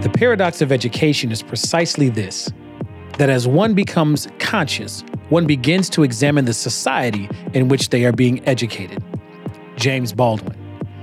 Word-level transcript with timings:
The 0.00 0.08
paradox 0.08 0.62
of 0.62 0.72
education 0.72 1.30
is 1.30 1.42
precisely 1.42 2.08
this 2.08 2.50
that 3.18 3.28
as 3.28 3.46
one 3.46 3.74
becomes 3.74 4.28
conscious, 4.38 5.04
one 5.28 5.46
begins 5.46 5.90
to 5.90 6.04
examine 6.04 6.46
the 6.46 6.54
society 6.54 7.28
in 7.52 7.68
which 7.68 7.90
they 7.90 8.06
are 8.06 8.12
being 8.12 8.42
educated. 8.48 9.04
James 9.76 10.14
Baldwin. 10.14 10.56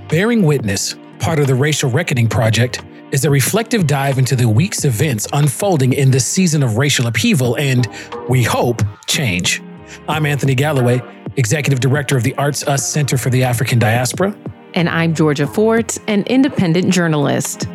Bearing 0.08 0.42
Witness, 0.42 0.96
part 1.20 1.38
of 1.38 1.46
the 1.46 1.54
Racial 1.54 1.88
Reckoning 1.88 2.28
Project, 2.28 2.82
is 3.12 3.24
a 3.24 3.30
reflective 3.30 3.86
dive 3.86 4.18
into 4.18 4.34
the 4.34 4.48
week's 4.48 4.84
events 4.84 5.28
unfolding 5.32 5.92
in 5.92 6.10
this 6.10 6.26
season 6.26 6.64
of 6.64 6.76
racial 6.76 7.06
upheaval 7.06 7.56
and, 7.56 7.86
we 8.28 8.42
hope, 8.42 8.82
change. 9.06 9.62
I'm 10.08 10.26
Anthony 10.26 10.56
Galloway, 10.56 11.00
Executive 11.36 11.78
Director 11.78 12.16
of 12.16 12.24
the 12.24 12.34
Arts 12.34 12.66
Us 12.66 12.84
Center 12.84 13.16
for 13.16 13.30
the 13.30 13.44
African 13.44 13.78
Diaspora. 13.78 14.36
And 14.74 14.88
I'm 14.88 15.14
Georgia 15.14 15.46
Fort, 15.46 15.96
an 16.08 16.24
independent 16.24 16.92
journalist. 16.92 17.68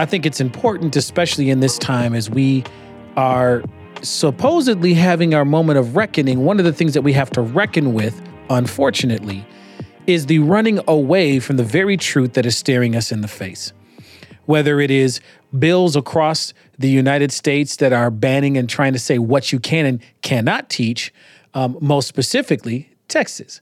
I 0.00 0.06
think 0.06 0.24
it's 0.24 0.40
important, 0.40 0.94
especially 0.94 1.50
in 1.50 1.58
this 1.58 1.76
time 1.76 2.14
as 2.14 2.30
we 2.30 2.62
are 3.16 3.64
supposedly 4.00 4.94
having 4.94 5.34
our 5.34 5.44
moment 5.44 5.76
of 5.76 5.96
reckoning. 5.96 6.44
One 6.44 6.60
of 6.60 6.64
the 6.64 6.72
things 6.72 6.94
that 6.94 7.02
we 7.02 7.12
have 7.14 7.30
to 7.30 7.42
reckon 7.42 7.94
with, 7.94 8.22
unfortunately, 8.48 9.44
is 10.06 10.26
the 10.26 10.38
running 10.38 10.78
away 10.86 11.40
from 11.40 11.56
the 11.56 11.64
very 11.64 11.96
truth 11.96 12.34
that 12.34 12.46
is 12.46 12.56
staring 12.56 12.94
us 12.94 13.10
in 13.10 13.22
the 13.22 13.28
face. 13.28 13.72
Whether 14.46 14.80
it 14.80 14.92
is 14.92 15.20
bills 15.58 15.96
across 15.96 16.54
the 16.78 16.88
United 16.88 17.32
States 17.32 17.74
that 17.78 17.92
are 17.92 18.12
banning 18.12 18.56
and 18.56 18.68
trying 18.68 18.92
to 18.92 19.00
say 19.00 19.18
what 19.18 19.50
you 19.50 19.58
can 19.58 19.84
and 19.84 20.00
cannot 20.22 20.70
teach, 20.70 21.12
um, 21.54 21.76
most 21.80 22.06
specifically, 22.06 22.88
Texas. 23.08 23.60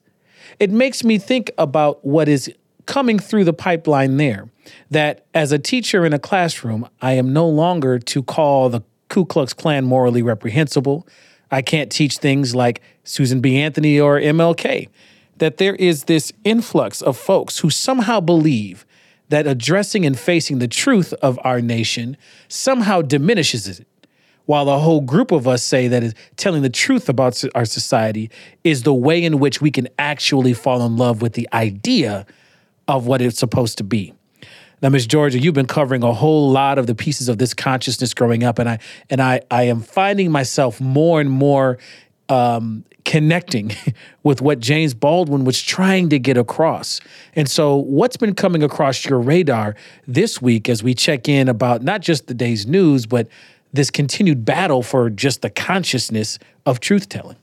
It 0.60 0.70
makes 0.70 1.02
me 1.02 1.16
think 1.16 1.50
about 1.56 2.04
what 2.04 2.28
is 2.28 2.52
coming 2.84 3.18
through 3.18 3.44
the 3.44 3.54
pipeline 3.54 4.18
there. 4.18 4.50
That 4.90 5.26
as 5.34 5.52
a 5.52 5.58
teacher 5.58 6.04
in 6.04 6.12
a 6.12 6.18
classroom, 6.18 6.88
I 7.00 7.12
am 7.12 7.32
no 7.32 7.48
longer 7.48 7.98
to 7.98 8.22
call 8.22 8.68
the 8.68 8.82
Ku 9.08 9.24
Klux 9.24 9.52
Klan 9.52 9.84
morally 9.84 10.22
reprehensible. 10.22 11.06
I 11.50 11.62
can't 11.62 11.90
teach 11.90 12.18
things 12.18 12.54
like 12.54 12.80
Susan 13.04 13.40
B. 13.40 13.56
Anthony 13.56 14.00
or 14.00 14.20
MLK. 14.20 14.88
That 15.38 15.58
there 15.58 15.74
is 15.74 16.04
this 16.04 16.32
influx 16.44 17.02
of 17.02 17.16
folks 17.16 17.58
who 17.58 17.70
somehow 17.70 18.20
believe 18.20 18.86
that 19.28 19.46
addressing 19.46 20.06
and 20.06 20.18
facing 20.18 20.58
the 20.58 20.68
truth 20.68 21.12
of 21.14 21.38
our 21.42 21.60
nation 21.60 22.16
somehow 22.48 23.02
diminishes 23.02 23.68
it. 23.68 23.86
While 24.46 24.68
a 24.68 24.78
whole 24.78 25.00
group 25.00 25.32
of 25.32 25.48
us 25.48 25.64
say 25.64 25.88
that 25.88 26.14
telling 26.36 26.62
the 26.62 26.70
truth 26.70 27.08
about 27.08 27.42
our 27.54 27.64
society 27.64 28.30
is 28.62 28.84
the 28.84 28.94
way 28.94 29.22
in 29.22 29.40
which 29.40 29.60
we 29.60 29.72
can 29.72 29.88
actually 29.98 30.54
fall 30.54 30.86
in 30.86 30.96
love 30.96 31.20
with 31.20 31.32
the 31.32 31.48
idea 31.52 32.26
of 32.86 33.06
what 33.06 33.20
it's 33.20 33.38
supposed 33.38 33.78
to 33.78 33.84
be. 33.84 34.14
Now, 34.82 34.90
Miss 34.90 35.06
Georgia, 35.06 35.38
you've 35.38 35.54
been 35.54 35.66
covering 35.66 36.02
a 36.02 36.12
whole 36.12 36.50
lot 36.50 36.78
of 36.78 36.86
the 36.86 36.94
pieces 36.94 37.28
of 37.28 37.38
this 37.38 37.54
consciousness 37.54 38.12
growing 38.12 38.44
up, 38.44 38.58
and 38.58 38.68
I 38.68 38.78
and 39.08 39.22
I 39.22 39.40
I 39.50 39.64
am 39.64 39.80
finding 39.80 40.30
myself 40.30 40.80
more 40.80 41.20
and 41.20 41.30
more 41.30 41.78
um, 42.28 42.84
connecting 43.04 43.72
with 44.22 44.42
what 44.42 44.60
James 44.60 44.92
Baldwin 44.92 45.44
was 45.44 45.62
trying 45.62 46.10
to 46.10 46.18
get 46.18 46.36
across. 46.36 47.00
And 47.34 47.48
so, 47.48 47.76
what's 47.76 48.18
been 48.18 48.34
coming 48.34 48.62
across 48.62 49.06
your 49.06 49.18
radar 49.18 49.76
this 50.06 50.42
week 50.42 50.68
as 50.68 50.82
we 50.82 50.94
check 50.94 51.28
in 51.28 51.48
about 51.48 51.82
not 51.82 52.02
just 52.02 52.26
the 52.26 52.34
day's 52.34 52.66
news, 52.66 53.06
but 53.06 53.28
this 53.72 53.90
continued 53.90 54.44
battle 54.44 54.82
for 54.82 55.08
just 55.08 55.40
the 55.40 55.50
consciousness 55.50 56.38
of 56.66 56.80
truth 56.80 57.08
telling? 57.08 57.36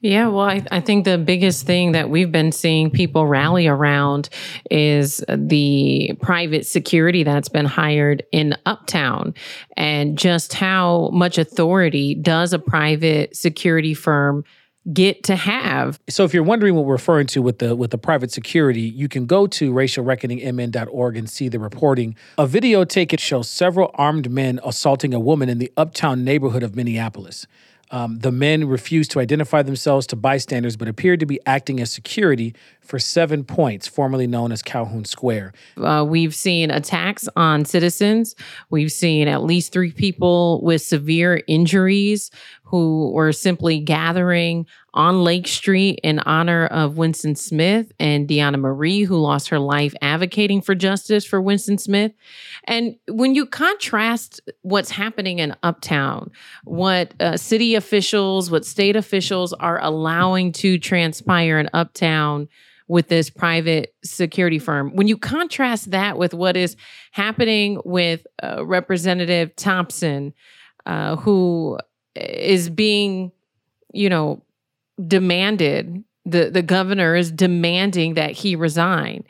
Yeah, 0.00 0.28
well, 0.28 0.46
I, 0.46 0.64
I, 0.70 0.80
think 0.80 1.04
the 1.04 1.18
biggest 1.18 1.66
thing 1.66 1.90
that 1.92 2.08
we've 2.08 2.30
been 2.30 2.52
seeing 2.52 2.90
people 2.90 3.26
rally 3.26 3.66
around 3.66 4.28
is 4.70 5.24
the 5.28 6.12
private 6.22 6.64
security 6.66 7.24
that's 7.24 7.48
been 7.48 7.64
hired 7.64 8.22
in 8.30 8.54
Uptown 8.64 9.34
and 9.76 10.16
just 10.16 10.54
how 10.54 11.08
much 11.12 11.38
authority 11.38 12.14
does 12.14 12.52
a 12.52 12.60
private 12.60 13.36
security 13.36 13.94
firm 13.94 14.44
get 14.92 15.24
to 15.24 15.36
have. 15.36 15.98
So 16.08 16.24
if 16.24 16.32
you're 16.32 16.42
wondering 16.44 16.74
what 16.74 16.84
we're 16.84 16.92
referring 16.92 17.26
to 17.28 17.42
with 17.42 17.58
the 17.58 17.74
with 17.74 17.90
the 17.90 17.98
private 17.98 18.30
security, 18.30 18.82
you 18.82 19.08
can 19.08 19.26
go 19.26 19.46
to 19.48 19.72
racialreckoningmn.org 19.72 21.16
and 21.16 21.28
see 21.28 21.48
the 21.48 21.58
reporting. 21.58 22.16
A 22.38 22.46
video 22.46 22.84
taken 22.84 23.18
shows 23.18 23.48
several 23.48 23.90
armed 23.94 24.30
men 24.30 24.60
assaulting 24.64 25.12
a 25.12 25.20
woman 25.20 25.48
in 25.48 25.58
the 25.58 25.72
uptown 25.76 26.24
neighborhood 26.24 26.62
of 26.62 26.76
Minneapolis. 26.76 27.46
Um, 27.90 28.18
the 28.18 28.32
men 28.32 28.68
refused 28.68 29.10
to 29.12 29.20
identify 29.20 29.62
themselves 29.62 30.06
to 30.08 30.16
bystanders, 30.16 30.76
but 30.76 30.88
appeared 30.88 31.20
to 31.20 31.26
be 31.26 31.40
acting 31.46 31.80
as 31.80 31.90
security 31.92 32.54
for 32.80 32.98
Seven 32.98 33.44
Points, 33.44 33.86
formerly 33.86 34.26
known 34.26 34.50
as 34.50 34.62
Calhoun 34.62 35.04
Square. 35.04 35.52
Uh, 35.76 36.04
we've 36.08 36.34
seen 36.34 36.70
attacks 36.70 37.28
on 37.36 37.64
citizens. 37.64 38.34
We've 38.70 38.92
seen 38.92 39.28
at 39.28 39.42
least 39.42 39.72
three 39.72 39.92
people 39.92 40.60
with 40.62 40.82
severe 40.82 41.42
injuries 41.46 42.30
who 42.70 43.10
were 43.12 43.32
simply 43.32 43.80
gathering 43.80 44.66
on 44.92 45.24
Lake 45.24 45.48
Street 45.48 45.98
in 46.02 46.18
honor 46.20 46.66
of 46.66 46.98
Winston 46.98 47.34
Smith 47.34 47.92
and 47.98 48.28
Deona 48.28 48.58
Marie, 48.58 49.04
who 49.04 49.16
lost 49.16 49.48
her 49.48 49.58
life 49.58 49.94
advocating 50.02 50.60
for 50.60 50.74
justice 50.74 51.24
for 51.24 51.40
Winston 51.40 51.78
Smith. 51.78 52.12
And 52.64 52.96
when 53.08 53.34
you 53.34 53.46
contrast 53.46 54.42
what's 54.60 54.90
happening 54.90 55.38
in 55.38 55.56
Uptown, 55.62 56.30
what 56.64 57.14
uh, 57.20 57.38
city 57.38 57.74
officials, 57.74 58.50
what 58.50 58.66
state 58.66 58.96
officials 58.96 59.54
are 59.54 59.82
allowing 59.82 60.52
to 60.52 60.78
transpire 60.78 61.58
in 61.58 61.70
Uptown 61.72 62.48
with 62.86 63.08
this 63.08 63.30
private 63.30 63.94
security 64.04 64.58
firm, 64.58 64.94
when 64.94 65.08
you 65.08 65.16
contrast 65.16 65.90
that 65.92 66.18
with 66.18 66.34
what 66.34 66.54
is 66.54 66.76
happening 67.12 67.80
with 67.86 68.26
uh, 68.42 68.66
Representative 68.66 69.56
Thompson, 69.56 70.34
uh, 70.84 71.16
who 71.16 71.78
is 72.20 72.70
being, 72.70 73.32
you 73.92 74.08
know, 74.08 74.42
demanded. 75.06 76.04
The 76.24 76.50
the 76.50 76.62
governor 76.62 77.14
is 77.16 77.32
demanding 77.32 78.14
that 78.14 78.32
he 78.32 78.56
resign. 78.56 79.24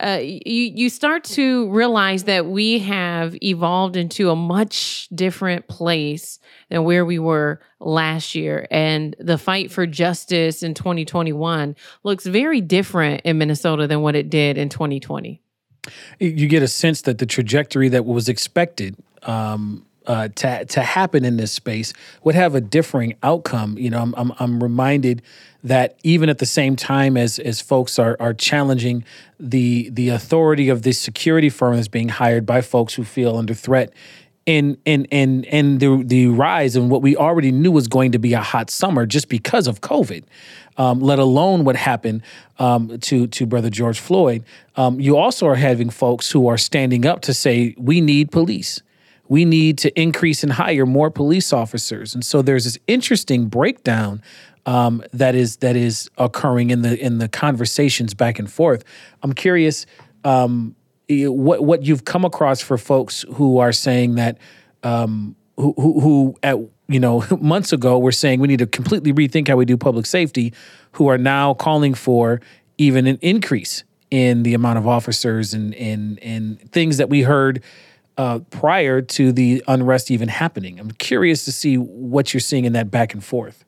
Uh, 0.00 0.18
you 0.20 0.72
you 0.74 0.88
start 0.88 1.22
to 1.22 1.70
realize 1.70 2.24
that 2.24 2.46
we 2.46 2.80
have 2.80 3.36
evolved 3.42 3.94
into 3.96 4.30
a 4.30 4.36
much 4.36 5.08
different 5.14 5.68
place 5.68 6.40
than 6.70 6.82
where 6.82 7.04
we 7.04 7.20
were 7.20 7.60
last 7.78 8.34
year, 8.34 8.66
and 8.70 9.14
the 9.20 9.38
fight 9.38 9.70
for 9.70 9.86
justice 9.86 10.64
in 10.64 10.74
2021 10.74 11.76
looks 12.02 12.26
very 12.26 12.60
different 12.60 13.20
in 13.24 13.38
Minnesota 13.38 13.86
than 13.86 14.02
what 14.02 14.16
it 14.16 14.28
did 14.28 14.58
in 14.58 14.68
2020. 14.68 15.40
You 16.18 16.48
get 16.48 16.62
a 16.62 16.68
sense 16.68 17.02
that 17.02 17.18
the 17.18 17.26
trajectory 17.26 17.88
that 17.88 18.04
was 18.04 18.28
expected 18.28 18.96
um, 19.22 19.84
uh, 20.06 20.28
to 20.28 20.64
to 20.64 20.80
happen 20.82 21.24
in 21.24 21.36
this 21.36 21.52
space 21.52 21.92
would 22.24 22.34
have 22.34 22.54
a 22.54 22.60
differing 22.60 23.14
outcome. 23.22 23.76
You 23.78 23.90
know, 23.90 24.00
I'm 24.00 24.14
I'm, 24.16 24.32
I'm 24.38 24.62
reminded 24.62 25.22
that 25.64 25.96
even 26.02 26.28
at 26.28 26.38
the 26.38 26.46
same 26.46 26.76
time 26.76 27.16
as 27.16 27.38
as 27.38 27.60
folks 27.60 27.98
are 27.98 28.16
are 28.20 28.34
challenging 28.34 29.04
the 29.38 29.90
the 29.90 30.08
authority 30.08 30.68
of 30.68 30.82
this 30.82 30.98
security 30.98 31.48
firm 31.48 31.76
that's 31.76 31.88
being 31.88 32.08
hired 32.08 32.44
by 32.46 32.60
folks 32.60 32.94
who 32.94 33.04
feel 33.04 33.36
under 33.36 33.54
threat 33.54 33.92
in 34.46 34.76
in 34.84 35.04
in 35.06 35.44
in 35.44 35.78
the 35.78 36.02
the 36.04 36.26
rise 36.26 36.74
and 36.74 36.90
what 36.90 37.02
we 37.02 37.16
already 37.16 37.52
knew 37.52 37.70
was 37.70 37.86
going 37.86 38.12
to 38.12 38.18
be 38.18 38.32
a 38.32 38.40
hot 38.40 38.70
summer 38.70 39.06
just 39.06 39.28
because 39.28 39.66
of 39.68 39.80
COVID, 39.80 40.24
um, 40.76 41.00
let 41.00 41.18
alone 41.18 41.64
what 41.64 41.76
happened 41.76 42.22
um, 42.58 42.98
to 43.00 43.26
to 43.28 43.46
Brother 43.46 43.70
George 43.70 44.00
Floyd. 44.00 44.44
Um, 44.76 44.98
you 44.98 45.16
also 45.16 45.46
are 45.46 45.54
having 45.54 45.90
folks 45.90 46.30
who 46.30 46.48
are 46.48 46.58
standing 46.58 47.06
up 47.06 47.20
to 47.22 47.34
say 47.34 47.74
we 47.78 48.00
need 48.00 48.32
police 48.32 48.82
we 49.32 49.46
need 49.46 49.78
to 49.78 49.98
increase 49.98 50.42
and 50.42 50.52
hire 50.52 50.84
more 50.84 51.10
police 51.10 51.54
officers. 51.54 52.14
And 52.14 52.22
so 52.22 52.42
there's 52.42 52.64
this 52.64 52.76
interesting 52.86 53.46
breakdown 53.46 54.20
um, 54.66 55.02
that 55.14 55.34
is 55.34 55.56
that 55.56 55.74
is 55.74 56.10
occurring 56.18 56.68
in 56.68 56.82
the 56.82 57.02
in 57.02 57.16
the 57.16 57.30
conversations 57.30 58.12
back 58.12 58.38
and 58.38 58.52
forth. 58.52 58.84
I'm 59.22 59.32
curious 59.32 59.86
um, 60.24 60.76
what 61.08 61.64
what 61.64 61.82
you've 61.82 62.04
come 62.04 62.26
across 62.26 62.60
for 62.60 62.76
folks 62.76 63.24
who 63.32 63.56
are 63.56 63.72
saying 63.72 64.16
that 64.16 64.36
um, 64.82 65.34
who, 65.56 65.72
who, 65.78 66.00
who 66.00 66.36
at 66.42 66.58
you 66.88 67.00
know 67.00 67.24
months 67.40 67.72
ago 67.72 67.98
were 67.98 68.12
saying 68.12 68.38
we 68.38 68.48
need 68.48 68.58
to 68.58 68.66
completely 68.66 69.14
rethink 69.14 69.48
how 69.48 69.56
we 69.56 69.64
do 69.64 69.78
public 69.78 70.04
safety, 70.04 70.52
who 70.92 71.08
are 71.08 71.16
now 71.16 71.54
calling 71.54 71.94
for 71.94 72.42
even 72.76 73.06
an 73.06 73.18
increase 73.22 73.82
in 74.10 74.42
the 74.42 74.52
amount 74.52 74.76
of 74.76 74.86
officers 74.86 75.54
and 75.54 75.74
and 75.76 76.18
and 76.22 76.70
things 76.70 76.98
that 76.98 77.08
we 77.08 77.22
heard 77.22 77.62
uh, 78.18 78.40
prior 78.50 79.00
to 79.00 79.32
the 79.32 79.62
unrest 79.68 80.10
even 80.10 80.28
happening. 80.28 80.78
I'm 80.78 80.90
curious 80.90 81.44
to 81.46 81.52
see 81.52 81.76
what 81.76 82.32
you're 82.32 82.40
seeing 82.40 82.64
in 82.64 82.72
that 82.74 82.90
back 82.90 83.14
and 83.14 83.24
forth. 83.24 83.64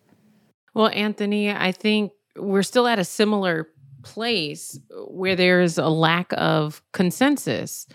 Well, 0.75 0.91
Anthony, 0.93 1.53
I 1.53 1.73
think 1.73 2.13
we're 2.37 2.63
still 2.63 2.87
at 2.87 2.99
a 2.99 3.05
similar 3.05 3.69
place 4.03 4.79
where 5.09 5.37
there's 5.37 5.79
a 5.79 5.89
lack 5.89 6.33
of 6.33 6.83
consensus. 6.93 7.87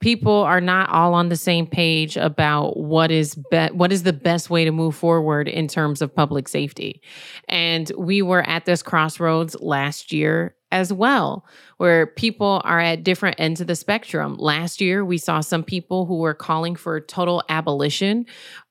People 0.00 0.42
are 0.42 0.60
not 0.60 0.90
all 0.90 1.14
on 1.14 1.30
the 1.30 1.36
same 1.36 1.66
page 1.66 2.18
about 2.18 2.76
what 2.76 3.10
is 3.10 3.34
be- 3.50 3.68
what 3.68 3.92
is 3.92 4.02
the 4.02 4.12
best 4.12 4.50
way 4.50 4.64
to 4.64 4.72
move 4.72 4.94
forward 4.94 5.48
in 5.48 5.68
terms 5.68 6.02
of 6.02 6.14
public 6.14 6.48
safety. 6.48 7.00
And 7.48 7.90
we 7.96 8.20
were 8.20 8.42
at 8.42 8.66
this 8.66 8.82
crossroads 8.82 9.56
last 9.60 10.12
year 10.12 10.55
as 10.72 10.92
well, 10.92 11.44
where 11.76 12.06
people 12.06 12.60
are 12.64 12.80
at 12.80 13.04
different 13.04 13.36
ends 13.38 13.60
of 13.60 13.66
the 13.66 13.76
spectrum. 13.76 14.36
Last 14.36 14.80
year, 14.80 15.04
we 15.04 15.18
saw 15.18 15.40
some 15.40 15.62
people 15.62 16.06
who 16.06 16.18
were 16.18 16.34
calling 16.34 16.74
for 16.74 17.00
total 17.00 17.42
abolition, 17.48 18.26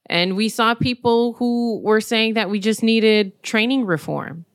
and 0.07 0.35
we 0.35 0.49
saw 0.49 0.73
people 0.75 1.33
who 1.33 1.79
were 1.81 2.01
saying 2.01 2.33
that 2.33 2.49
we 2.49 2.59
just 2.59 2.83
needed 2.83 3.41
training 3.43 3.85
reform. 3.85 4.45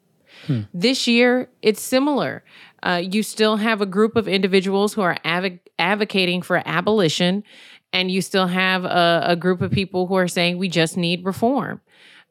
Hmm. 0.47 0.61
This 0.73 1.07
year, 1.07 1.49
it's 1.63 1.83
similar. 1.83 2.45
Uh, 2.83 3.03
you 3.05 3.23
still 3.23 3.57
have 3.57 3.81
a 3.81 3.87
group 3.87 4.17
of 4.17 4.29
individuals 4.29 4.95
who 4.95 5.03
are 5.03 5.17
av- 5.25 5.59
advocating 5.79 6.43
for 6.43 6.63
abolition, 6.65 7.45
and 7.93 8.11
you 8.11 8.23
still 8.23 8.47
have 8.47 8.85
a, 8.85 9.25
a, 9.27 9.37
group 9.37 9.61
of 9.61 9.71
people 9.71 10.07
who 10.07 10.15
are 10.15 10.29
saying 10.29 10.57
we 10.57 10.69
just 10.69 10.97
need 10.97 11.25
reform. 11.25 11.81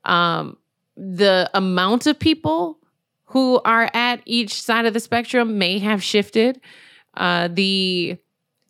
Um, 0.06 0.58
the 0.96 1.50
amount 1.54 2.08
of 2.08 2.18
people 2.18 2.79
who 3.30 3.62
are 3.64 3.90
at 3.94 4.22
each 4.26 4.62
side 4.62 4.86
of 4.86 4.94
the 4.94 5.00
spectrum 5.00 5.58
may 5.58 5.80
have 5.80 6.04
shifted. 6.04 6.60
Uh, 7.16 7.48
the 7.52 8.18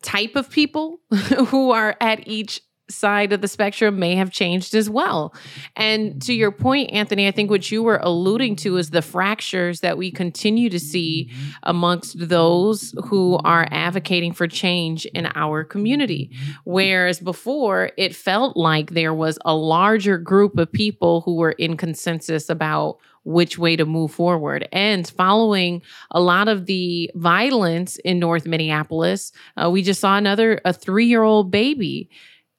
type 0.02 0.36
of 0.36 0.50
people 0.50 1.00
who 1.48 1.72
are 1.72 1.96
at 2.02 2.28
each 2.28 2.62
side 2.90 3.32
of 3.32 3.42
the 3.42 3.48
spectrum 3.48 4.00
may 4.00 4.16
have 4.16 4.32
changed 4.32 4.74
as 4.74 4.90
well. 4.90 5.34
And 5.76 6.22
to 6.24 6.34
your 6.34 6.52
point, 6.52 6.92
Anthony, 6.92 7.28
I 7.28 7.32
think 7.32 7.50
what 7.50 7.72
you 7.72 7.84
were 7.84 8.00
alluding 8.02 8.56
to 8.58 8.78
is 8.78 8.90
the 8.90 9.02
fractures 9.02 9.82
that 9.82 9.98
we 9.98 10.12
continue 10.12 10.70
to 10.70 10.80
see 10.80 11.32
amongst 11.64 12.18
those 12.18 12.94
who 13.06 13.38
are 13.44 13.68
advocating 13.72 14.34
for 14.34 14.48
change 14.48 15.06
in 15.06 15.30
our 15.36 15.64
community. 15.64 16.32
Whereas 16.64 17.20
before, 17.20 17.92
it 17.98 18.16
felt 18.16 18.58
like 18.58 18.92
there 18.92 19.14
was 19.14 19.38
a 19.46 19.56
larger 19.56 20.18
group 20.18 20.58
of 20.58 20.72
people 20.72 21.22
who 21.22 21.36
were 21.36 21.52
in 21.52 21.78
consensus 21.78 22.50
about 22.50 22.98
which 23.24 23.58
way 23.58 23.76
to 23.76 23.86
move 23.86 24.12
forward. 24.12 24.68
And 24.72 25.08
following 25.08 25.82
a 26.12 26.20
lot 26.20 26.48
of 26.48 26.66
the 26.66 27.12
violence 27.16 27.98
in 27.98 28.20
North 28.20 28.46
Minneapolis, 28.46 29.32
uh, 29.58 29.70
we 29.70 29.82
just 29.82 30.02
saw 30.02 30.18
another 30.18 30.62
a 30.66 30.74
three 30.74 31.06
year 31.06 31.24
old 31.24 31.52
baby 31.52 32.10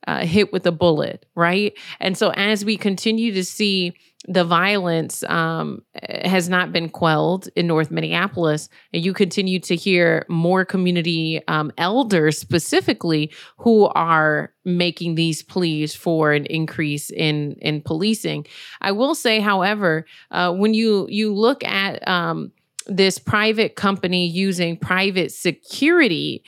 uh, 0.07 0.25
hit 0.25 0.53
with 0.53 0.67
a 0.67 0.73
bullet, 0.73 1.27
right? 1.35 1.77
And 2.01 2.17
so 2.17 2.31
as 2.31 2.65
we 2.65 2.77
continue 2.77 3.33
to 3.35 3.45
see 3.45 3.95
the 4.29 4.45
violence 4.45 5.25
um, 5.25 5.83
has 6.03 6.49
not 6.49 6.73
been 6.73 6.91
quelled 6.91 7.49
in 7.57 7.67
North 7.67 7.91
Minneapolis, 7.91 8.69
and 8.93 9.03
you 9.05 9.15
continue 9.15 9.59
to 9.61 9.75
hear 9.75 10.27
more 10.29 10.65
community 10.65 11.41
um, 11.49 11.73
elders 11.79 12.39
specifically 12.39 13.33
who 13.57 13.87
are 13.87 14.53
making 14.65 15.15
these 15.15 15.43
pleas 15.43 15.95
for 15.95 16.33
an 16.33 16.45
increase 16.47 17.11
in 17.11 17.53
in 17.61 17.81
policing. 17.81 18.47
I 18.83 18.93
will 18.93 19.15
say, 19.15 19.41
however, 19.41 20.05
uh, 20.31 20.53
when 20.53 20.75
you 20.75 21.07
you 21.09 21.35
look 21.35 21.65
at 21.65 22.07
um, 22.07 22.53
this 22.87 23.19
private 23.19 23.75
company 23.75 24.27
using 24.27 24.77
private 24.77 25.33
security 25.33 26.45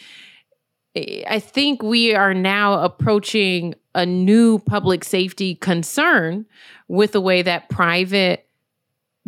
I 0.94 1.40
think 1.40 1.82
we 1.82 2.14
are 2.14 2.34
now 2.34 2.82
approaching 2.82 3.74
a 3.94 4.04
new 4.04 4.58
public 4.58 5.04
safety 5.04 5.54
concern 5.54 6.44
with 6.88 7.12
the 7.12 7.20
way 7.20 7.42
that 7.42 7.70
private 7.70 8.46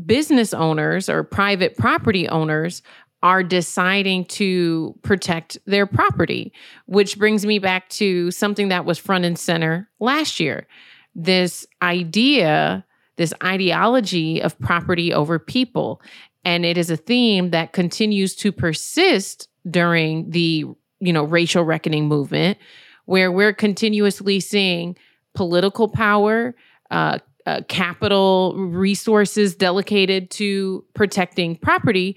business 0.04 0.52
owners 0.52 1.08
or 1.08 1.22
private 1.22 1.76
property 1.76 2.28
owners 2.28 2.82
are 3.22 3.42
deciding 3.42 4.26
to 4.26 4.94
protect 5.02 5.56
their 5.64 5.86
property, 5.86 6.52
which 6.84 7.18
brings 7.18 7.46
me 7.46 7.58
back 7.58 7.88
to 7.88 8.30
something 8.30 8.68
that 8.68 8.84
was 8.84 8.98
front 8.98 9.24
and 9.24 9.38
center 9.38 9.88
last 9.98 10.38
year. 10.38 10.66
This 11.14 11.66
idea, 11.80 12.84
this 13.16 13.32
ideology 13.42 14.42
of 14.42 14.58
property 14.58 15.14
over 15.14 15.38
people. 15.38 16.02
And 16.44 16.66
it 16.66 16.76
is 16.76 16.90
a 16.90 16.98
theme 16.98 17.50
that 17.50 17.72
continues 17.72 18.34
to 18.36 18.52
persist 18.52 19.48
during 19.70 20.28
the 20.28 20.66
you 21.00 21.12
know, 21.12 21.24
racial 21.24 21.64
reckoning 21.64 22.06
movement, 22.06 22.58
where 23.06 23.30
we're 23.30 23.52
continuously 23.52 24.40
seeing 24.40 24.96
political 25.34 25.88
power, 25.88 26.54
uh, 26.90 27.18
uh, 27.46 27.60
capital 27.68 28.54
resources 28.56 29.54
delegated 29.54 30.30
to 30.30 30.84
protecting 30.94 31.56
property, 31.56 32.16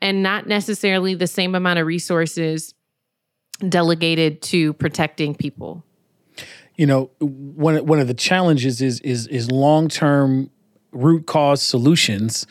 and 0.00 0.22
not 0.22 0.46
necessarily 0.46 1.14
the 1.14 1.26
same 1.26 1.54
amount 1.54 1.78
of 1.78 1.86
resources 1.86 2.74
delegated 3.68 4.40
to 4.42 4.72
protecting 4.74 5.34
people. 5.34 5.84
You 6.76 6.86
know, 6.86 7.10
one 7.18 7.84
one 7.86 7.98
of 7.98 8.06
the 8.06 8.14
challenges 8.14 8.80
is 8.80 9.00
is 9.00 9.26
is 9.26 9.50
long 9.50 9.88
term 9.88 10.50
root 10.92 11.26
cause 11.26 11.60
solutions. 11.60 12.46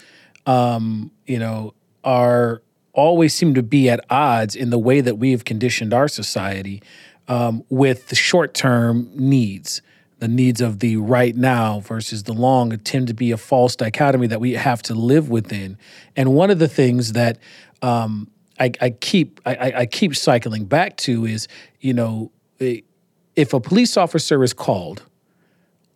Um, 0.45 1.11
you 1.25 1.39
know, 1.39 1.73
are 2.03 2.61
always 2.97 3.33
seem 3.33 3.53
to 3.53 3.63
be 3.63 3.89
at 3.89 4.03
odds 4.09 4.55
in 4.55 4.71
the 4.71 4.79
way 4.79 4.99
that 4.99 5.15
we 5.15 5.31
have 5.31 5.45
conditioned 5.45 5.93
our 5.93 6.07
society 6.07 6.81
um, 7.27 7.63
with 7.69 8.07
the 8.07 8.15
short 8.15 8.53
term 8.53 9.09
needs. 9.13 9.81
The 10.19 10.27
needs 10.27 10.61
of 10.61 10.79
the 10.79 10.97
right 10.97 11.35
now 11.35 11.81
versus 11.81 12.23
the 12.23 12.33
long 12.33 12.75
tend 12.79 13.07
to 13.07 13.13
be 13.13 13.31
a 13.31 13.37
false 13.37 13.75
dichotomy 13.75 14.25
that 14.27 14.41
we 14.41 14.53
have 14.53 14.81
to 14.83 14.95
live 14.95 15.29
within. 15.29 15.77
And 16.15 16.33
one 16.33 16.49
of 16.49 16.57
the 16.57 16.67
things 16.67 17.13
that 17.13 17.37
um, 17.83 18.31
I, 18.59 18.71
I, 18.81 18.89
keep 18.89 19.39
I, 19.45 19.73
I 19.75 19.85
keep 19.85 20.15
cycling 20.15 20.65
back 20.65 20.97
to 20.97 21.25
is, 21.25 21.47
you 21.79 21.93
know, 21.93 22.31
if 22.59 23.53
a 23.53 23.59
police 23.59 23.95
officer 23.95 24.43
is 24.43 24.53
called 24.53 25.03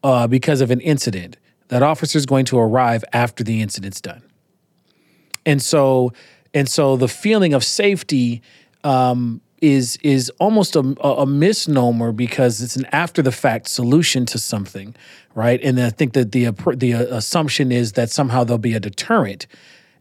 uh, 0.04 0.27
because 0.27 0.62
of 0.62 0.69
an 0.69 0.81
incident, 0.81 1.38
that 1.69 1.81
officer 1.81 2.19
is 2.19 2.27
going 2.27 2.45
to 2.45 2.59
arrive 2.59 3.04
after 3.13 3.44
the 3.44 3.59
incident's 3.59 4.01
done. 4.01 4.21
And 5.47 5.59
so 5.59 6.13
and 6.53 6.69
so 6.69 6.98
the 6.98 7.07
feeling 7.07 7.53
of 7.53 7.63
safety 7.63 8.42
um, 8.83 9.42
is 9.62 9.98
is 10.01 10.31
almost 10.39 10.75
a, 10.75 10.80
a, 11.03 11.25
misnomer 11.25 12.12
because 12.12 12.62
it's 12.62 12.75
an 12.75 12.86
after 12.92 13.21
the 13.21 13.31
fact 13.31 13.69
solution 13.69 14.25
to 14.25 14.39
something, 14.39 14.95
right? 15.36 15.62
And 15.63 15.80
I 15.80 15.92
think 15.92 16.13
that 16.13 16.31
the 16.31 16.50
the 16.75 16.94
assumption 16.94 17.71
is 17.71 17.94
that 17.94 18.09
somehow 18.09 18.44
there'll 18.44 18.57
be 18.57 18.74
a 18.74 18.80
deterrent, 18.80 19.45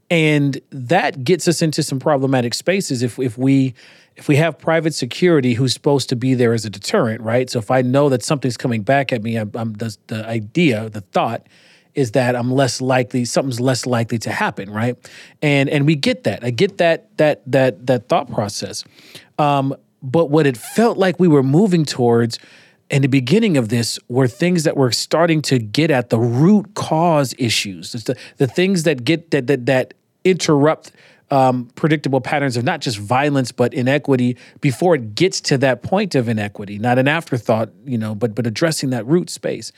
and 0.08 0.61
that 0.70 1.25
gets 1.25 1.47
us 1.47 1.61
into 1.61 1.82
some 1.82 2.00
problematic 2.00 2.55
spaces 2.55 3.03
if 3.03 3.19
if 3.19 3.37
we 3.37 3.75
if 4.17 4.29
we 4.29 4.37
have 4.37 4.58
private 4.58 4.94
security 4.94 5.55
who's 5.55 5.73
supposed 5.73 6.08
to 6.08 6.17
be 6.17 6.35
there 6.35 6.53
as 6.53 6.64
a 6.64 6.70
deterrent, 6.70 7.20
right? 7.20 7.49
So 7.49 7.58
if 7.58 7.70
I 7.70 7.82
know 7.82 8.08
that 8.08 8.23
something's 8.23 8.56
coming 8.56 8.82
back 8.82 9.12
at 9.12 9.23
me, 9.23 9.37
I'm, 9.37 9.50
I'm 9.55 9.73
the, 9.75 9.96
the 10.08 10.26
idea, 10.26 10.91
the 10.91 11.00
thought 11.00 11.46
is 11.95 12.13
that 12.13 12.37
I'm 12.37 12.51
less 12.51 12.81
likely 12.81 13.25
something's 13.25 13.61
less 13.61 13.87
likely 13.87 14.19
to 14.19 14.31
happen, 14.31 14.71
right? 14.71 14.97
And 15.43 15.69
and 15.69 15.87
we 15.87 15.97
get 15.97 16.25
that. 16.25 16.45
I 16.45 16.51
get 16.51 16.79
that 16.79 17.17
that 17.19 17.43
that 17.51 17.87
that 17.87 18.09
thought 18.09 18.31
process. 18.31 18.85
Um, 19.39 19.75
but 20.03 20.31
what 20.31 20.47
it 20.47 20.56
felt 20.56 20.97
like 20.97 21.19
we 21.19 21.29
were 21.29 21.43
moving 21.43 21.85
towards 21.85 22.39
in 22.91 23.03
the 23.03 23.09
beginning 23.09 23.56
of 23.56 23.69
this 23.69 23.99
were 24.09 24.27
things 24.27 24.65
that 24.65 24.77
were 24.77 24.93
starting 24.93 25.43
to 25.43 25.59
get 25.59 25.91
at 25.91 26.11
the 26.11 26.19
root 26.19 26.75
cause 26.75 27.35
issues. 27.39 27.94
It's 27.94 28.05
the, 28.05 28.17
the 28.39 28.47
things 28.47 28.82
that 28.82 29.05
get 29.05 29.31
that 29.31 29.47
that 29.47 29.67
that 29.67 29.94
interrupt 30.25 30.93
um, 31.31 31.70
predictable 31.77 32.20
patterns 32.20 32.56
of 32.56 32.65
not 32.65 32.81
just 32.81 32.99
violence 32.99 33.53
but 33.53 33.73
inequity 33.73 34.37
before 34.61 34.97
it 34.97 35.15
gets 35.15 35.41
to 35.43 35.59
that 35.59 35.82
point 35.82 36.17
of 36.17 36.29
inequity, 36.29 36.79
not 36.79 36.99
an 36.99 37.06
afterthought, 37.06 37.70
you 37.85 37.97
know, 37.97 38.15
but 38.15 38.35
but 38.35 38.47
addressing 38.47 38.91
that 38.91 39.06
root 39.06 39.31
space 39.31 39.73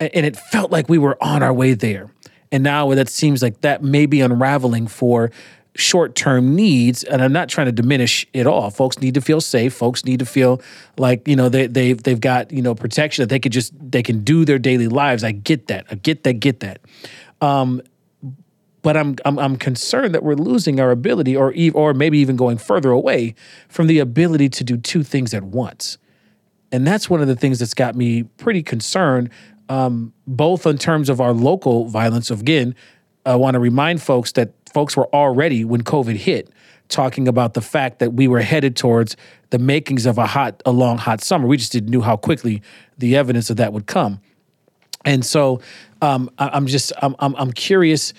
and 0.00 0.26
it 0.26 0.36
felt 0.36 0.70
like 0.70 0.88
we 0.88 0.98
were 0.98 1.16
on 1.22 1.42
our 1.42 1.52
way 1.52 1.74
there. 1.74 2.10
And 2.50 2.62
now 2.62 2.94
that 2.94 3.08
seems 3.08 3.42
like 3.42 3.60
that 3.60 3.82
may 3.82 4.06
be 4.06 4.20
unraveling 4.20 4.86
for 4.86 5.30
short-term 5.74 6.56
needs 6.56 7.04
and 7.04 7.22
I'm 7.22 7.32
not 7.32 7.48
trying 7.48 7.66
to 7.66 7.72
diminish 7.72 8.26
it 8.32 8.46
all. 8.46 8.70
Folks 8.70 8.98
need 8.98 9.14
to 9.14 9.20
feel 9.20 9.40
safe. 9.40 9.72
Folks 9.72 10.04
need 10.04 10.18
to 10.18 10.26
feel 10.26 10.60
like, 10.96 11.28
you 11.28 11.36
know, 11.36 11.48
they 11.48 11.68
they've 11.68 12.02
they've 12.02 12.20
got, 12.20 12.50
you 12.52 12.62
know, 12.62 12.74
protection 12.74 13.22
that 13.22 13.28
they 13.28 13.38
could 13.38 13.52
just 13.52 13.72
they 13.78 14.02
can 14.02 14.24
do 14.24 14.44
their 14.44 14.58
daily 14.58 14.88
lives. 14.88 15.22
I 15.22 15.32
get 15.32 15.68
that. 15.68 15.86
I 15.90 15.94
get 15.94 16.24
that, 16.24 16.34
get 16.34 16.60
that. 16.60 16.80
Um, 17.40 17.80
but 18.82 18.96
I'm, 18.96 19.16
I'm 19.24 19.38
I'm 19.38 19.56
concerned 19.56 20.14
that 20.14 20.22
we're 20.22 20.34
losing 20.34 20.80
our 20.80 20.90
ability 20.90 21.36
or 21.36 21.54
or 21.74 21.94
maybe 21.94 22.18
even 22.18 22.36
going 22.36 22.58
further 22.58 22.90
away 22.90 23.34
from 23.68 23.86
the 23.86 23.98
ability 24.00 24.48
to 24.48 24.64
do 24.64 24.76
two 24.76 25.02
things 25.02 25.32
at 25.34 25.44
once. 25.44 25.98
And 26.72 26.86
that's 26.86 27.08
one 27.08 27.20
of 27.20 27.28
the 27.28 27.36
things 27.36 27.60
that's 27.60 27.74
got 27.74 27.94
me 27.94 28.24
pretty 28.24 28.62
concerned 28.62 29.30
um, 29.68 30.12
both 30.26 30.66
in 30.66 30.78
terms 30.78 31.08
of 31.08 31.20
our 31.20 31.32
local 31.32 31.86
violence. 31.86 32.30
Again, 32.30 32.74
I 33.26 33.36
want 33.36 33.54
to 33.54 33.60
remind 33.60 34.02
folks 34.02 34.32
that 34.32 34.52
folks 34.72 34.96
were 34.96 35.12
already, 35.14 35.64
when 35.64 35.82
COVID 35.82 36.16
hit, 36.16 36.50
talking 36.88 37.28
about 37.28 37.54
the 37.54 37.60
fact 37.60 37.98
that 37.98 38.14
we 38.14 38.28
were 38.28 38.40
headed 38.40 38.76
towards 38.76 39.16
the 39.50 39.58
makings 39.58 40.06
of 40.06 40.18
a 40.18 40.26
hot, 40.26 40.62
a 40.64 40.72
long, 40.72 40.98
hot 40.98 41.20
summer. 41.20 41.46
We 41.46 41.56
just 41.56 41.72
didn't 41.72 41.90
know 41.90 42.00
how 42.00 42.16
quickly 42.16 42.62
the 42.96 43.16
evidence 43.16 43.50
of 43.50 43.58
that 43.58 43.72
would 43.72 43.86
come. 43.86 44.20
And 45.04 45.24
so 45.24 45.60
um, 46.02 46.30
I, 46.38 46.56
am 46.56 46.66
just, 46.66 46.92
I'm, 47.02 47.14
I'm, 47.18 47.34
I'm 47.36 47.52
curious 47.52 48.12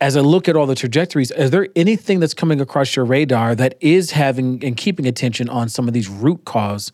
as 0.00 0.16
I 0.16 0.20
look 0.20 0.48
at 0.48 0.56
all 0.56 0.66
the 0.66 0.74
trajectories, 0.74 1.30
is 1.30 1.52
there 1.52 1.68
anything 1.76 2.18
that's 2.18 2.34
coming 2.34 2.60
across 2.60 2.96
your 2.96 3.04
radar 3.04 3.54
that 3.54 3.76
is 3.80 4.10
having 4.10 4.62
and 4.64 4.76
keeping 4.76 5.06
attention 5.06 5.48
on 5.48 5.68
some 5.68 5.86
of 5.86 5.94
these 5.94 6.08
root 6.08 6.44
cause 6.44 6.90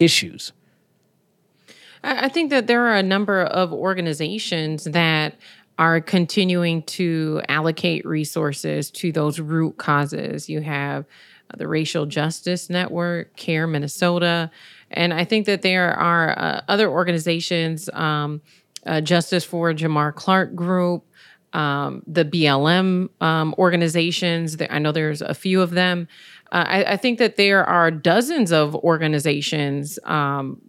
issues? 0.00 0.52
I 2.02 2.28
think 2.28 2.50
that 2.50 2.66
there 2.66 2.86
are 2.86 2.94
a 2.94 3.02
number 3.02 3.42
of 3.42 3.72
organizations 3.72 4.84
that 4.84 5.34
are 5.78 6.00
continuing 6.00 6.82
to 6.82 7.40
allocate 7.48 8.04
resources 8.04 8.90
to 8.90 9.12
those 9.12 9.38
root 9.38 9.76
causes. 9.76 10.48
You 10.48 10.60
have 10.60 11.04
the 11.56 11.68
Racial 11.68 12.04
Justice 12.04 12.68
Network, 12.68 13.34
CAIR 13.36 13.66
Minnesota, 13.66 14.50
and 14.90 15.14
I 15.14 15.24
think 15.24 15.46
that 15.46 15.62
there 15.62 15.94
are 15.94 16.38
uh, 16.38 16.60
other 16.68 16.90
organizations, 16.90 17.88
um, 17.92 18.42
uh, 18.86 19.00
Justice 19.00 19.44
for 19.44 19.72
Jamar 19.72 20.14
Clark 20.14 20.54
Group, 20.54 21.04
um, 21.52 22.02
the 22.06 22.24
BLM 22.24 23.08
um, 23.22 23.54
organizations. 23.56 24.56
I 24.68 24.78
know 24.78 24.92
there's 24.92 25.22
a 25.22 25.34
few 25.34 25.62
of 25.62 25.70
them. 25.70 26.08
Uh, 26.50 26.64
I, 26.66 26.84
I, 26.92 26.96
think 26.96 27.18
that 27.18 27.36
there 27.36 27.62
are 27.64 27.90
dozens 27.90 28.52
of 28.52 28.74
organizations, 28.76 29.98
um, 30.04 30.60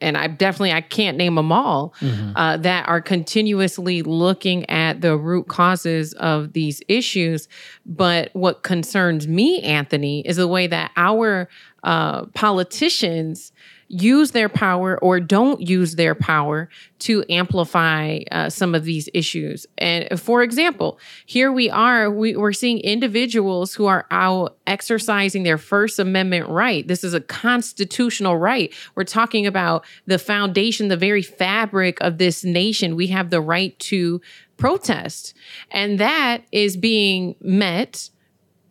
and 0.00 0.16
I 0.16 0.28
definitely 0.28 0.72
I 0.72 0.80
can't 0.80 1.18
name 1.18 1.34
them 1.34 1.52
all, 1.52 1.94
mm-hmm. 2.00 2.34
uh, 2.34 2.56
that 2.58 2.88
are 2.88 3.02
continuously 3.02 4.00
looking 4.02 4.68
at 4.70 5.02
the 5.02 5.16
root 5.16 5.46
causes 5.48 6.14
of 6.14 6.54
these 6.54 6.82
issues. 6.88 7.48
But 7.84 8.30
what 8.32 8.62
concerns 8.62 9.28
me, 9.28 9.60
Anthony, 9.60 10.20
is 10.26 10.36
the 10.36 10.48
way 10.48 10.68
that 10.68 10.90
our 10.96 11.48
uh, 11.82 12.26
politicians 12.26 13.52
use 13.88 14.32
their 14.32 14.48
power 14.48 14.98
or 14.98 15.20
don't 15.20 15.60
use 15.60 15.94
their 15.94 16.14
power 16.14 16.68
to 16.98 17.24
amplify 17.30 18.18
uh, 18.32 18.50
some 18.50 18.74
of 18.74 18.84
these 18.84 19.08
issues. 19.14 19.66
And 19.78 20.20
for 20.20 20.42
example, 20.42 20.98
here 21.26 21.52
we 21.52 21.70
are, 21.70 22.10
we, 22.10 22.36
we're 22.36 22.52
seeing 22.52 22.80
individuals 22.80 23.74
who 23.74 23.86
are 23.86 24.06
out 24.10 24.56
exercising 24.66 25.44
their 25.44 25.58
First 25.58 25.98
Amendment 25.98 26.48
right. 26.48 26.86
This 26.86 27.04
is 27.04 27.14
a 27.14 27.20
constitutional 27.20 28.36
right. 28.36 28.72
We're 28.94 29.04
talking 29.04 29.46
about 29.46 29.84
the 30.06 30.18
foundation, 30.18 30.88
the 30.88 30.96
very 30.96 31.22
fabric 31.22 31.98
of 32.00 32.18
this 32.18 32.44
nation. 32.44 32.96
We 32.96 33.06
have 33.08 33.30
the 33.30 33.40
right 33.40 33.78
to 33.80 34.20
protest. 34.56 35.34
And 35.70 36.00
that 36.00 36.42
is 36.50 36.76
being 36.76 37.36
met 37.40 38.10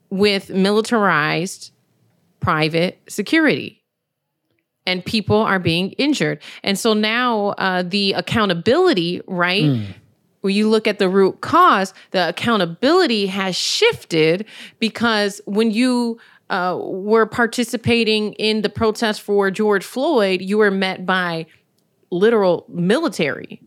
with 0.10 0.50
militarized 0.50 1.72
private 2.40 3.00
security 3.08 3.85
and 4.86 5.04
people 5.04 5.38
are 5.38 5.60
being 5.60 5.92
injured. 5.94 6.42
And 6.64 6.78
so 6.78 6.94
now 6.94 7.50
uh, 7.58 7.84
the 7.84 8.14
accountability, 8.14 9.22
right? 9.28 9.64
Mm. 9.64 9.86
When 10.42 10.54
you 10.54 10.70
look 10.70 10.88
at 10.88 11.00
the 11.00 11.10
root 11.10 11.42
cause, 11.42 11.94
the 12.12 12.30
accountability 12.30 13.26
has 13.28 13.56
shifted 13.56 14.46
because 14.80 15.42
when 15.46 15.72
you 15.72 16.20
uh, 16.52 16.78
were 16.80 17.26
participating 17.26 18.34
in 18.34 18.62
the 18.62 18.70
protest 18.70 19.22
for 19.22 19.50
George 19.50 19.84
Floyd, 19.84 20.42
you 20.42 20.60
were 20.60 20.70
met 20.70 21.06
by 21.06 21.48
literal 22.12 22.66
military 22.70 23.62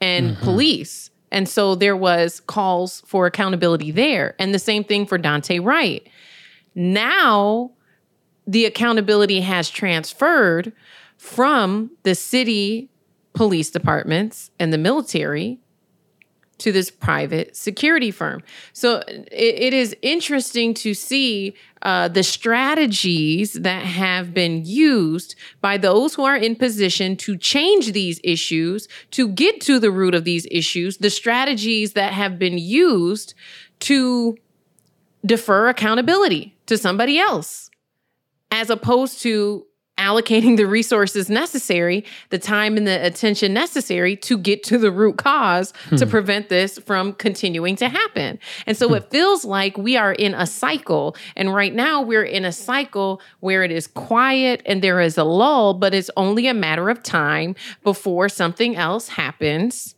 and 0.00 0.30
mm-hmm. 0.30 0.44
police. 0.44 1.10
And 1.32 1.48
so 1.48 1.74
there 1.74 1.96
was 1.96 2.40
calls 2.40 3.02
for 3.06 3.26
accountability 3.26 3.90
there. 3.90 4.36
And 4.38 4.54
the 4.54 4.58
same 4.58 4.84
thing 4.84 5.06
for 5.06 5.18
Daunte 5.18 5.64
Wright. 5.64 6.08
Now 6.74 7.72
the 8.50 8.64
accountability 8.64 9.42
has 9.42 9.70
transferred 9.70 10.72
from 11.16 11.92
the 12.02 12.16
city 12.16 12.90
police 13.32 13.70
departments 13.70 14.50
and 14.58 14.72
the 14.72 14.78
military 14.78 15.60
to 16.58 16.72
this 16.72 16.90
private 16.90 17.56
security 17.56 18.10
firm. 18.10 18.42
So 18.72 19.04
it, 19.06 19.30
it 19.30 19.72
is 19.72 19.94
interesting 20.02 20.74
to 20.74 20.94
see 20.94 21.54
uh, 21.82 22.08
the 22.08 22.24
strategies 22.24 23.52
that 23.52 23.84
have 23.84 24.34
been 24.34 24.64
used 24.64 25.36
by 25.60 25.78
those 25.78 26.14
who 26.14 26.24
are 26.24 26.36
in 26.36 26.56
position 26.56 27.16
to 27.18 27.36
change 27.36 27.92
these 27.92 28.20
issues, 28.24 28.88
to 29.12 29.28
get 29.28 29.60
to 29.62 29.78
the 29.78 29.92
root 29.92 30.14
of 30.14 30.24
these 30.24 30.46
issues, 30.50 30.98
the 30.98 31.08
strategies 31.08 31.92
that 31.92 32.12
have 32.12 32.36
been 32.36 32.58
used 32.58 33.32
to 33.78 34.36
defer 35.24 35.68
accountability 35.68 36.56
to 36.66 36.76
somebody 36.76 37.16
else 37.16 37.69
as 38.50 38.70
opposed 38.70 39.22
to 39.22 39.66
allocating 40.00 40.56
the 40.56 40.66
resources 40.66 41.28
necessary, 41.28 42.04
the 42.30 42.38
time 42.38 42.76
and 42.76 42.86
the 42.86 43.04
attention 43.04 43.52
necessary 43.52 44.16
to 44.16 44.38
get 44.38 44.62
to 44.64 44.78
the 44.78 44.90
root 44.90 45.18
cause 45.18 45.72
hmm. 45.90 45.96
to 45.96 46.06
prevent 46.06 46.48
this 46.48 46.78
from 46.78 47.12
continuing 47.12 47.76
to 47.76 47.88
happen. 47.88 48.38
And 48.66 48.76
so 48.76 48.88
hmm. 48.88 48.94
it 48.94 49.10
feels 49.10 49.44
like 49.44 49.76
we 49.76 49.96
are 49.96 50.12
in 50.12 50.34
a 50.34 50.46
cycle. 50.46 51.16
And 51.36 51.54
right 51.54 51.74
now 51.74 52.00
we're 52.00 52.24
in 52.24 52.46
a 52.46 52.52
cycle 52.52 53.20
where 53.40 53.62
it 53.62 53.70
is 53.70 53.86
quiet 53.86 54.62
and 54.64 54.82
there 54.82 55.00
is 55.00 55.18
a 55.18 55.24
lull, 55.24 55.74
but 55.74 55.92
it's 55.92 56.10
only 56.16 56.46
a 56.46 56.54
matter 56.54 56.88
of 56.88 57.02
time 57.02 57.54
before 57.84 58.28
something 58.30 58.76
else 58.76 59.08
happens 59.08 59.94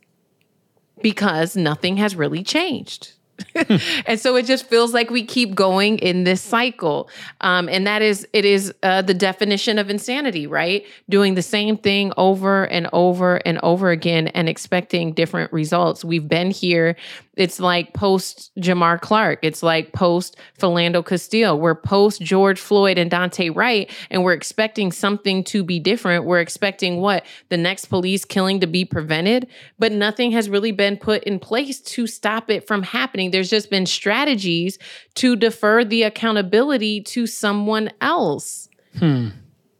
because 1.01 1.55
nothing 1.55 1.97
has 1.97 2.15
really 2.15 2.43
changed. 2.43 3.12
and 4.05 4.19
so 4.19 4.35
it 4.35 4.45
just 4.45 4.67
feels 4.67 4.93
like 4.93 5.09
we 5.09 5.23
keep 5.23 5.55
going 5.55 5.97
in 5.99 6.23
this 6.23 6.41
cycle. 6.41 7.09
Um, 7.41 7.67
and 7.69 7.87
that 7.87 8.01
is 8.01 8.27
it 8.33 8.45
is 8.45 8.73
uh, 8.83 9.01
the 9.01 9.13
definition 9.13 9.79
of 9.79 9.89
insanity 9.89 10.47
right? 10.47 10.85
Doing 11.09 11.35
the 11.35 11.41
same 11.41 11.77
thing 11.77 12.13
over 12.17 12.65
and 12.65 12.87
over 12.93 13.37
and 13.37 13.59
over 13.63 13.89
again 13.89 14.27
and 14.29 14.47
expecting 14.47 15.13
different 15.13 15.51
results. 15.51 16.03
We've 16.05 16.27
been 16.27 16.51
here 16.51 16.95
it's 17.35 17.59
like 17.59 17.93
post 17.93 18.51
Jamar 18.59 19.01
Clark. 19.01 19.39
It's 19.41 19.63
like 19.63 19.91
post 19.91 20.37
Philando 20.59 21.03
Castile. 21.05 21.59
We're 21.59 21.75
post 21.75 22.21
George 22.21 22.59
Floyd 22.59 22.97
and 22.97 23.09
Daunte 23.09 23.55
Wright, 23.55 23.89
and 24.11 24.23
we're 24.23 24.33
expecting 24.33 24.91
something 24.91 25.43
to 25.45 25.63
be 25.63 25.79
different. 25.79 26.25
We're 26.25 26.41
expecting 26.41 26.97
what? 26.97 27.25
The 27.49 27.57
next 27.57 27.85
police 27.85 28.23
killing 28.23 28.59
to 28.59 28.67
be 28.67 28.85
prevented, 28.85 29.47
but 29.79 29.91
nothing 29.91 30.31
has 30.31 30.49
really 30.49 30.71
been 30.71 30.97
put 30.97 31.23
in 31.23 31.39
place 31.39 31.81
to 31.81 32.05
stop 32.05 32.49
it 32.49 32.67
from 32.67 32.83
happening. 32.83 33.31
There's 33.31 33.49
just 33.49 33.69
been 33.69 33.85
strategies 33.85 34.77
to 35.15 35.35
defer 35.35 35.83
the 35.83 36.03
accountability 36.03 37.01
to 37.01 37.25
someone 37.25 37.89
else. 37.99 38.69
Hmm. 38.99 39.29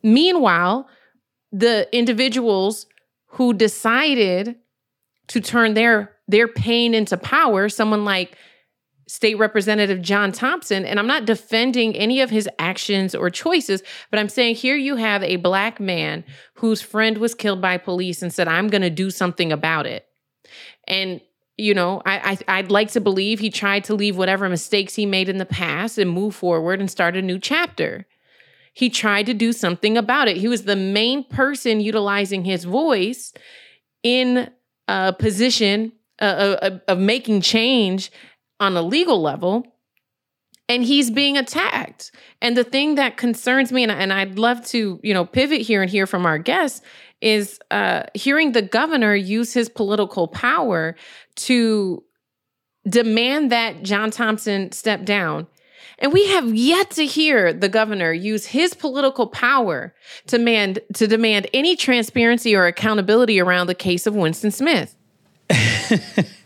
Meanwhile, 0.01 0.89
the 1.51 1.87
individuals 1.95 2.87
who 3.27 3.53
decided 3.53 4.55
to 5.27 5.41
turn 5.41 5.73
their 5.73 6.11
their 6.27 6.47
pain 6.47 6.93
into 6.93 7.17
power, 7.17 7.67
someone 7.69 8.05
like 8.05 8.37
State 9.07 9.37
Representative 9.37 10.01
John 10.01 10.31
Thompson, 10.31 10.85
and 10.85 10.97
I'm 10.97 11.07
not 11.07 11.25
defending 11.25 11.95
any 11.95 12.21
of 12.21 12.29
his 12.29 12.47
actions 12.57 13.13
or 13.13 13.29
choices, 13.29 13.83
but 14.09 14.19
I'm 14.19 14.29
saying 14.29 14.55
here 14.55 14.77
you 14.77 14.95
have 14.95 15.21
a 15.23 15.35
black 15.35 15.79
man 15.79 16.23
whose 16.55 16.81
friend 16.81 17.17
was 17.17 17.35
killed 17.35 17.61
by 17.61 17.77
police 17.77 18.21
and 18.21 18.33
said, 18.33 18.47
I'm 18.47 18.69
going 18.69 18.81
to 18.81 18.89
do 18.89 19.11
something 19.11 19.51
about 19.51 19.85
it. 19.85 20.05
And 20.87 21.19
you 21.57 21.73
know, 21.73 22.01
I, 22.05 22.37
I 22.47 22.61
would 22.61 22.71
like 22.71 22.91
to 22.91 23.01
believe 23.01 23.39
he 23.39 23.51
tried 23.51 23.83
to 23.85 23.93
leave 23.93 24.17
whatever 24.17 24.49
mistakes 24.49 24.95
he 24.95 25.05
made 25.05 25.29
in 25.29 25.37
the 25.37 25.45
past 25.45 25.97
and 25.97 26.09
move 26.09 26.35
forward 26.35 26.79
and 26.79 26.89
start 26.89 27.15
a 27.15 27.21
new 27.21 27.37
chapter. 27.37 28.07
He 28.73 28.89
tried 28.89 29.27
to 29.27 29.35
do 29.35 29.53
something 29.53 29.95
about 29.95 30.27
it. 30.27 30.37
He 30.37 30.47
was 30.47 30.63
the 30.63 30.75
main 30.75 31.23
person 31.23 31.79
utilizing 31.79 32.43
his 32.43 32.63
voice 32.63 33.33
in 34.01 34.49
a 34.87 35.13
position 35.13 35.93
uh, 36.19 36.79
of 36.87 36.99
making 36.99 37.41
change 37.41 38.11
on 38.59 38.77
a 38.77 38.81
legal 38.81 39.21
level 39.21 39.65
and 40.69 40.83
he's 40.83 41.11
being 41.11 41.37
attacked. 41.37 42.11
And 42.41 42.55
the 42.55 42.63
thing 42.63 42.95
that 42.95 43.17
concerns 43.17 43.71
me 43.71 43.83
and, 43.83 43.91
and 43.91 44.13
i'd 44.13 44.39
love 44.39 44.65
to 44.67 44.99
you 45.03 45.13
know 45.13 45.25
pivot 45.25 45.61
here 45.61 45.81
and 45.81 45.89
hear 45.91 46.07
from 46.07 46.25
our 46.25 46.37
guests 46.37 46.81
is 47.21 47.57
uh, 47.71 48.03
hearing 48.13 48.51
the 48.51 48.61
governor 48.61 49.15
use 49.15 49.53
his 49.53 49.69
political 49.69 50.27
power 50.27 50.95
to 51.35 52.03
demand 52.87 53.51
that 53.51 53.81
john 53.83 54.11
thompson 54.11 54.71
step 54.71 55.05
down 55.05 55.47
and 56.03 56.11
we 56.11 56.27
have 56.27 56.53
yet 56.53 56.91
to 56.91 57.05
hear 57.05 57.53
the 57.53 57.69
governor 57.69 58.11
use 58.11 58.45
his 58.45 58.73
political 58.73 59.25
power 59.25 59.95
to 60.27 60.37
demand 60.37 60.79
to 60.93 61.07
demand 61.07 61.47
any 61.53 61.75
transparency 61.75 62.55
or 62.55 62.67
accountability 62.67 63.39
around 63.39 63.67
the 63.67 63.75
case 63.75 64.05
of 64.05 64.13
winston 64.13 64.51
smith 64.51 64.95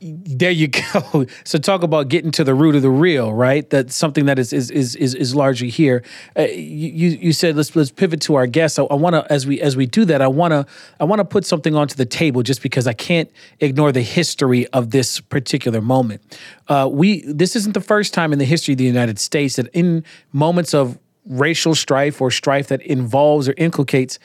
there 0.00 0.50
you 0.50 0.68
go. 0.92 1.26
So 1.44 1.58
talk 1.58 1.82
about 1.82 2.08
getting 2.08 2.30
to 2.32 2.44
the 2.44 2.54
root 2.54 2.74
of 2.74 2.82
the 2.82 2.90
real, 2.90 3.32
right? 3.32 3.68
That's 3.68 3.94
something 3.94 4.26
that 4.26 4.38
is 4.38 4.52
is 4.52 4.70
is 4.70 4.96
is, 4.96 5.14
is 5.14 5.34
largely 5.34 5.68
here. 5.68 6.02
Uh, 6.36 6.42
you 6.42 7.08
you 7.08 7.32
said 7.32 7.56
let's 7.56 7.76
let's 7.76 7.90
pivot 7.90 8.20
to 8.22 8.34
our 8.36 8.46
guests. 8.46 8.78
I, 8.78 8.84
I 8.84 8.94
want 8.94 9.14
to 9.14 9.30
as 9.30 9.46
we 9.46 9.60
as 9.60 9.76
we 9.76 9.86
do 9.86 10.04
that, 10.06 10.22
I 10.22 10.28
want 10.28 10.52
to 10.52 10.66
I 10.98 11.04
want 11.04 11.20
to 11.20 11.24
put 11.24 11.44
something 11.44 11.74
onto 11.74 11.96
the 11.96 12.06
table 12.06 12.42
just 12.42 12.62
because 12.62 12.86
I 12.86 12.94
can't 12.94 13.30
ignore 13.60 13.92
the 13.92 14.02
history 14.02 14.66
of 14.68 14.90
this 14.90 15.20
particular 15.20 15.80
moment. 15.80 16.22
Uh, 16.68 16.88
we 16.90 17.20
this 17.22 17.54
isn't 17.54 17.74
the 17.74 17.80
first 17.80 18.14
time 18.14 18.32
in 18.32 18.38
the 18.38 18.44
history 18.46 18.72
of 18.72 18.78
the 18.78 18.84
United 18.84 19.18
States 19.18 19.56
that 19.56 19.68
in 19.74 20.04
moments 20.32 20.72
of 20.72 20.98
racial 21.26 21.74
strife 21.74 22.22
or 22.22 22.30
strife 22.30 22.68
that 22.68 22.80
involves 22.82 23.48
or 23.48 23.54
inculcates 23.58 24.18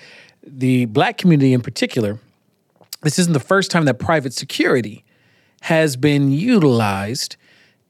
the 0.47 0.85
black 0.85 1.17
community 1.17 1.51
in 1.51 1.61
particular 1.61 2.19
this 3.01 3.19
isn't 3.19 3.33
the 3.33 3.39
first 3.39 3.69
time 3.69 3.85
that 3.85 3.99
private 3.99 4.33
security 4.33 5.04
has 5.61 5.95
been 5.95 6.31
utilized 6.31 7.37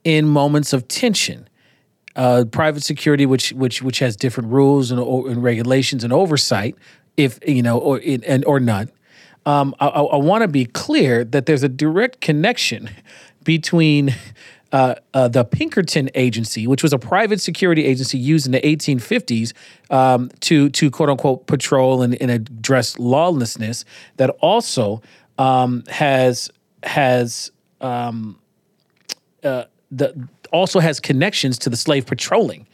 in 0.03 0.27
moments 0.27 0.74
of 0.74 0.88
tension. 0.88 1.48
Uh, 2.15 2.45
private 2.50 2.81
security, 2.81 3.25
which 3.25 3.51
which 3.51 3.81
which 3.81 4.00
has 4.00 4.15
different 4.15 4.50
rules 4.50 4.89
and, 4.89 5.01
and 5.01 5.43
regulations 5.43 6.01
and 6.01 6.13
oversight, 6.13 6.75
if 7.17 7.38
you 7.45 7.62
know, 7.62 7.77
or 7.77 8.00
and 8.05 8.45
or 8.45 8.60
not. 8.60 8.88
um, 9.45 9.75
I, 9.81 9.88
I 9.88 10.15
want 10.15 10.41
to 10.41 10.48
be 10.48 10.65
clear 10.65 11.25
that 11.25 11.45
there's 11.45 11.63
a 11.63 11.69
direct 11.69 12.22
connection 12.22 12.89
between 13.43 14.15
uh, 14.72 14.95
uh, 15.13 15.27
the 15.27 15.45
Pinkerton 15.45 16.10
Agency, 16.15 16.67
which 16.67 16.84
was 16.84 16.91
a 16.91 17.00
private 17.00 17.39
security 17.39 17.86
agency 17.86 18.17
used 18.17 18.45
in 18.45 18.51
the 18.51 18.62
1850s 18.62 19.53
um, 19.89 20.29
to 20.41 20.69
to 20.69 20.91
quote 20.91 21.10
unquote 21.10 21.48
patrol 21.48 22.01
and, 22.01 22.19
and 22.22 22.31
address 22.31 22.98
lawlessness, 23.00 23.86
that 24.17 24.29
also 24.41 25.01
um, 25.38 25.84
has 25.88 26.50
has 26.84 27.51
um, 27.86 28.39
uh, 29.44 29.65
the 29.92 30.27
also 30.51 30.80
has 30.80 31.00
connections 31.00 31.58
to 31.60 31.70
the 31.70 31.77
slave 31.77 32.06
patrolling 32.06 32.68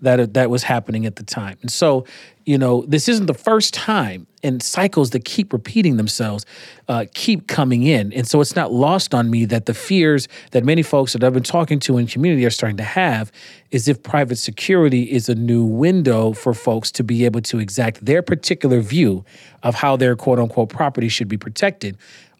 that 0.00 0.34
that 0.34 0.50
was 0.50 0.62
happening 0.62 1.06
at 1.06 1.16
the 1.16 1.24
time. 1.24 1.58
And 1.62 1.72
so, 1.72 2.04
you 2.44 2.56
know, 2.56 2.84
this 2.86 3.08
isn't 3.08 3.26
the 3.26 3.34
first 3.34 3.74
time, 3.74 4.26
and 4.44 4.62
cycles 4.62 5.10
that 5.10 5.24
keep 5.24 5.52
repeating 5.52 5.96
themselves 5.96 6.46
uh, 6.86 7.06
keep 7.14 7.48
coming 7.48 7.82
in. 7.82 8.12
And 8.12 8.26
so, 8.26 8.40
it's 8.40 8.54
not 8.54 8.72
lost 8.72 9.14
on 9.14 9.30
me 9.30 9.44
that 9.46 9.66
the 9.66 9.74
fears 9.74 10.28
that 10.52 10.64
many 10.64 10.82
folks 10.82 11.14
that 11.14 11.24
I've 11.24 11.34
been 11.34 11.42
talking 11.42 11.80
to 11.80 11.98
in 11.98 12.06
community 12.06 12.44
are 12.46 12.50
starting 12.50 12.76
to 12.76 12.84
have 12.84 13.32
is 13.70 13.88
if 13.88 14.02
private 14.02 14.36
security 14.36 15.04
is 15.10 15.28
a 15.28 15.34
new 15.34 15.64
window 15.64 16.32
for 16.32 16.54
folks 16.54 16.92
to 16.92 17.02
be 17.02 17.24
able 17.24 17.40
to 17.42 17.58
exact 17.58 18.04
their 18.04 18.22
particular 18.22 18.80
view 18.80 19.24
of 19.62 19.74
how 19.74 19.96
their 19.96 20.14
quote 20.14 20.38
unquote 20.38 20.68
property 20.68 21.08
should 21.08 21.28
be 21.28 21.38
protected, 21.38 21.96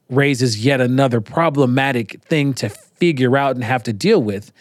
raises 0.08 0.64
yet 0.64 0.80
another 0.80 1.20
problematic 1.20 2.20
thing 2.22 2.54
to 2.54 2.68
figure 2.68 3.36
out 3.36 3.54
and 3.54 3.64
have 3.64 3.82
to 3.84 3.92
deal 3.92 4.22
with. 4.22 4.52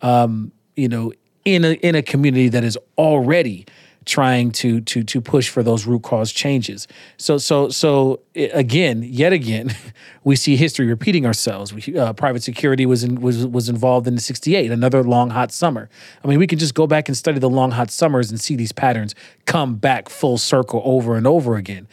Um, 0.00 0.52
you 0.76 0.88
know, 0.88 1.12
in 1.44 1.64
a 1.64 1.72
in 1.74 1.94
a 1.94 2.02
community 2.02 2.48
that 2.48 2.64
is 2.64 2.78
already 2.96 3.66
trying 4.04 4.50
to 4.50 4.80
to 4.80 5.02
to 5.04 5.20
push 5.20 5.48
for 5.48 5.62
those 5.62 5.86
root 5.86 6.02
cause 6.02 6.32
changes. 6.32 6.88
So 7.16 7.38
so 7.38 7.68
so 7.68 8.20
again, 8.34 9.02
yet 9.02 9.32
again, 9.32 9.74
we 10.24 10.36
see 10.36 10.56
history 10.56 10.86
repeating 10.86 11.26
ourselves. 11.26 11.72
We, 11.72 11.96
uh, 11.96 12.12
private 12.12 12.42
security 12.42 12.86
was 12.86 13.04
in, 13.04 13.20
was 13.20 13.46
was 13.46 13.68
involved 13.68 14.06
in 14.06 14.14
the 14.14 14.20
'68, 14.20 14.70
another 14.70 15.02
long 15.02 15.30
hot 15.30 15.52
summer. 15.52 15.88
I 16.24 16.28
mean, 16.28 16.38
we 16.38 16.46
can 16.46 16.58
just 16.58 16.74
go 16.74 16.86
back 16.86 17.08
and 17.08 17.16
study 17.16 17.38
the 17.38 17.50
long 17.50 17.72
hot 17.72 17.90
summers 17.90 18.30
and 18.30 18.40
see 18.40 18.56
these 18.56 18.72
patterns 18.72 19.14
come 19.46 19.76
back 19.76 20.08
full 20.08 20.38
circle 20.38 20.82
over 20.84 21.16
and 21.16 21.26
over 21.26 21.56
again, 21.56 21.86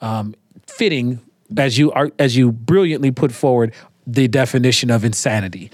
um, 0.00 0.34
fitting 0.66 1.20
as 1.56 1.78
you 1.78 1.92
are 1.92 2.10
as 2.18 2.36
you 2.36 2.52
brilliantly 2.52 3.10
put 3.10 3.32
forward 3.32 3.74
the 4.06 4.28
definition 4.28 4.90
of 4.90 5.04
insanity. 5.04 5.70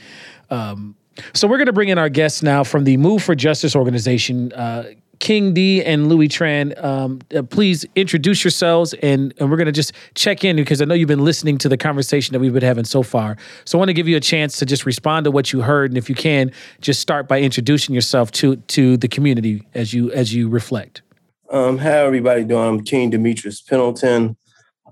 Um, 0.50 0.96
so 1.34 1.46
we're 1.46 1.58
going 1.58 1.66
to 1.66 1.72
bring 1.72 1.90
in 1.90 1.98
our 1.98 2.08
guests 2.08 2.42
now 2.42 2.64
from 2.64 2.84
the 2.84 2.96
Move 2.96 3.22
for 3.22 3.34
Justice 3.34 3.76
organization. 3.76 4.52
Uh, 4.52 4.84
King 5.18 5.54
D 5.54 5.84
and 5.84 6.08
Louis 6.08 6.26
Tran, 6.26 6.82
um, 6.82 7.20
uh, 7.32 7.42
please 7.42 7.86
introduce 7.94 8.42
yourselves, 8.42 8.92
and, 8.94 9.32
and 9.38 9.50
we're 9.50 9.56
going 9.56 9.66
to 9.66 9.72
just 9.72 9.92
check 10.16 10.42
in 10.42 10.56
because 10.56 10.82
I 10.82 10.84
know 10.84 10.94
you've 10.94 11.06
been 11.06 11.24
listening 11.24 11.58
to 11.58 11.68
the 11.68 11.76
conversation 11.76 12.32
that 12.32 12.40
we've 12.40 12.52
been 12.52 12.62
having 12.62 12.84
so 12.84 13.04
far. 13.04 13.36
So 13.64 13.78
I 13.78 13.80
want 13.80 13.90
to 13.90 13.94
give 13.94 14.08
you 14.08 14.16
a 14.16 14.20
chance 14.20 14.58
to 14.58 14.66
just 14.66 14.84
respond 14.84 15.24
to 15.24 15.30
what 15.30 15.52
you 15.52 15.60
heard, 15.60 15.92
and 15.92 15.98
if 15.98 16.08
you 16.08 16.16
can, 16.16 16.50
just 16.80 16.98
start 16.98 17.28
by 17.28 17.40
introducing 17.40 17.94
yourself 17.94 18.32
to 18.32 18.56
to 18.56 18.96
the 18.96 19.06
community 19.06 19.64
as 19.74 19.94
you 19.94 20.10
as 20.10 20.34
you 20.34 20.48
reflect. 20.48 21.02
Um, 21.50 21.78
how 21.78 22.06
everybody 22.06 22.42
doing? 22.42 22.66
I'm 22.66 22.82
King 22.82 23.10
Demetrius 23.10 23.60
Pendleton. 23.60 24.36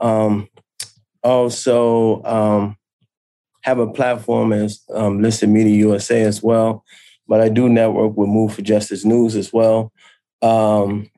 Um, 0.01 0.49
also, 1.23 2.23
um, 2.25 2.77
have 3.63 3.79
a 3.79 3.87
platform 3.87 4.53
as 4.53 4.81
um, 4.95 5.21
Listed 5.23 5.49
Media 5.49 5.75
USA 5.77 6.23
as 6.23 6.43
well, 6.43 6.85
but 7.29 7.41
I 7.41 7.49
do 7.49 7.69
network 7.69 8.17
with 8.17 8.29
Move 8.29 8.55
for 8.55 8.63
Justice 8.63 9.05
News 9.05 9.37
as 9.37 9.53
well. 9.53 9.93
Um, 10.43 11.11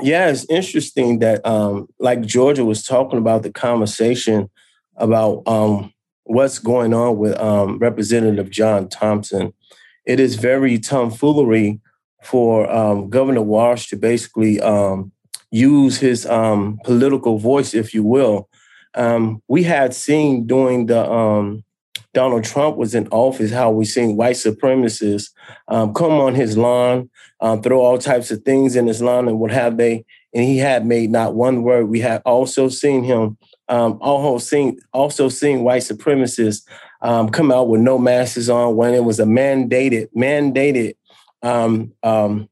yeah, 0.00 0.28
it's 0.28 0.46
interesting 0.48 1.18
that, 1.18 1.44
um, 1.46 1.88
like 1.98 2.22
Georgia 2.22 2.64
was 2.64 2.82
talking 2.82 3.18
about 3.18 3.42
the 3.42 3.52
conversation 3.52 4.50
about 4.96 5.42
um, 5.46 5.92
what's 6.24 6.58
going 6.58 6.94
on 6.94 7.18
with 7.18 7.38
um, 7.38 7.78
Representative 7.78 8.50
John 8.50 8.88
Thompson. 8.88 9.52
It 10.06 10.18
is 10.18 10.36
very 10.36 10.78
tomfoolery 10.78 11.80
for 12.22 12.70
um, 12.72 13.10
Governor 13.10 13.42
Walz 13.42 13.86
to 13.88 13.96
basically 13.96 14.60
use 15.50 15.98
his 15.98 16.24
political 16.24 17.38
voice, 17.38 17.74
if 17.74 17.92
you 17.92 18.02
will. 18.02 18.48
We 19.48 19.62
had 19.62 19.94
seen 19.94 20.46
during 20.46 20.86
the 20.86 21.62
Donald 22.14 22.44
Trump 22.44 22.76
was 22.76 22.94
in 22.94 23.08
office, 23.08 23.50
how 23.50 23.70
we 23.70 23.84
seen 23.84 24.16
white 24.16 24.36
supremacists 24.36 25.30
um, 25.68 25.94
come 25.94 26.12
on 26.12 26.34
his 26.34 26.56
lawn, 26.58 27.08
um, 27.40 27.62
throw 27.62 27.80
all 27.80 27.98
types 27.98 28.30
of 28.30 28.42
things 28.42 28.76
in 28.76 28.86
his 28.86 29.00
lawn 29.00 29.28
and 29.28 29.38
what 29.40 29.50
have 29.50 29.76
they. 29.78 30.04
And 30.34 30.44
he 30.44 30.58
had 30.58 30.86
made 30.86 31.10
not 31.10 31.34
one 31.34 31.62
word. 31.62 31.88
We 31.88 32.00
had 32.00 32.22
also 32.24 32.68
seen 32.68 33.02
him, 33.04 33.38
um, 33.68 33.98
also 34.00 34.38
seen 34.38 34.78
also 34.92 35.28
seen 35.28 35.62
white 35.62 35.82
supremacists 35.82 36.62
um, 37.00 37.30
come 37.30 37.50
out 37.50 37.68
with 37.68 37.80
no 37.80 37.98
masks 37.98 38.48
on 38.48 38.76
when 38.76 38.94
it 38.94 39.04
was 39.04 39.18
a 39.18 39.24
mandated 39.24 40.08
mandated 40.16 40.94
um, 41.42 41.92
um, 42.02 42.48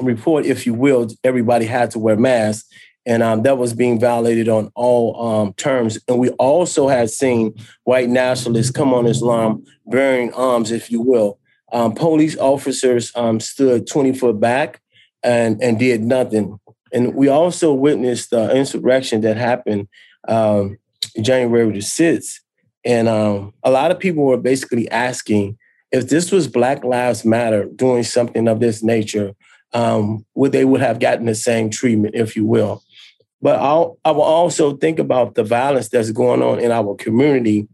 report, 0.00 0.46
if 0.46 0.66
you 0.66 0.74
will. 0.74 1.08
Everybody 1.22 1.66
had 1.66 1.92
to 1.92 1.98
wear 1.98 2.16
masks 2.16 2.68
and 3.06 3.22
um, 3.22 3.42
that 3.42 3.58
was 3.58 3.72
being 3.72 3.98
violated 3.98 4.48
on 4.48 4.70
all 4.74 5.20
um, 5.26 5.52
terms. 5.54 5.98
And 6.06 6.18
we 6.18 6.30
also 6.30 6.88
had 6.88 7.10
seen 7.10 7.54
white 7.84 8.08
nationalists 8.08 8.70
come 8.70 8.92
on 8.92 9.06
Islam 9.06 9.64
bearing 9.86 10.32
arms, 10.34 10.70
if 10.70 10.90
you 10.90 11.00
will. 11.00 11.38
Um, 11.72 11.94
police 11.94 12.36
officers 12.36 13.12
um, 13.14 13.40
stood 13.40 13.86
20 13.86 14.12
foot 14.14 14.40
back 14.40 14.80
and, 15.22 15.62
and 15.62 15.78
did 15.78 16.02
nothing. 16.02 16.58
And 16.92 17.14
we 17.14 17.28
also 17.28 17.72
witnessed 17.72 18.30
the 18.30 18.54
insurrection 18.54 19.20
that 19.22 19.36
happened 19.36 19.88
um, 20.28 20.78
January 21.20 21.70
the 21.72 21.78
6th. 21.78 22.40
And 22.84 23.08
um, 23.08 23.54
a 23.62 23.70
lot 23.70 23.90
of 23.90 23.98
people 23.98 24.24
were 24.24 24.36
basically 24.36 24.90
asking 24.90 25.56
if 25.92 26.08
this 26.08 26.30
was 26.30 26.48
Black 26.48 26.84
Lives 26.84 27.24
Matter 27.24 27.64
doing 27.64 28.02
something 28.02 28.46
of 28.46 28.60
this 28.60 28.82
nature, 28.82 29.34
would 29.72 30.52
they 30.52 30.64
would 30.64 30.80
have 30.80 31.00
gotten 31.00 31.26
the 31.26 31.34
same 31.34 31.70
treatment, 31.70 32.14
if 32.14 32.36
you 32.36 32.44
will. 32.44 32.82
But 33.42 33.58
I'll, 33.58 33.98
I 34.04 34.10
will 34.10 34.22
also 34.22 34.76
think 34.76 34.98
about 34.98 35.34
the 35.34 35.44
violence 35.44 35.88
that's 35.88 36.10
going 36.10 36.42
on 36.42 36.60
in 36.60 36.70
our 36.70 36.94
community. 36.94 37.68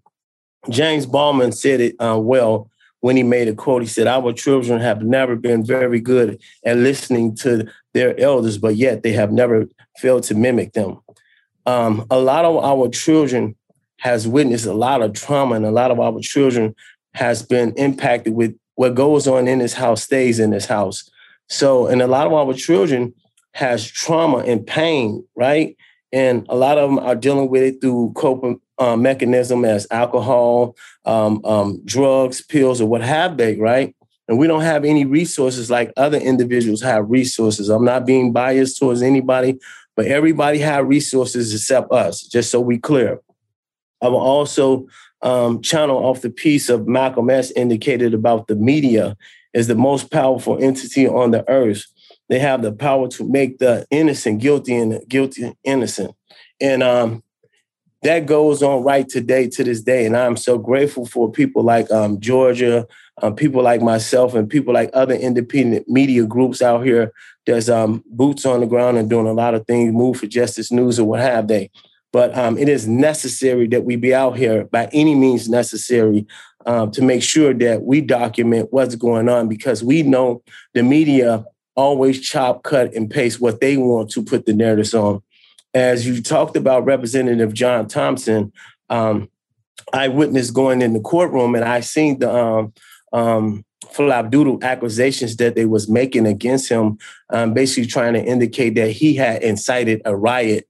James 0.70 1.07
Baldwin 1.07 1.52
said 1.52 1.81
it 1.81 1.96
uh, 2.00 2.18
well 2.20 2.70
when 3.00 3.16
he 3.16 3.22
made 3.22 3.48
a 3.48 3.55
quote. 3.55 3.83
He 3.83 3.88
said, 3.88 4.07
Our 4.07 4.33
children 4.33 4.81
have 4.81 5.02
never 5.02 5.37
been 5.37 5.64
very 5.64 6.00
good 6.00 6.40
at 6.64 6.76
listening 6.76 7.35
to 7.37 7.68
their 7.94 8.18
elders, 8.20 8.59
but 8.59 8.76
yet 8.76 9.02
they 9.02 9.12
have 9.12 9.33
never 9.33 9.66
failed 9.98 10.24
to 10.24 10.35
mimic 10.35 10.72
them. 10.72 11.00
Um, 11.66 12.07
a 12.11 12.18
lot 12.18 12.44
of 12.44 12.57
our 12.64 12.88
children 12.88 13.57
has 13.98 14.29
witnessed 14.29 14.66
a 14.66 14.74
lot 14.74 15.02
of 15.02 15.14
trauma, 15.14 15.57
and 15.57 15.66
a 15.66 15.70
lot 15.70 15.90
of 15.90 15.98
our 15.98 16.20
children 16.20 16.74
has 17.14 17.42
been 17.42 17.72
impacted 17.76 18.35
with 18.35 18.57
what 18.76 18.94
goes 18.94 19.26
on 19.26 19.48
in 19.48 19.59
this 19.59 19.72
house 19.72 20.02
stays 20.02 20.38
in 20.38 20.50
this 20.50 20.66
house. 20.66 21.11
So, 21.48 21.87
and 21.87 22.02
a 22.02 22.07
lot 22.07 22.26
of 22.26 22.33
our 22.33 22.52
children 22.52 23.14
has 23.57 23.90
trauma 23.90 24.38
and 24.38 24.66
pain, 24.66 25.25
right? 25.35 25.77
And 26.12 26.45
a 26.51 26.55
lot 26.55 26.77
of 26.77 26.90
them 26.90 26.99
are 26.99 27.14
dealing 27.14 27.49
with 27.49 27.62
it 27.62 27.81
through 27.81 28.12
coping 28.14 28.61
uh, 28.79 28.97
mechanism 28.97 29.64
as 29.64 29.87
alcohol, 29.90 30.77
um, 31.07 31.42
um, 31.45 31.81
drugs, 31.87 32.42
pills, 32.42 32.83
or 32.83 32.87
what 32.87 33.01
have 33.01 33.38
they, 33.38 33.57
right? 33.57 33.97
And 34.29 34.38
we 34.38 34.47
don't 34.47 34.61
have 34.61 34.85
any 34.85 35.07
resources 35.07 35.71
like 35.71 35.90
other 35.97 36.19
individuals 36.19 36.83
have 36.83 37.11
resources. 37.11 37.71
I'm 37.71 37.85
not 37.85 38.05
being 38.05 38.31
biased 38.31 38.79
towards 38.79 39.01
anybody, 39.01 39.59
but 39.95 40.05
everybody 40.05 40.59
have 40.59 40.87
resources 40.87 41.55
except 41.55 41.90
us, 41.92 42.23
just 42.23 42.51
so 42.51 42.61
we 42.61 42.79
clear. 42.79 43.21
I 44.03 44.09
will 44.09 44.21
also 44.21 44.87
um, 45.23 45.62
channel 45.62 45.97
off 45.97 46.21
the 46.21 46.29
piece 46.29 46.69
of 46.69 46.87
Malcolm 46.87 47.31
X 47.31 47.53
indicated 47.53 48.12
about 48.12 48.49
the 48.49 48.57
media 48.57 49.16
is 49.55 49.66
the 49.66 49.75
most 49.75 50.11
powerful 50.11 50.62
entity 50.62 51.09
on 51.09 51.31
the 51.31 51.49
earth 51.49 51.87
they 52.29 52.39
have 52.39 52.62
the 52.62 52.73
power 52.73 53.09
to 53.09 53.29
make 53.29 53.59
the 53.59 53.87
innocent 53.91 54.41
guilty 54.41 54.75
and 54.75 55.01
guilty 55.09 55.55
innocent. 55.65 56.15
And 56.61 56.83
um, 56.83 57.23
that 58.03 58.27
goes 58.27 58.62
on 58.62 58.85
right 58.85 59.09
today 59.09 59.49
to 59.49 59.65
this 59.65 59.83
day. 59.83 60.07
And 60.07 60.17
I'm 60.17 60.37
so 60.37 60.59
grateful 60.59 61.07
for 61.07 61.31
people 61.31 61.62
like 61.62 61.91
um, 61.91 62.21
Georgia, 62.21 62.87
um, 63.23 63.35
people 63.35 63.62
like 63.62 63.81
myself, 63.81 64.35
and 64.35 64.49
people 64.49 64.75
like 64.75 64.91
other 64.93 65.15
independent 65.15 65.89
media 65.89 66.25
groups 66.25 66.62
out 66.62 66.85
here 66.85 67.12
that's 67.47 67.69
um, 67.69 68.05
boots 68.07 68.45
on 68.45 68.61
the 68.61 68.67
ground 68.67 68.99
and 68.99 69.09
doing 69.09 69.27
a 69.27 69.33
lot 69.33 69.55
of 69.55 69.67
things, 69.67 69.93
move 69.93 70.19
for 70.19 70.27
justice 70.27 70.71
news 70.71 70.99
or 70.99 71.07
what 71.07 71.21
have 71.21 71.49
they. 71.49 71.71
But 72.12 72.37
um, 72.37 72.57
it 72.59 72.69
is 72.69 72.87
necessary 72.87 73.67
that 73.69 73.85
we 73.85 73.97
be 73.97 74.15
out 74.15 74.37
here 74.37 74.65
by 74.65 74.89
any 74.93 75.15
means 75.15 75.49
necessary 75.49 76.27
um, 76.65 76.91
to 76.93 77.03
make 77.03 77.23
sure 77.23 77.55
that 77.55 77.83
we 77.83 78.01
document 78.01 78.69
what's 78.71 78.97
going 78.97 79.29
on 79.29 79.49
because 79.49 79.83
we 79.83 80.03
know 80.03 80.43
the 80.75 80.83
media 80.83 81.45
always 81.77 82.21
chop, 82.21 82.62
cut, 82.62 82.95
and 82.95 83.11
paste 83.11 83.41
what 83.41 83.61
they 83.61 83.77
want 83.77 84.11
to 84.11 84.25
put 84.25 84.47
the 84.47 84.53
narratives 84.53 84.95
on. 84.95 85.23
As 85.75 86.07
you 86.07 86.23
talked 86.23 86.57
about 86.57 86.87
Representative 86.87 87.53
John 87.53 87.87
Thompson, 87.87 88.53
um, 88.89 89.29
I 89.93 90.09
witnessed 90.09 90.55
going 90.55 90.83
in 90.83 90.95
the 90.95 91.01
courtroom 91.01 91.55
and 91.55 91.65
I 91.65 91.81
seen 91.81 92.19
the 92.19 92.35
um, 92.35 92.73
um, 93.12 93.65
flapdoodle 93.85 94.62
accusations 94.62 95.37
that 95.37 95.55
they 95.55 95.65
was 95.65 95.89
making 95.89 96.27
against 96.27 96.69
him, 96.69 96.99
um, 97.31 97.55
basically 97.55 97.87
trying 97.87 98.15
to 98.15 98.25
indicate 98.25 98.75
that 98.75 98.91
he 98.91 99.15
had 99.15 99.43
incited 99.43 100.03
a 100.05 100.17
riot. 100.17 100.69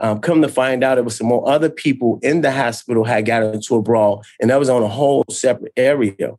Um, 0.00 0.20
come 0.20 0.42
to 0.42 0.48
find 0.48 0.84
out, 0.84 0.98
it 0.98 1.04
was 1.04 1.16
some 1.16 1.26
more 1.26 1.48
other 1.48 1.70
people 1.70 2.20
in 2.22 2.40
the 2.42 2.52
hospital 2.52 3.04
had 3.04 3.26
got 3.26 3.42
into 3.42 3.74
a 3.74 3.82
brawl, 3.82 4.22
and 4.40 4.50
that 4.50 4.58
was 4.58 4.68
on 4.68 4.82
a 4.82 4.88
whole 4.88 5.24
separate 5.28 5.72
area. 5.76 6.36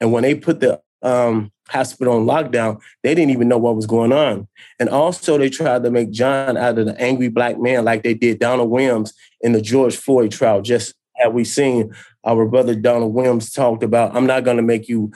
And 0.00 0.12
when 0.12 0.22
they 0.22 0.34
put 0.34 0.60
the 0.60 0.80
um, 1.02 1.52
hospital 1.72 2.14
on 2.14 2.26
lockdown, 2.26 2.80
they 3.02 3.14
didn't 3.14 3.30
even 3.30 3.48
know 3.48 3.58
what 3.58 3.76
was 3.76 3.86
going 3.86 4.12
on. 4.12 4.46
And 4.78 4.88
also, 4.88 5.38
they 5.38 5.50
tried 5.50 5.82
to 5.84 5.90
make 5.90 6.10
John 6.10 6.56
out 6.56 6.78
of 6.78 6.86
the 6.86 7.00
angry 7.00 7.28
black 7.28 7.58
man, 7.58 7.84
like 7.84 8.02
they 8.02 8.14
did 8.14 8.38
Donald 8.38 8.70
Williams 8.70 9.12
in 9.40 9.52
the 9.52 9.60
George 9.60 9.96
Floyd 9.96 10.32
trial. 10.32 10.62
Just 10.62 10.94
have 11.16 11.32
we 11.32 11.44
seen 11.44 11.94
our 12.24 12.46
brother 12.46 12.74
Donald 12.74 13.14
Williams 13.14 13.52
talked 13.52 13.82
about, 13.82 14.14
I'm 14.14 14.26
not 14.26 14.44
going 14.44 14.56
to 14.56 14.62
make 14.62 14.88
you 14.88 15.12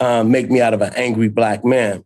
uh, 0.00 0.22
make 0.22 0.50
me 0.50 0.60
out 0.60 0.74
of 0.74 0.80
an 0.80 0.92
angry 0.94 1.28
black 1.28 1.64
man. 1.64 2.04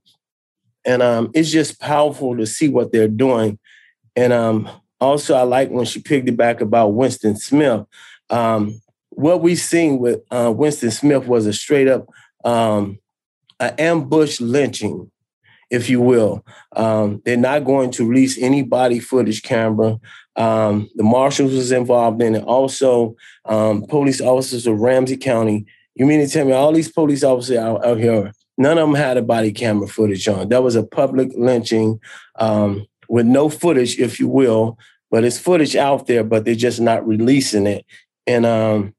And 0.85 1.03
um, 1.03 1.31
it's 1.35 1.51
just 1.51 1.79
powerful 1.79 2.37
to 2.37 2.47
see 2.47 2.69
what 2.69 2.91
they're 2.91 3.07
doing. 3.07 3.59
And 4.17 4.33
um, 4.33 4.69
also, 5.01 5.35
I 5.35 5.43
like 5.43 5.71
when 5.71 5.85
she 5.85 6.01
picked 6.01 6.29
it 6.29 6.37
back 6.37 6.61
about 6.61 6.95
Winston 6.95 7.37
Smith. 7.37 7.85
Um, 8.31 8.81
what 9.11 9.43
we 9.43 9.55
seen 9.55 9.99
with 9.99 10.21
uh, 10.31 10.53
Winston 10.55 10.91
Smith 10.91 11.27
was 11.27 11.47
a 11.47 11.53
straight 11.53 11.89
up 11.89 12.09
um, 12.45 12.99
an 13.61 13.75
ambush 13.79 14.41
lynching, 14.41 15.11
if 15.71 15.89
you 15.89 16.01
will. 16.01 16.45
Um, 16.77 17.23
they're 17.25 17.37
not 17.37 17.65
going 17.65 17.91
to 17.93 18.09
release 18.09 18.39
any 18.39 18.63
body 18.63 19.01
footage 19.01 19.43
camera. 19.43 19.99
Um, 20.37 20.89
the 20.95 21.03
marshals 21.03 21.53
was 21.53 21.73
involved 21.73 22.23
in 22.23 22.35
it. 22.35 22.45
Also, 22.45 23.17
um, 23.45 23.85
police 23.87 24.21
officers 24.21 24.67
of 24.67 24.79
Ramsey 24.81 25.17
County. 25.17 25.67
You 25.95 26.07
mean 26.07 26.21
to 26.21 26.29
tell 26.29 26.47
me 26.47 26.53
all 26.53 26.73
these 26.73 26.91
police 26.91 27.23
officers 27.23 27.59
out, 27.59 27.85
out, 27.85 27.99
here, 27.99 28.33
none 28.57 28.79
of 28.79 28.89
them 28.89 28.95
had 28.95 29.17
a 29.17 29.23
body 29.23 29.53
camera 29.53 29.87
footage 29.87 30.27
on? 30.27 30.49
That 30.49 30.63
was 30.63 30.75
a 30.75 30.83
public 30.83 31.31
lynching 31.37 32.01
um, 32.37 32.87
with 33.09 33.27
no 33.27 33.51
footage, 33.51 33.99
if 33.99 34.19
you 34.19 34.29
will, 34.29 34.79
but 35.11 35.25
it's 35.25 35.39
footage 35.39 35.77
out 35.77 36.07
there, 36.07 36.25
but 36.25 36.45
they're 36.45 36.55
just 36.55 36.81
not 36.81 37.07
releasing 37.07 37.67
it. 37.67 37.85
And 38.27 38.47
um, 38.47 38.95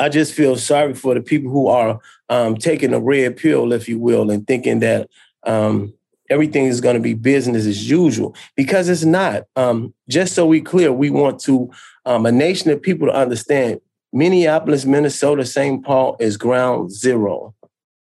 I 0.00 0.08
just 0.08 0.32
feel 0.32 0.56
sorry 0.56 0.94
for 0.94 1.14
the 1.14 1.20
people 1.20 1.50
who 1.50 1.66
are 1.68 2.00
um, 2.32 2.56
taking 2.56 2.94
a 2.94 2.98
red 2.98 3.36
pill, 3.36 3.74
if 3.74 3.90
you 3.90 3.98
will, 3.98 4.30
and 4.30 4.46
thinking 4.46 4.78
that 4.78 5.10
um, 5.42 5.92
everything 6.30 6.64
is 6.64 6.80
going 6.80 6.94
to 6.94 7.00
be 7.00 7.12
business 7.12 7.66
as 7.66 7.90
usual 7.90 8.34
because 8.56 8.88
it's 8.88 9.04
not. 9.04 9.44
Um, 9.54 9.92
just 10.08 10.34
so 10.34 10.46
we 10.46 10.62
clear, 10.62 10.90
we 10.94 11.10
want 11.10 11.40
to 11.40 11.70
um, 12.06 12.24
a 12.24 12.32
nation 12.32 12.70
of 12.70 12.80
people 12.80 13.06
to 13.06 13.14
understand. 13.14 13.82
Minneapolis, 14.14 14.86
Minnesota, 14.86 15.44
St. 15.44 15.84
Paul 15.84 16.16
is 16.20 16.38
ground 16.38 16.90
zero. 16.90 17.54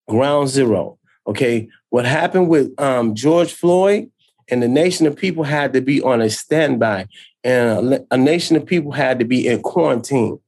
Ground 0.07 0.49
zero. 0.49 0.99
Okay, 1.25 1.67
what 1.89 2.05
happened 2.05 2.49
with 2.49 2.79
um, 2.79 3.15
George 3.15 3.51
Floyd 3.51 4.11
and 4.47 4.61
the 4.61 4.67
nation 4.67 5.07
of 5.07 5.15
people 5.15 5.43
had 5.43 5.73
to 5.73 5.81
be 5.81 6.03
on 6.03 6.21
a 6.21 6.29
standby 6.29 7.07
and 7.43 7.93
a, 7.93 8.05
a 8.11 8.17
nation 8.17 8.55
of 8.55 8.65
people 8.65 8.91
had 8.91 9.17
to 9.17 9.25
be 9.25 9.47
in 9.47 9.63
quarantine. 9.63 10.39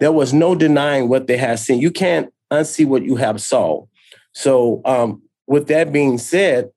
There 0.00 0.12
was 0.12 0.32
no 0.32 0.54
denying 0.54 1.10
what 1.10 1.26
they 1.26 1.36
had 1.36 1.58
seen. 1.58 1.80
You 1.80 1.90
can't 1.90 2.32
unsee 2.50 2.86
what 2.86 3.04
you 3.04 3.16
have 3.16 3.40
saw. 3.40 3.84
So, 4.32 4.82
um, 4.84 5.22
with 5.46 5.68
that 5.68 5.92
being 5.92 6.18
said, 6.18 6.70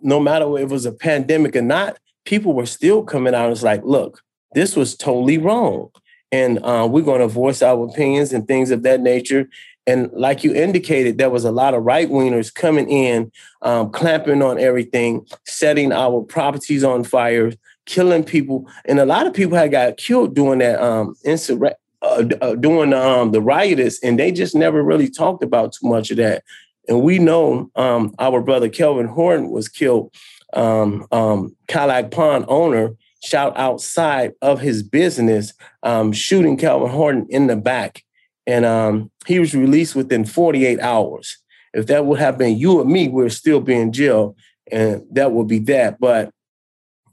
no 0.00 0.18
matter 0.20 0.58
if 0.58 0.64
it 0.64 0.70
was 0.70 0.86
a 0.86 0.92
pandemic 0.92 1.56
or 1.56 1.62
not, 1.62 1.98
people 2.24 2.54
were 2.54 2.66
still 2.66 3.02
coming 3.02 3.34
out 3.34 3.50
it's 3.50 3.62
like, 3.62 3.82
look, 3.84 4.22
this 4.54 4.76
was 4.76 4.96
totally 4.96 5.38
wrong. 5.38 5.90
And 6.32 6.58
uh, 6.64 6.88
we're 6.90 7.04
going 7.04 7.20
to 7.20 7.28
voice 7.28 7.62
our 7.62 7.84
opinions 7.84 8.32
and 8.32 8.46
things 8.48 8.70
of 8.70 8.82
that 8.82 9.00
nature. 9.00 9.48
And 9.86 10.10
like 10.12 10.42
you 10.42 10.54
indicated, 10.54 11.18
there 11.18 11.30
was 11.30 11.44
a 11.44 11.52
lot 11.52 11.74
of 11.74 11.84
right 11.84 12.08
wingers 12.08 12.52
coming 12.52 12.88
in, 12.88 13.30
um, 13.62 13.90
clamping 13.90 14.42
on 14.42 14.58
everything, 14.58 15.26
setting 15.44 15.92
our 15.92 16.22
properties 16.22 16.82
on 16.82 17.04
fire, 17.04 17.52
killing 17.86 18.24
people, 18.24 18.68
and 18.86 18.98
a 18.98 19.04
lot 19.04 19.26
of 19.26 19.34
people 19.34 19.56
had 19.56 19.70
got 19.70 19.98
killed 19.98 20.34
during 20.34 20.60
that 20.60 20.80
um, 20.80 21.14
insurrection. 21.24 21.78
Uh, 22.04 22.28
uh, 22.42 22.54
doing 22.54 22.92
um, 22.92 23.30
the 23.30 23.40
riotous, 23.40 23.98
and 24.02 24.18
they 24.18 24.30
just 24.30 24.54
never 24.54 24.82
really 24.82 25.08
talked 25.08 25.42
about 25.42 25.72
too 25.72 25.88
much 25.88 26.10
of 26.10 26.18
that. 26.18 26.44
And 26.86 27.02
we 27.02 27.18
know 27.18 27.70
um, 27.76 28.14
our 28.18 28.42
brother 28.42 28.68
Calvin 28.68 29.06
Horton 29.06 29.50
was 29.50 29.68
killed. 29.68 30.14
Um, 30.52 31.06
um, 31.10 31.56
Cadillac 31.66 32.10
Pawn 32.10 32.44
owner 32.46 32.94
shot 33.24 33.56
outside 33.56 34.34
of 34.42 34.60
his 34.60 34.82
business, 34.82 35.54
um, 35.82 36.12
shooting 36.12 36.58
Calvin 36.58 36.90
Horton 36.90 37.26
in 37.30 37.46
the 37.46 37.56
back, 37.56 38.04
and 38.46 38.66
um, 38.66 39.10
he 39.26 39.38
was 39.38 39.54
released 39.54 39.96
within 39.96 40.26
48 40.26 40.80
hours. 40.80 41.38
If 41.72 41.86
that 41.86 42.04
would 42.04 42.18
have 42.18 42.36
been 42.36 42.58
you 42.58 42.80
or 42.80 42.84
me, 42.84 43.08
we're 43.08 43.30
still 43.30 43.60
being 43.60 43.92
jail, 43.92 44.36
and 44.70 45.02
that 45.10 45.32
would 45.32 45.48
be 45.48 45.58
that. 45.60 45.98
But 45.98 46.30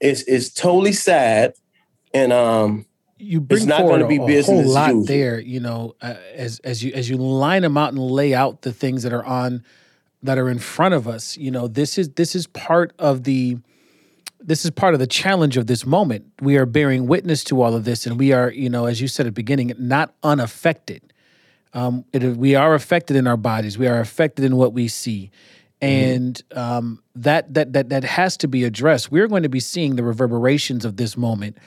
it's 0.02 0.24
it's 0.24 0.52
totally 0.54 0.92
sad, 0.92 1.54
and 2.14 2.34
um, 2.34 2.86
you 3.22 3.40
bring 3.40 3.60
it's 3.60 3.68
not 3.68 3.82
going 3.82 4.02
to 4.02 4.08
be 4.08 4.18
a, 4.18 4.26
business 4.26 4.60
a 4.60 4.64
whole 4.64 4.98
lot 4.98 5.08
there. 5.08 5.40
You 5.40 5.60
know, 5.60 5.96
uh, 6.02 6.16
as 6.34 6.60
as 6.60 6.84
you 6.84 6.92
as 6.94 7.10
you 7.10 7.18
line 7.18 7.62
them 7.62 7.78
out 7.78 7.94
and 7.94 8.00
lay 8.00 8.34
out 8.34 8.64
the 8.64 8.74
things 8.74 9.04
that 9.04 9.14
are 9.14 9.26
on 9.26 9.64
that 10.24 10.38
are 10.38 10.50
in 10.50 10.60
front 10.60 10.94
of 10.94 11.08
us. 11.08 11.38
You 11.38 11.52
know, 11.52 11.68
this 11.68 11.98
is 11.98 12.10
this 12.10 12.36
is 12.36 12.48
part 12.48 12.94
of 13.00 13.24
the 13.24 13.58
this 14.40 14.66
is 14.66 14.72
part 14.72 14.94
of 14.94 15.00
the 15.00 15.08
challenge 15.08 15.58
of 15.58 15.68
this 15.68 15.86
moment. 15.86 16.26
We 16.42 16.58
are 16.58 16.66
bearing 16.66 17.08
witness 17.08 17.44
to 17.46 17.62
all 17.62 17.76
of 17.76 17.86
this, 17.86 18.06
and 18.06 18.18
we 18.18 18.34
are, 18.34 18.52
you 18.52 18.70
know, 18.70 18.86
as 18.86 19.00
you 19.00 19.08
said 19.08 19.26
at 19.26 19.30
the 19.30 19.34
beginning, 19.34 19.74
not 19.78 20.14
unaffected. 20.24 21.14
Um, 21.74 22.06
it, 22.12 22.24
we 22.38 22.56
are 22.56 22.74
affected 22.74 23.16
in 23.16 23.28
our 23.28 23.38
bodies. 23.38 23.78
We 23.78 23.88
are 23.88 24.00
affected 24.00 24.44
in 24.44 24.58
what 24.58 24.74
we 24.74 24.88
see, 24.88 25.32
mm-hmm. 25.82 25.88
and 25.88 26.44
um, 26.54 27.04
that 27.16 27.54
that 27.54 27.74
that 27.74 27.90
that 27.90 28.04
has 28.04 28.36
to 28.38 28.48
be 28.48 28.64
addressed. 28.64 29.12
We're 29.12 29.28
going 29.28 29.44
to 29.44 29.50
be 29.50 29.60
seeing 29.60 29.96
the 29.96 30.04
reverberations 30.04 30.86
of 30.86 30.98
this 30.98 31.16
moment 31.16 31.58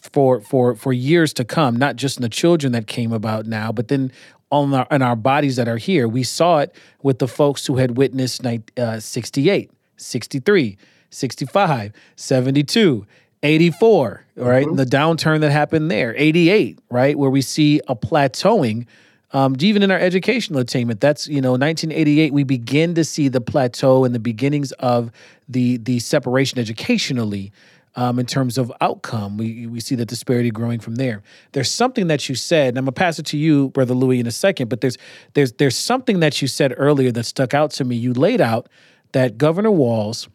for 0.00 0.40
for 0.40 0.74
for 0.74 0.92
years 0.92 1.32
to 1.34 1.44
come, 1.44 1.76
not 1.76 1.96
just 1.96 2.18
in 2.18 2.22
the 2.22 2.28
children 2.28 2.72
that 2.72 2.86
came 2.86 3.12
about 3.12 3.46
now, 3.46 3.72
but 3.72 3.88
then 3.88 4.12
on 4.50 4.74
our 4.74 4.86
in 4.90 5.02
our 5.02 5.16
bodies 5.16 5.56
that 5.56 5.68
are 5.68 5.76
here. 5.76 6.08
We 6.08 6.22
saw 6.22 6.58
it 6.58 6.74
with 7.02 7.18
the 7.18 7.28
folks 7.28 7.66
who 7.66 7.76
had 7.76 7.96
witnessed 7.96 8.44
uh, 8.76 9.00
68, 9.00 9.70
63, 9.96 10.78
65, 11.10 11.92
72, 12.16 13.06
84, 13.42 14.24
right? 14.36 14.66
Mm-hmm. 14.66 14.76
The 14.76 14.84
downturn 14.84 15.40
that 15.40 15.50
happened 15.50 15.90
there, 15.90 16.14
88, 16.16 16.78
right? 16.90 17.18
Where 17.18 17.30
we 17.30 17.42
see 17.42 17.80
a 17.88 17.94
plateauing. 17.94 18.86
Um, 19.32 19.54
even 19.60 19.84
in 19.84 19.92
our 19.92 19.98
educational 19.98 20.58
attainment, 20.58 21.00
that's 21.00 21.28
you 21.28 21.40
know 21.40 21.52
1988. 21.52 22.32
We 22.32 22.42
begin 22.42 22.96
to 22.96 23.04
see 23.04 23.28
the 23.28 23.40
plateau 23.40 24.04
and 24.04 24.12
the 24.12 24.18
beginnings 24.18 24.72
of 24.72 25.12
the 25.48 25.76
the 25.76 26.00
separation 26.00 26.58
educationally 26.58 27.52
um, 27.96 28.18
in 28.18 28.26
terms 28.26 28.58
of 28.58 28.72
outcome. 28.80 29.36
We 29.36 29.66
we 29.66 29.80
see 29.80 29.94
the 29.94 30.06
disparity 30.06 30.50
growing 30.50 30.80
from 30.80 30.96
there. 30.96 31.22
There's 31.52 31.70
something 31.70 32.06
that 32.08 32.28
you 32.28 32.34
said, 32.34 32.68
and 32.68 32.78
I'm 32.78 32.84
gonna 32.84 32.92
pass 32.92 33.18
it 33.18 33.26
to 33.26 33.36
you, 33.36 33.68
Brother 33.70 33.94
Louis, 33.94 34.20
in 34.20 34.26
a 34.26 34.32
second. 34.32 34.68
But 34.68 34.80
there's 34.80 34.96
there's 35.34 35.52
there's 35.52 35.76
something 35.76 36.20
that 36.20 36.40
you 36.40 36.48
said 36.48 36.74
earlier 36.76 37.12
that 37.12 37.24
stuck 37.24 37.54
out 37.54 37.70
to 37.72 37.84
me. 37.84 37.96
You 37.96 38.12
laid 38.12 38.40
out 38.40 38.68
that 39.12 39.38
Governor 39.38 39.70
Walz 39.70 40.28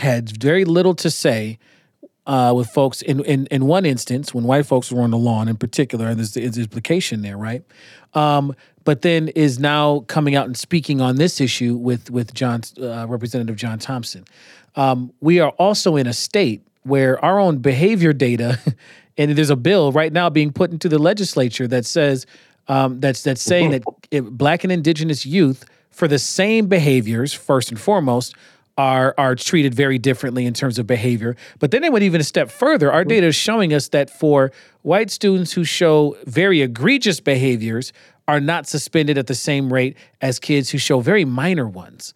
had 0.00 0.40
very 0.40 0.64
little 0.64 0.94
to 0.94 1.10
say 1.10 1.58
uh, 2.26 2.52
with 2.54 2.68
folks 2.68 3.00
in, 3.02 3.24
in 3.24 3.46
in 3.46 3.66
one 3.66 3.86
instance 3.86 4.34
when 4.34 4.44
white 4.44 4.66
folks 4.66 4.92
were 4.92 5.02
on 5.02 5.10
the 5.10 5.18
lawn 5.18 5.48
in 5.48 5.56
particular, 5.56 6.08
and 6.08 6.18
there's, 6.18 6.34
there's 6.34 6.58
implication 6.58 7.22
there, 7.22 7.38
right? 7.38 7.64
Um, 8.14 8.54
but 8.84 9.02
then 9.02 9.28
is 9.28 9.58
now 9.58 10.00
coming 10.08 10.34
out 10.34 10.46
and 10.46 10.56
speaking 10.56 11.00
on 11.00 11.16
this 11.16 11.40
issue 11.40 11.74
with 11.74 12.10
with 12.10 12.34
John 12.34 12.62
uh, 12.80 13.06
Representative 13.08 13.56
John 13.56 13.78
Thompson. 13.78 14.24
Um, 14.76 15.12
we 15.20 15.40
are 15.40 15.50
also 15.50 15.96
in 15.96 16.06
a 16.06 16.12
state 16.12 16.66
where 16.82 17.22
our 17.24 17.38
own 17.38 17.58
behavior 17.58 18.12
data, 18.12 18.58
and 19.18 19.36
there's 19.36 19.50
a 19.50 19.56
bill 19.56 19.92
right 19.92 20.12
now 20.12 20.30
being 20.30 20.52
put 20.52 20.70
into 20.70 20.88
the 20.88 20.98
legislature 20.98 21.66
that 21.68 21.84
says 21.84 22.26
um, 22.68 23.00
that's 23.00 23.22
that's 23.22 23.42
saying 23.42 23.70
that 23.70 23.82
black 24.36 24.64
and 24.64 24.72
indigenous 24.72 25.24
youth 25.24 25.64
for 25.90 26.06
the 26.06 26.18
same 26.18 26.66
behaviors, 26.66 27.32
first 27.32 27.70
and 27.70 27.80
foremost, 27.80 28.34
are 28.76 29.14
are 29.18 29.34
treated 29.34 29.74
very 29.74 29.98
differently 29.98 30.46
in 30.46 30.54
terms 30.54 30.78
of 30.78 30.86
behavior. 30.86 31.36
But 31.58 31.72
then 31.72 31.82
they 31.82 31.90
went 31.90 32.04
even 32.04 32.20
a 32.20 32.24
step 32.24 32.50
further. 32.50 32.92
Our 32.92 33.04
data 33.04 33.26
is 33.26 33.36
showing 33.36 33.74
us 33.74 33.88
that 33.88 34.08
for 34.08 34.52
white 34.82 35.10
students 35.10 35.52
who 35.52 35.64
show 35.64 36.16
very 36.26 36.62
egregious 36.62 37.20
behaviors 37.20 37.92
are 38.28 38.40
not 38.40 38.66
suspended 38.66 39.18
at 39.18 39.26
the 39.26 39.34
same 39.34 39.72
rate 39.72 39.96
as 40.20 40.38
kids 40.38 40.70
who 40.70 40.78
show 40.78 41.00
very 41.00 41.24
minor 41.24 41.66
ones. 41.66 42.14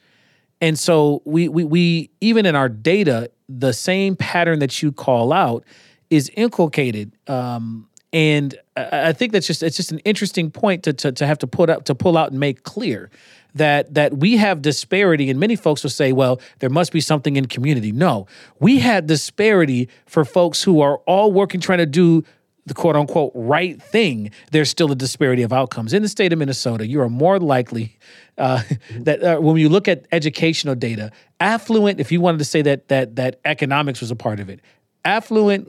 And 0.62 0.78
so 0.78 1.20
we 1.26 1.48
we 1.48 1.64
we 1.64 2.10
even 2.20 2.46
in 2.46 2.54
our 2.54 2.68
data, 2.68 3.30
the 3.48 3.72
same 3.72 4.14
pattern 4.16 4.60
that 4.60 4.80
you 4.80 4.92
call 4.92 5.32
out 5.32 5.64
is 6.08 6.30
inculcated. 6.36 7.12
Um, 7.28 7.88
and 8.12 8.54
I 8.76 9.12
think 9.12 9.32
that's 9.32 9.46
just 9.46 9.62
it's 9.62 9.76
just 9.76 9.90
an 9.90 9.98
interesting 10.00 10.50
point 10.50 10.84
to, 10.84 10.92
to 10.92 11.12
to 11.12 11.26
have 11.26 11.38
to 11.38 11.46
put 11.48 11.68
up 11.68 11.84
to 11.84 11.94
pull 11.94 12.16
out 12.16 12.30
and 12.30 12.38
make 12.38 12.62
clear 12.62 13.10
that 13.54 13.92
that 13.94 14.18
we 14.18 14.36
have 14.36 14.62
disparity 14.62 15.30
and 15.30 15.40
many 15.40 15.56
folks 15.56 15.82
will 15.82 15.90
say 15.90 16.12
well 16.12 16.40
there 16.60 16.70
must 16.70 16.92
be 16.92 17.00
something 17.00 17.36
in 17.36 17.46
community 17.46 17.92
no 17.92 18.26
we 18.60 18.78
had 18.78 19.06
disparity 19.06 19.88
for 20.06 20.24
folks 20.24 20.62
who 20.62 20.80
are 20.80 20.98
all 21.06 21.32
working 21.32 21.60
trying 21.60 21.78
to 21.78 21.86
do 21.86 22.24
the 22.66 22.74
quote 22.74 22.96
unquote 22.96 23.32
right 23.34 23.82
thing, 23.82 24.30
there's 24.52 24.70
still 24.70 24.92
a 24.92 24.94
disparity 24.94 25.42
of 25.42 25.52
outcomes. 25.52 25.92
In 25.92 26.02
the 26.02 26.08
state 26.08 26.32
of 26.32 26.38
Minnesota, 26.38 26.86
you 26.86 27.00
are 27.00 27.08
more 27.08 27.38
likely 27.38 27.98
uh, 28.38 28.62
that 29.00 29.22
uh, 29.22 29.38
when 29.38 29.56
you 29.56 29.68
look 29.68 29.88
at 29.88 30.06
educational 30.12 30.74
data, 30.74 31.10
affluent, 31.40 32.00
if 32.00 32.12
you 32.12 32.20
wanted 32.20 32.38
to 32.38 32.44
say 32.44 32.62
that 32.62 32.88
that 32.88 33.16
that 33.16 33.40
economics 33.44 34.00
was 34.00 34.10
a 34.10 34.16
part 34.16 34.40
of 34.40 34.48
it, 34.48 34.60
affluent 35.04 35.68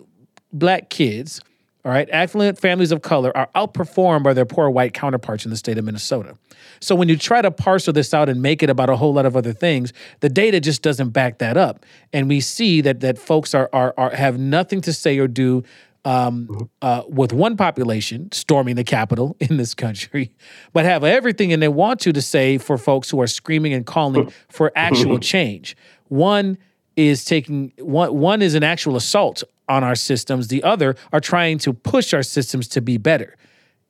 black 0.51 0.89
kids, 0.89 1.41
all 1.83 1.91
right, 1.91 2.09
affluent 2.11 2.59
families 2.59 2.91
of 2.91 3.01
color 3.01 3.35
are 3.35 3.49
outperformed 3.55 4.23
by 4.23 4.33
their 4.33 4.45
poor 4.45 4.69
white 4.69 4.93
counterparts 4.93 5.43
in 5.43 5.51
the 5.51 5.57
state 5.57 5.77
of 5.77 5.83
Minnesota. 5.83 6.37
So 6.79 6.95
when 6.95 7.09
you 7.09 7.17
try 7.17 7.41
to 7.41 7.51
parcel 7.51 7.91
this 7.91 8.13
out 8.13 8.29
and 8.29 8.41
make 8.41 8.63
it 8.63 8.69
about 8.69 8.89
a 8.89 8.95
whole 8.95 9.13
lot 9.13 9.25
of 9.25 9.35
other 9.35 9.51
things, 9.51 9.91
the 10.19 10.29
data 10.29 10.59
just 10.59 10.81
doesn't 10.81 11.09
back 11.09 11.39
that 11.39 11.57
up. 11.57 11.85
And 12.13 12.29
we 12.29 12.39
see 12.39 12.81
that 12.81 12.99
that 13.01 13.17
folks 13.17 13.53
are 13.53 13.69
are, 13.73 13.93
are 13.97 14.11
have 14.11 14.37
nothing 14.37 14.79
to 14.81 14.93
say 14.93 15.17
or 15.17 15.27
do 15.27 15.63
um, 16.05 16.47
mm-hmm. 16.47 16.63
uh, 16.81 17.03
with 17.07 17.33
one 17.33 17.57
population 17.57 18.31
storming 18.31 18.75
the 18.75 18.83
Capitol 18.83 19.35
in 19.39 19.57
this 19.57 19.73
country, 19.73 20.35
but 20.73 20.85
have 20.85 21.03
everything 21.03 21.53
and 21.53 21.61
they 21.61 21.67
want 21.67 21.99
to 22.01 22.13
to 22.13 22.21
say 22.21 22.57
for 22.57 22.77
folks 22.77 23.09
who 23.09 23.21
are 23.21 23.27
screaming 23.27 23.73
and 23.73 23.85
calling 23.85 24.31
for 24.49 24.71
actual 24.75 25.19
change. 25.19 25.75
One 26.07 26.57
is 26.95 27.25
taking 27.25 27.73
one 27.79 28.13
one 28.13 28.41
is 28.41 28.53
an 28.55 28.63
actual 28.63 28.95
assault 28.95 29.43
on 29.67 29.83
our 29.83 29.95
systems. 29.95 30.49
The 30.49 30.63
other 30.63 30.95
are 31.11 31.19
trying 31.19 31.57
to 31.59 31.73
push 31.73 32.13
our 32.13 32.23
systems 32.23 32.67
to 32.69 32.81
be 32.81 32.97
better, 32.97 33.35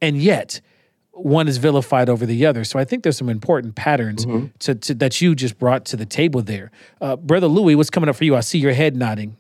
and 0.02 0.18
yet 0.18 0.62
one 1.12 1.48
is 1.48 1.58
vilified 1.58 2.10
over 2.10 2.26
the 2.26 2.46
other. 2.46 2.64
So 2.64 2.80
I 2.80 2.86
think 2.86 3.04
there's 3.04 3.18
some 3.18 3.30
important 3.30 3.76
patterns 3.76 4.26
mm-hmm. 4.26 4.48
to, 4.60 4.76
to, 4.76 4.94
that 4.96 5.22
you 5.22 5.36
just 5.36 5.60
brought 5.60 5.86
to 5.86 5.98
the 5.98 6.06
table 6.06 6.42
there, 6.42 6.72
uh, 7.02 7.16
brother 7.16 7.48
Louis. 7.48 7.76
What's 7.76 7.90
coming 7.90 8.10
up 8.10 8.16
for 8.16 8.26
you? 8.26 8.36
I 8.36 8.40
see 8.40 8.58
your 8.58 8.74
head 8.74 8.96
nodding. 8.96 9.38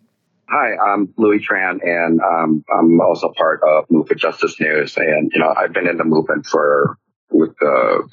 Hi, 0.55 0.75
I'm 0.75 1.11
Louis 1.17 1.39
Tran, 1.39 1.79
and 1.81 2.21
um, 2.21 2.63
I'm 2.71 3.01
also 3.01 3.33
part 3.35 3.61
of 3.67 3.89
Move 3.89 4.07
for 4.07 4.13
Justice 4.13 4.59
News. 4.59 4.95
And 4.97 5.31
you 5.33 5.39
know, 5.39 5.51
I've 5.51 5.73
been 5.73 5.87
in 5.87 5.97
the 5.97 6.03
movement 6.03 6.45
for 6.45 6.95
with 7.31 7.57
the 7.59 8.07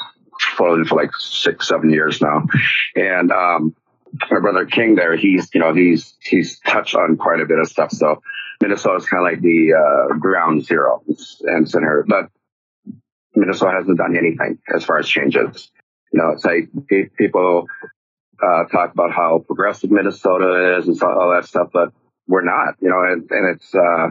for, 0.57 0.83
like 0.85 1.11
six, 1.19 1.69
seven 1.69 1.91
years 1.91 2.23
now. 2.23 2.47
And 2.97 3.31
um, 3.31 3.77
my 4.31 4.41
brother 4.41 4.65
King, 4.65 4.95
there, 4.95 5.17
he's 5.17 5.51
you 5.53 5.61
know 5.61 5.75
he's 5.75 6.17
he's 6.23 6.59
touched 6.61 6.95
on 6.95 7.19
quite 7.19 7.43
a 7.43 7.45
bit 7.45 7.59
of 7.59 7.69
stuff. 7.69 7.93
So 7.93 8.23
Minnesota's 8.63 9.05
kind 9.05 9.21
of 9.21 9.31
like 9.31 9.43
the 9.43 9.75
uh, 9.75 10.17
ground 10.17 10.65
zero 10.65 11.03
and 11.43 11.69
center, 11.69 12.07
but 12.09 12.31
Minnesota 13.35 13.73
hasn't 13.73 13.99
done 13.99 14.17
anything 14.17 14.61
as 14.75 14.83
far 14.83 14.99
as 14.99 15.07
changes. 15.07 15.71
You 16.11 16.23
know, 16.23 16.31
it's 16.31 16.45
like 16.47 16.71
people 17.19 17.67
uh, 18.43 18.65
talk 18.73 18.95
about 18.95 19.13
how 19.13 19.45
progressive 19.47 19.91
Minnesota 19.91 20.79
is 20.79 20.89
and 20.89 21.03
all 21.03 21.33
that 21.33 21.45
stuff, 21.45 21.69
but 21.71 21.93
we're 22.31 22.45
not, 22.45 22.77
you 22.81 22.89
know, 22.89 23.03
and, 23.03 23.29
and 23.31 23.57
it's, 23.57 23.75
uh, 23.75 24.09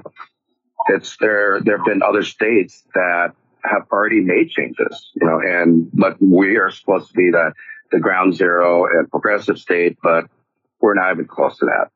it's 0.88 1.17
there, 1.17 1.60
there 1.62 1.77
have 1.77 1.86
been 1.86 2.03
other 2.03 2.23
states 2.23 2.84
that 2.93 3.34
have 3.63 3.84
already 3.91 4.21
made 4.21 4.49
changes, 4.49 5.12
you 5.15 5.25
know, 5.25 5.39
and, 5.39 5.89
but 5.93 6.21
we 6.21 6.58
are 6.58 6.71
supposed 6.71 7.08
to 7.08 7.13
be 7.13 7.32
the, 7.32 7.53
the 7.91 7.99
ground 7.99 8.36
zero 8.36 8.86
and 8.86 9.10
progressive 9.10 9.58
state, 9.58 9.97
but 10.03 10.25
we're 10.82 10.93
not 10.93 11.13
even 11.13 11.25
close 11.25 11.58
to 11.60 11.65
that. 11.65 11.91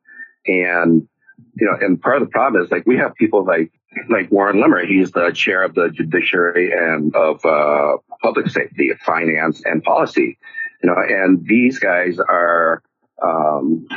And, 0.46 1.08
you 1.56 1.68
know, 1.68 1.78
and 1.80 2.02
part 2.02 2.22
of 2.22 2.28
the 2.28 2.32
problem 2.32 2.64
is 2.64 2.72
like 2.72 2.86
we 2.86 2.98
have 2.98 3.16
people 3.16 3.46
like, 3.46 3.72
like 4.10 4.32
Warren 4.32 4.60
Limmer, 4.60 4.86
he's 4.86 5.12
the 5.12 5.32
chair 5.32 5.64
of 5.64 5.76
the 5.76 5.90
judiciary 5.90 6.72
and 6.72 7.16
of, 7.16 7.46
uh, 7.46 7.98
public 8.22 8.50
safety, 8.50 8.92
finance 9.06 9.62
and 9.66 9.84
policy, 9.84 10.38
you 10.82 10.90
know, 10.90 10.96
and 10.98 11.46
these 11.46 11.80
guys 11.80 12.20
are, 12.20 12.82
um, 13.22 13.88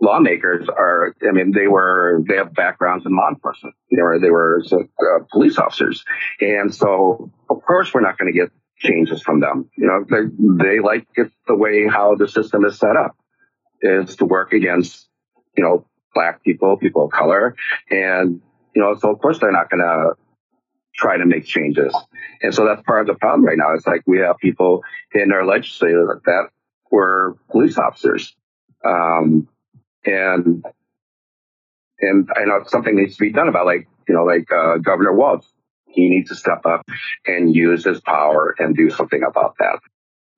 lawmakers 0.00 0.68
are, 0.68 1.14
I 1.26 1.32
mean, 1.32 1.52
they 1.52 1.68
were, 1.68 2.22
they 2.28 2.36
have 2.36 2.54
backgrounds 2.54 3.06
in 3.06 3.16
law 3.16 3.28
enforcement. 3.28 3.74
They 3.90 4.02
were, 4.02 4.18
they 4.18 4.30
were 4.30 4.62
uh, 4.72 5.24
police 5.30 5.58
officers. 5.58 6.04
And 6.40 6.74
so, 6.74 7.30
of 7.48 7.62
course, 7.62 7.94
we're 7.94 8.02
not 8.02 8.18
going 8.18 8.32
to 8.32 8.38
get 8.38 8.50
changes 8.78 9.22
from 9.22 9.40
them. 9.40 9.70
You 9.76 9.86
know, 9.86 10.04
they, 10.08 10.64
they 10.64 10.80
like 10.80 11.06
it 11.14 11.32
the 11.46 11.54
way 11.54 11.86
how 11.88 12.14
the 12.14 12.28
system 12.28 12.64
is 12.64 12.78
set 12.78 12.96
up 12.96 13.16
is 13.80 14.16
to 14.16 14.24
work 14.24 14.52
against, 14.52 15.08
you 15.56 15.64
know, 15.64 15.86
black 16.14 16.42
people, 16.42 16.76
people 16.76 17.04
of 17.06 17.10
color. 17.10 17.56
And, 17.90 18.40
you 18.74 18.82
know, 18.82 18.94
so 18.98 19.10
of 19.10 19.20
course 19.20 19.38
they're 19.38 19.52
not 19.52 19.70
going 19.70 19.82
to 19.82 20.14
try 20.94 21.16
to 21.16 21.26
make 21.26 21.44
changes. 21.44 21.94
And 22.42 22.54
so 22.54 22.66
that's 22.66 22.82
part 22.82 23.02
of 23.02 23.06
the 23.06 23.18
problem 23.18 23.44
right 23.44 23.56
now. 23.56 23.74
It's 23.74 23.86
like 23.86 24.02
we 24.06 24.18
have 24.18 24.38
people 24.38 24.82
in 25.12 25.32
our 25.32 25.44
legislature 25.44 26.20
that 26.24 26.48
were 26.90 27.36
police 27.50 27.78
officers. 27.78 28.34
Um, 28.84 29.48
and 30.06 30.64
and 32.00 32.28
I 32.36 32.44
know 32.44 32.62
something 32.66 32.94
needs 32.94 33.16
to 33.16 33.24
be 33.24 33.32
done 33.32 33.48
about 33.48 33.66
like 33.66 33.88
you 34.08 34.14
know 34.14 34.24
like 34.24 34.50
uh, 34.52 34.78
Governor 34.78 35.12
Walz. 35.12 35.46
He 35.88 36.08
needs 36.08 36.28
to 36.28 36.34
step 36.34 36.66
up 36.66 36.86
and 37.26 37.54
use 37.54 37.84
his 37.84 38.00
power 38.00 38.54
and 38.58 38.76
do 38.76 38.90
something 38.90 39.22
about 39.22 39.54
that. 39.58 39.78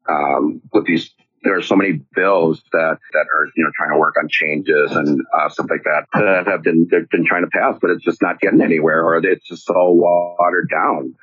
Um, 0.09 0.63
with 0.73 0.87
these, 0.87 1.11
there 1.43 1.57
are 1.57 1.63
so 1.63 1.75
many 1.75 2.01
bills 2.15 2.63
that 2.73 2.99
that 3.13 3.27
are 3.35 3.47
you 3.57 3.65
know 3.65 3.71
trying 3.77 3.93
to 3.93 3.99
work 3.99 4.15
on 4.19 4.29
changes 4.29 4.93
and 4.93 5.21
uh, 5.37 5.49
stuff 5.49 5.67
like 5.69 5.83
that 5.85 6.07
that 6.15 6.47
have 6.47 6.63
been 6.63 6.87
they've 6.91 7.09
been 7.11 7.27
trying 7.27 7.43
to 7.43 7.51
pass, 7.51 7.77
but 7.81 7.91
it's 7.91 8.05
just 8.05 8.23
not 8.23 8.41
getting 8.41 8.61
anywhere, 8.61 9.05
or 9.05 9.17
it's 9.17 9.47
just 9.47 9.67
so 9.67 9.91
watered 9.91 10.71
down 10.71 11.15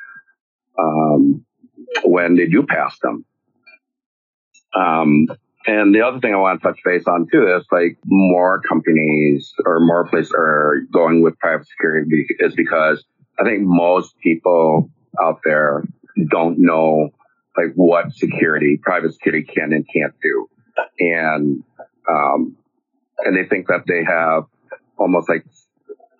um, 0.78 1.46
when 2.04 2.36
they 2.36 2.48
do 2.48 2.64
pass 2.64 2.98
them. 3.00 3.26
Um, 4.74 5.28
and 5.68 5.96
the 5.96 6.02
other 6.02 6.20
thing 6.20 6.34
I 6.34 6.38
want 6.38 6.62
to 6.62 6.68
touch 6.68 6.80
base 6.86 7.04
on 7.08 7.28
too 7.32 7.48
is 7.56 7.66
like 7.72 7.98
more 8.06 8.62
companies 8.62 9.54
or 9.66 9.80
more 9.80 10.08
places 10.08 10.34
are 10.38 10.82
going 10.92 11.24
with 11.24 11.38
private 11.40 11.68
security 11.68 12.28
is 12.40 12.54
because 12.56 13.04
I 13.40 13.44
think 13.44 13.62
most 13.64 14.16
people 14.20 14.90
out 15.22 15.40
there 15.44 15.84
don't 16.30 16.60
know 16.60 17.10
like 17.58 17.74
what 17.76 18.14
security, 18.14 18.80
private 18.82 19.14
security 19.14 19.46
can 19.46 19.74
and 19.74 19.86
can't 19.92 20.14
do. 20.22 20.50
And, 21.00 21.64
um, 22.10 22.58
and 23.20 23.36
they 23.36 23.48
think 23.48 23.68
that 23.68 23.86
they 23.88 24.04
have 24.04 24.44
almost 24.98 25.30
like, 25.30 25.46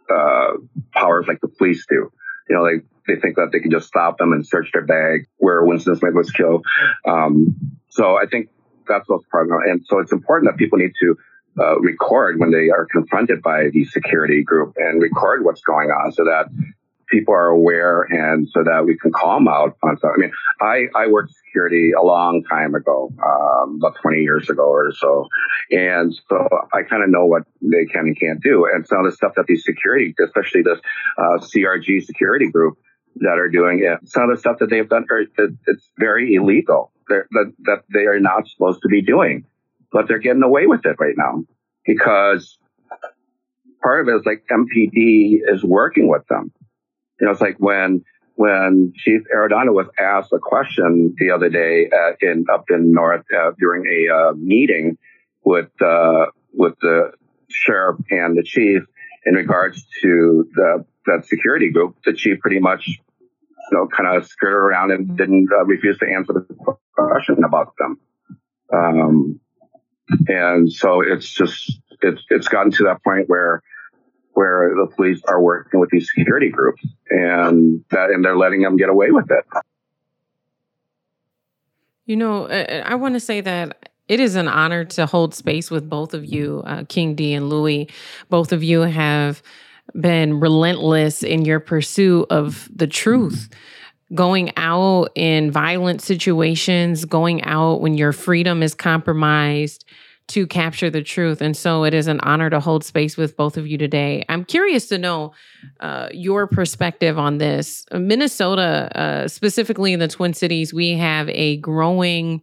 uh, 0.10 0.54
powers 0.94 1.26
like 1.28 1.42
the 1.42 1.50
police 1.50 1.86
do. 1.90 2.12
You 2.50 2.56
know, 2.56 2.62
like 2.62 2.86
they 3.08 3.16
think 3.16 3.36
that 3.36 3.50
they 3.52 3.60
can 3.60 3.72
just 3.72 3.88
stop 3.88 4.18
them 4.18 4.32
and 4.32 4.46
search 4.46 4.70
their 4.72 4.86
bag 4.86 5.28
where 5.38 5.64
Winston 5.64 5.96
Smith 5.96 6.14
was 6.14 6.32
killed. 6.32 6.66
Um, 7.06 7.78
so 7.90 8.16
I 8.16 8.26
think 8.30 8.50
that's 8.88 9.08
what's 9.08 9.26
part. 9.32 9.50
And 9.68 9.86
so 9.86 10.00
it's 10.00 10.12
important 10.12 10.52
that 10.52 10.58
people 10.58 10.78
need 10.78 10.94
to 11.02 11.18
uh, 11.60 11.80
record 11.80 12.40
when 12.40 12.52
they 12.52 12.70
are 12.70 12.86
confronted 12.86 13.42
by 13.42 13.70
the 13.72 13.86
security 13.86 14.44
group 14.44 14.74
and 14.78 15.02
record 15.02 15.44
what's 15.44 15.62
going 15.62 15.90
on 15.90 16.12
so 16.12 16.24
that 16.26 16.48
people 17.08 17.34
are 17.34 17.48
aware 17.48 18.02
and 18.02 18.50
so 18.50 18.64
that 18.64 18.84
we 18.86 18.98
can 18.98 19.12
call 19.12 19.36
them 19.36 19.48
out 19.48 19.78
on 19.84 19.98
stuff. 19.98 20.12
I 20.16 20.20
mean, 20.20 20.32
I, 20.62 20.88
I 20.96 21.08
worked 21.08 21.34
security 21.46 21.92
a 21.92 22.04
long 22.04 22.44
time 22.44 22.76
ago, 22.76 23.12
um, 23.24 23.76
about 23.76 23.96
20 24.02 24.22
years 24.22 24.50
ago 24.50 24.64
or 24.64 24.92
so. 24.94 25.28
And 25.72 26.14
so 26.28 26.48
I 26.74 26.84
kind 26.84 27.04
of 27.04 27.10
know 27.10 27.26
what 27.26 27.44
they 27.62 27.86
can 27.86 28.08
and 28.08 28.20
can't 28.20 28.42
do. 28.42 28.68
And 28.72 28.86
some 28.88 29.00
of 29.00 29.06
the 29.06 29.16
stuff 29.16 29.34
that 29.36 29.46
these 29.48 29.64
security, 29.64 30.14
especially 30.24 30.64
this 30.64 30.80
uh, 31.18 31.38
CRG 31.40 32.04
security 32.04 32.50
group 32.50 32.78
that 33.18 33.38
are 33.38 33.50
doing 33.50 33.82
it, 33.84 34.10
some 34.10 34.24
of 34.24 34.36
the 34.36 34.40
stuff 34.40 34.58
that 34.60 34.70
they've 34.70 34.90
done, 34.90 35.06
it's 35.68 35.90
very 35.98 36.36
illegal 36.36 36.92
that, 37.08 37.54
that 37.64 37.84
they 37.94 38.06
are 38.06 38.20
not 38.20 38.48
supposed 38.48 38.82
to 38.82 38.88
be 38.88 39.02
doing, 39.02 39.46
but 39.92 40.08
they're 40.08 40.20
getting 40.20 40.44
away 40.44 40.68
with 40.68 40.86
it 40.86 40.96
right 41.00 41.16
now 41.18 41.44
because 41.86 42.58
part 43.82 44.02
of 44.02 44.14
it 44.14 44.20
is 44.20 44.26
like 44.26 44.46
MPD 44.50 45.40
is 45.48 45.64
working 45.64 46.08
with 46.08 46.26
them. 46.28 46.52
You 47.20 47.28
know, 47.28 47.32
it's 47.32 47.42
like 47.42 47.58
when 47.58 48.04
when 48.36 48.92
Chief 48.98 49.22
Arradondo 49.34 49.74
was 49.74 49.88
asked 49.98 50.34
a 50.34 50.40
question 50.40 51.16
the 51.18 51.32
other 51.32 51.50
day 51.50 51.86
at, 51.86 52.22
in 52.22 52.46
up 52.52 52.66
in 52.70 52.92
North 52.92 53.24
uh, 53.34 53.52
during 53.58 53.86
a 53.88 54.14
uh, 54.14 54.34
meeting 54.34 54.98
with 55.46 55.70
uh, 55.82 56.26
with 56.54 56.74
the 56.82 57.12
sheriff 57.50 57.98
and 58.10 58.38
the 58.38 58.44
chief 58.44 58.84
in 59.26 59.36
regards 59.36 59.86
to 60.02 60.50
the 60.54 60.86
that 61.06 61.26
security 61.26 61.72
group, 61.72 61.96
the 62.04 62.14
chief 62.14 62.40
pretty 62.40 62.60
much 62.60 63.00
you 63.72 63.78
know, 63.78 63.88
kind 63.88 64.16
of 64.16 64.28
skirted 64.28 64.56
around 64.56 64.92
and 64.92 65.18
didn't 65.18 65.50
uh, 65.52 65.64
refuse 65.66 65.98
to 66.00 66.06
answer 66.08 66.34
the 66.34 66.76
question 66.96 67.44
about 67.44 67.74
them. 67.78 68.00
Um, 68.74 69.40
and 70.28 70.72
so 70.72 71.02
it's 71.02 71.34
just 71.34 71.80
it's 72.02 72.24
it's 72.30 72.48
gotten 72.48 72.72
to 72.74 72.84
that 72.84 73.04
point 73.04 73.30
where 73.30 73.62
where 74.34 74.74
the 74.76 74.94
police 74.96 75.22
are 75.28 75.42
working 75.42 75.80
with 75.80 75.90
these 75.90 76.10
security 76.14 76.50
groups 76.50 76.86
and 77.10 77.84
that 77.92 78.10
and 78.10 78.24
they're 78.24 78.38
letting 78.38 78.62
them 78.62 78.78
get 78.78 78.90
away 78.90 79.12
with 79.12 79.30
it. 79.32 79.46
You 82.06 82.18
know, 82.18 82.48
I 82.48 82.96
want 82.96 83.16
to 83.16 83.20
say 83.20 83.42
that 83.42 83.90
it 84.08 84.20
is 84.20 84.36
an 84.36 84.48
honor 84.48 84.86
to 84.86 85.06
hold 85.08 85.34
space 85.34 85.72
with 85.72 85.90
both 85.90 86.14
of 86.14 86.26
you, 86.26 86.62
uh, 86.66 86.84
King 86.88 87.16
D 87.16 87.34
and 87.34 87.50
Louis. 87.50 87.90
Both 88.30 88.52
of 88.52 88.64
you 88.64 88.82
have 88.82 89.42
been 90.00 90.40
relentless 90.40 91.24
in 91.24 91.46
your 91.46 91.60
pursuit 91.60 92.28
of 92.30 92.70
the 92.76 92.88
truth. 92.88 93.50
Going 94.14 94.52
out 94.56 95.10
in 95.16 95.52
violent 95.52 96.02
situations, 96.02 97.06
going 97.06 97.44
out 97.44 97.82
when 97.82 97.98
your 97.98 98.12
freedom 98.12 98.62
is 98.62 98.76
compromised 98.76 99.86
to 100.28 100.48
capture 100.48 100.90
the 100.90 101.04
truth. 101.04 101.42
And 101.42 101.56
so 101.56 101.84
it 101.84 101.94
is 101.94 102.08
an 102.08 102.20
honor 102.22 102.50
to 102.50 102.60
hold 102.60 102.84
space 102.84 103.16
with 103.18 103.38
both 103.38 103.58
of 103.58 103.68
you 103.68 103.78
today. 103.78 104.26
I'm 104.28 104.44
curious 104.44 104.88
to 104.88 104.98
know 104.98 105.34
uh, 105.80 106.10
your 106.12 106.48
perspective 106.48 107.18
on 107.20 107.38
this. 107.38 107.86
Minnesota, 107.92 108.90
uh, 108.96 109.28
specifically 109.28 109.94
in 109.94 110.00
the 110.00 110.08
Twin 110.08 110.34
Cities, 110.34 110.74
we 110.74 110.94
have 110.98 111.30
a 111.30 111.58
growing 111.58 112.42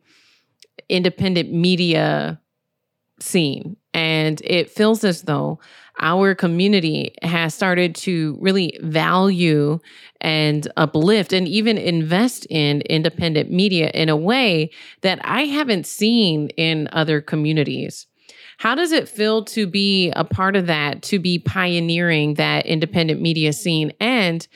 independent 0.88 1.53
media 1.53 2.40
scene 3.18 3.77
And 3.94 4.40
it 4.44 4.70
feels 4.70 5.05
as 5.05 5.22
though 5.22 5.61
our 6.00 6.35
community 6.35 7.14
has 7.22 7.55
started 7.55 7.94
to 7.94 8.37
really 8.40 8.78
value 8.83 9.78
and 10.20 10.70
uplift 10.76 11.33
and 11.33 11.46
even 11.46 11.78
invest 11.78 12.46
in 12.50 12.81
independent 12.83 13.50
media 13.50 13.90
in 13.94 14.09
a 14.09 14.16
way 14.16 14.70
that 15.02 15.20
I 15.22 15.42
haven't 15.42 15.87
seen 15.87 16.48
in 16.50 16.88
other 16.92 17.20
communities. 17.20 18.07
How 18.59 18.74
does 18.74 18.92
it 18.92 19.09
feel 19.09 19.44
to 19.46 19.66
be 19.66 20.12
a 20.12 20.24
part 20.24 20.57
of 20.57 20.66
that, 20.66 21.02
to 21.05 21.18
be 21.18 21.38
pioneering 21.38 22.35
that 22.35 22.66
independent 22.66 23.20
media 23.20 23.52
scene? 23.52 23.92
And 24.00 24.46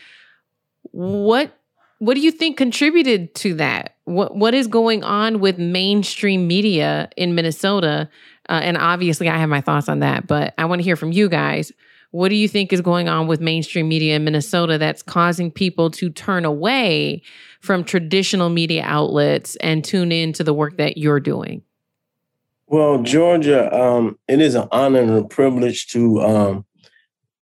what 0.93 1.53
what 1.99 2.15
do 2.15 2.21
you 2.21 2.31
think 2.31 2.59
contributed 2.59 3.35
to 3.37 3.55
that? 3.55 3.97
What 4.05 4.37
what 4.37 4.55
is 4.55 4.67
going 4.67 5.03
on 5.03 5.41
with 5.41 5.59
mainstream 5.59 6.47
media 6.47 7.09
in 7.17 7.35
Minnesota? 7.35 8.09
Uh, 8.49 8.61
and 8.63 8.77
obviously, 8.77 9.29
I 9.29 9.39
have 9.39 9.49
my 9.49 9.61
thoughts 9.61 9.89
on 9.89 10.01
that, 10.01 10.27
but 10.27 10.55
I 10.59 10.65
want 10.65 10.81
to 10.81 10.85
hear 10.85 10.97
from 10.97 11.13
you 11.13 11.29
guys. 11.29 11.73
What 12.11 12.29
do 12.29 12.37
you 12.37 12.49
think 12.49 12.73
is 12.73 12.81
going 12.81 13.09
on 13.09 13.27
with 13.27 13.41
mainstream 13.41 13.89
media 13.89 14.17
in 14.17 14.25
Minnesota 14.25 14.79
that's 14.79 15.03
causing 15.03 15.51
people 15.51 15.91
to 15.93 16.09
turn 16.09 16.45
away 16.45 17.23
from 17.61 17.85
traditional 17.85 18.49
media 18.49 18.83
outlets 18.85 19.57
and 19.57 19.85
tune 19.85 20.13
in 20.13 20.33
to 20.35 20.45
the 20.45 20.55
work 20.55 20.77
that 20.77 20.97
you're 20.97 21.21
doing? 21.21 21.63
Well, 22.69 23.03
Georgia, 23.03 23.73
um, 23.77 24.19
it 24.29 24.41
is 24.41 24.55
an 24.55 24.69
honor 24.73 25.01
and 25.01 25.11
a 25.11 25.25
privilege 25.25 25.89
to 25.89 26.21
um, 26.21 26.67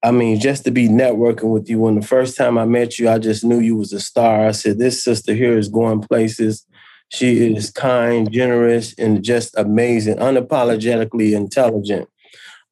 I 0.04 0.12
mean, 0.12 0.40
just 0.40 0.64
to 0.66 0.72
be 0.72 0.88
networking 0.88 1.52
with 1.52 1.70
you. 1.70 1.80
When 1.80 2.00
the 2.00 2.06
first 2.06 2.36
time 2.36 2.58
I 2.58 2.66
met 2.66 2.98
you, 2.98 3.08
I 3.08 3.20
just 3.20 3.44
knew 3.44 3.60
you 3.60 3.76
was 3.76 3.94
a 3.94 4.00
star. 4.00 4.48
I 4.48 4.52
said, 4.52 4.80
this 4.80 5.04
sister 5.04 5.34
here 5.34 5.58
is 5.58 5.70
going 5.70 6.02
places. 6.02 6.66
She 7.14 7.54
is 7.54 7.72
kind, 7.72 8.32
generous, 8.32 8.94
and 8.98 9.24
just 9.24 9.54
amazing, 9.58 10.18
unapologetically 10.18 11.34
intelligent. 11.34 12.08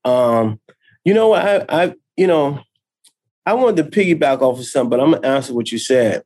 Um, 0.05 0.59
you 1.03 1.13
know? 1.13 1.33
I, 1.33 1.65
I, 1.67 1.93
you 2.15 2.27
know, 2.27 2.59
I 3.45 3.53
wanted 3.53 3.83
to 3.83 3.89
piggyback 3.89 4.41
off 4.41 4.59
of 4.59 4.65
something, 4.65 4.91
but 4.91 4.99
I'm 4.99 5.11
gonna 5.11 5.27
answer 5.27 5.53
what 5.53 5.71
you 5.71 5.77
said. 5.77 6.23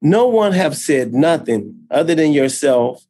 No 0.00 0.26
one 0.26 0.52
have 0.52 0.76
said 0.76 1.12
nothing 1.12 1.86
other 1.90 2.14
than 2.14 2.32
yourself 2.32 3.04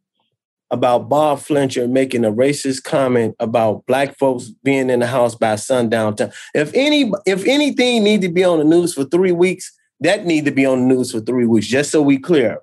about 0.70 1.08
Bob 1.08 1.38
Fletcher 1.38 1.86
making 1.86 2.24
a 2.24 2.32
racist 2.32 2.82
comment 2.82 3.36
about 3.38 3.84
black 3.86 4.16
folks 4.18 4.48
being 4.64 4.90
in 4.90 5.00
the 5.00 5.06
house 5.06 5.34
by 5.34 5.56
sundown 5.56 6.16
time. 6.16 6.32
If 6.54 6.72
any, 6.74 7.12
if 7.26 7.46
anything 7.46 8.02
need 8.02 8.22
to 8.22 8.30
be 8.30 8.42
on 8.42 8.58
the 8.58 8.64
news 8.64 8.94
for 8.94 9.04
three 9.04 9.32
weeks, 9.32 9.70
that 10.00 10.24
need 10.24 10.46
to 10.46 10.50
be 10.50 10.66
on 10.66 10.80
the 10.80 10.94
news 10.94 11.12
for 11.12 11.20
three 11.20 11.46
weeks, 11.46 11.66
just 11.66 11.90
so 11.90 12.02
we 12.02 12.18
clear. 12.18 12.58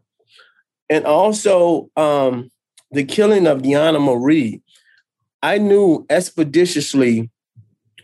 And 0.89 1.05
also 1.05 1.89
um, 1.95 2.49
the 2.91 3.03
killing 3.03 3.47
of 3.47 3.61
Deona 3.61 4.03
Marie. 4.03 4.61
I 5.41 5.57
knew 5.57 6.05
expeditiously 6.09 7.29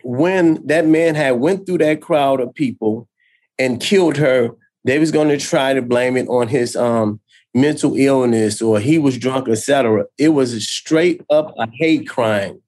when 0.03 0.65
that 0.67 0.85
man 0.85 1.15
had 1.15 1.31
went 1.31 1.65
through 1.65 1.79
that 1.79 2.01
crowd 2.01 2.39
of 2.39 2.53
people 2.53 3.07
and 3.57 3.81
killed 3.81 4.17
her, 4.17 4.51
they 4.83 4.99
was 4.99 5.11
going 5.11 5.29
to 5.29 5.37
try 5.37 5.73
to 5.73 5.81
blame 5.81 6.15
it 6.15 6.27
on 6.27 6.47
his 6.47 6.75
um, 6.75 7.19
mental 7.55 7.95
illness 7.95 8.61
or 8.61 8.79
he 8.79 8.99
was 8.99 9.17
drunk, 9.17 9.49
etc. 9.49 10.05
It 10.19 10.29
was 10.29 10.53
a 10.53 10.61
straight 10.61 11.21
up 11.31 11.53
a 11.57 11.67
hate 11.79 12.07
crime. 12.07 12.61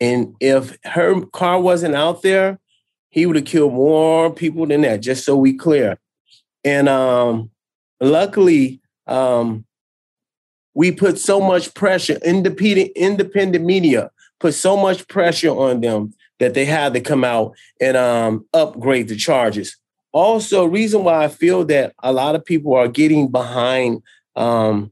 And 0.00 0.34
if 0.40 0.76
her 0.84 1.24
car 1.26 1.60
wasn't 1.60 1.94
out 1.94 2.22
there, 2.22 2.58
he 3.10 3.26
would 3.26 3.36
have 3.36 3.44
killed 3.44 3.74
more 3.74 4.32
people 4.32 4.66
than 4.66 4.80
that, 4.80 5.00
just 5.00 5.24
so 5.24 5.36
we 5.36 5.52
clear. 5.52 5.98
And 6.64 6.88
um, 6.88 7.50
luckily, 8.00 8.79
um, 9.10 9.64
we 10.74 10.92
put 10.92 11.18
so 11.18 11.40
much 11.40 11.74
pressure, 11.74 12.18
independent, 12.24 12.92
independent 12.96 13.64
media 13.64 14.10
put 14.40 14.54
so 14.54 14.76
much 14.76 15.06
pressure 15.06 15.50
on 15.50 15.80
them 15.80 16.12
that 16.40 16.54
they 16.54 16.64
had 16.64 16.94
to 16.94 17.00
come 17.00 17.22
out 17.22 17.54
and 17.80 17.96
um, 17.96 18.44
upgrade 18.52 19.08
the 19.08 19.14
charges. 19.16 19.76
Also, 20.12 20.64
reason 20.64 21.04
why 21.04 21.24
I 21.24 21.28
feel 21.28 21.64
that 21.66 21.94
a 22.02 22.12
lot 22.12 22.34
of 22.34 22.44
people 22.44 22.74
are 22.74 22.88
getting 22.88 23.28
behind 23.28 24.02
um, 24.34 24.90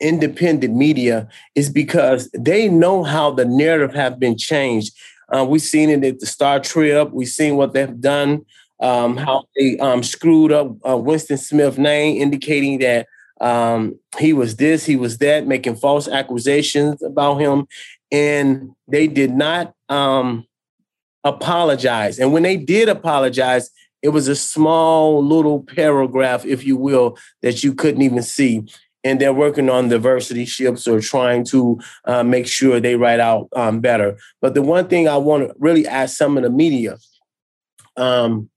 independent 0.00 0.74
media 0.74 1.28
is 1.54 1.70
because 1.70 2.28
they 2.36 2.68
know 2.68 3.04
how 3.04 3.30
the 3.30 3.46
narrative 3.46 3.94
have 3.94 4.18
been 4.18 4.36
changed. 4.36 4.92
Uh, 5.32 5.46
we've 5.48 5.62
seen 5.62 5.88
it 5.88 6.04
at 6.04 6.18
the 6.18 6.26
Star 6.26 6.60
Trib. 6.60 7.12
We've 7.12 7.28
seen 7.28 7.56
what 7.56 7.72
they've 7.72 8.00
done, 8.00 8.44
um, 8.80 9.16
how 9.16 9.44
they 9.56 9.78
um, 9.78 10.02
screwed 10.02 10.52
up 10.52 10.76
uh, 10.86 10.96
Winston 10.96 11.38
Smith 11.38 11.78
name, 11.78 12.20
indicating 12.20 12.80
that 12.80 13.06
um, 13.42 13.98
he 14.18 14.32
was 14.32 14.56
this, 14.56 14.86
he 14.86 14.96
was 14.96 15.18
that, 15.18 15.46
making 15.46 15.76
false 15.76 16.08
accusations 16.08 17.02
about 17.02 17.36
him, 17.36 17.66
and 18.12 18.70
they 18.86 19.08
did 19.08 19.32
not 19.32 19.74
um, 19.88 20.46
apologize. 21.24 22.18
And 22.18 22.32
when 22.32 22.44
they 22.44 22.56
did 22.56 22.88
apologize, 22.88 23.68
it 24.00 24.10
was 24.10 24.28
a 24.28 24.36
small 24.36 25.24
little 25.24 25.62
paragraph, 25.62 26.44
if 26.44 26.64
you 26.64 26.76
will, 26.76 27.18
that 27.42 27.62
you 27.64 27.74
couldn't 27.74 28.02
even 28.02 28.22
see. 28.22 28.64
And 29.04 29.20
they're 29.20 29.32
working 29.32 29.68
on 29.68 29.88
diversity 29.88 30.44
ships 30.44 30.86
or 30.86 31.00
trying 31.00 31.44
to 31.46 31.80
uh, 32.04 32.22
make 32.22 32.46
sure 32.46 32.78
they 32.78 32.94
write 32.94 33.18
out 33.18 33.48
um, 33.56 33.80
better. 33.80 34.16
But 34.40 34.54
the 34.54 34.62
one 34.62 34.86
thing 34.86 35.08
I 35.08 35.16
want 35.16 35.48
to 35.48 35.54
really 35.58 35.86
ask 35.86 36.16
some 36.16 36.36
of 36.36 36.44
the 36.44 36.50
media 36.50 36.98
um, 37.96 38.48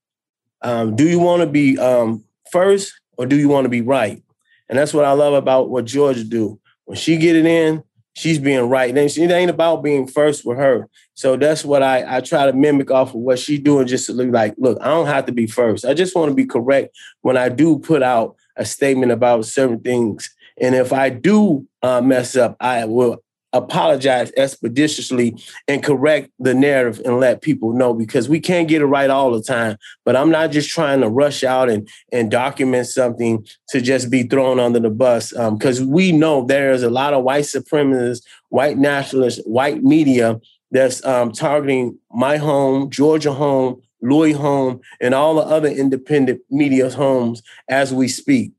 um, 0.61 0.95
do 0.95 1.07
you 1.07 1.19
want 1.19 1.41
to 1.41 1.47
be 1.47 1.77
um, 1.77 2.23
first 2.51 2.93
or 3.17 3.25
do 3.25 3.35
you 3.35 3.49
want 3.49 3.65
to 3.65 3.69
be 3.69 3.81
right? 3.81 4.21
And 4.69 4.77
that's 4.77 4.93
what 4.93 5.05
I 5.05 5.11
love 5.11 5.33
about 5.33 5.69
what 5.69 5.85
Georgia 5.85 6.23
do. 6.23 6.59
When 6.85 6.97
she 6.97 7.17
get 7.17 7.35
it 7.35 7.45
in, 7.45 7.83
she's 8.15 8.39
being 8.39 8.69
right. 8.69 8.89
And 8.89 8.97
it 8.97 9.31
ain't 9.31 9.49
about 9.49 9.83
being 9.83 10.07
first 10.07 10.45
with 10.45 10.57
her. 10.57 10.89
So 11.13 11.37
that's 11.37 11.65
what 11.65 11.83
I, 11.83 12.17
I 12.17 12.21
try 12.21 12.45
to 12.45 12.53
mimic 12.53 12.91
off 12.91 13.09
of 13.09 13.15
what 13.21 13.39
she 13.39 13.57
doing, 13.57 13.87
just 13.87 14.07
to 14.07 14.13
look 14.13 14.31
like, 14.31 14.55
look, 14.57 14.77
I 14.81 14.85
don't 14.85 15.07
have 15.07 15.25
to 15.25 15.31
be 15.31 15.47
first. 15.47 15.85
I 15.85 15.93
just 15.93 16.15
want 16.15 16.29
to 16.29 16.35
be 16.35 16.45
correct 16.45 16.95
when 17.21 17.37
I 17.37 17.49
do 17.49 17.79
put 17.79 18.03
out 18.03 18.35
a 18.55 18.65
statement 18.65 19.11
about 19.11 19.45
certain 19.45 19.79
things. 19.79 20.33
And 20.59 20.73
if 20.75 20.93
I 20.93 21.09
do 21.09 21.67
uh, 21.81 22.01
mess 22.01 22.35
up, 22.35 22.55
I 22.59 22.85
will 22.85 23.21
apologize 23.55 24.31
expeditiously 24.35 25.35
and 25.67 25.81
correct 25.81 26.29
the 26.39 26.53
narrative 26.53 27.01
and 27.05 27.19
let 27.19 27.41
people 27.41 27.73
know 27.73 27.93
because 27.93 28.27
we 28.27 28.39
can't 28.39 28.67
get 28.67 28.81
it 28.81 28.85
right 28.85 29.09
all 29.09 29.31
the 29.31 29.41
time. 29.41 29.77
But 30.03 30.15
I'm 30.15 30.29
not 30.29 30.51
just 30.51 30.69
trying 30.69 31.01
to 31.01 31.09
rush 31.09 31.43
out 31.43 31.69
and, 31.69 31.89
and 32.11 32.29
document 32.29 32.87
something 32.87 33.47
to 33.69 33.81
just 33.81 34.11
be 34.11 34.23
thrown 34.23 34.59
under 34.59 34.79
the 34.79 34.89
bus 34.89 35.31
because 35.31 35.81
um, 35.81 35.89
we 35.89 36.11
know 36.11 36.45
there's 36.45 36.83
a 36.83 36.89
lot 36.89 37.13
of 37.13 37.23
white 37.23 37.45
supremacists, 37.45 38.23
white 38.49 38.77
nationalists, 38.77 39.41
white 39.45 39.83
media 39.83 40.39
that's 40.71 41.03
um, 41.05 41.31
targeting 41.31 41.97
my 42.11 42.37
home, 42.37 42.89
Georgia 42.89 43.31
home, 43.31 43.81
Louis 44.01 44.33
home, 44.33 44.81
and 44.99 45.13
all 45.13 45.35
the 45.35 45.41
other 45.41 45.69
independent 45.69 46.41
media's 46.49 46.93
homes 46.93 47.41
as 47.69 47.93
we 47.93 48.09
speak. 48.09 48.51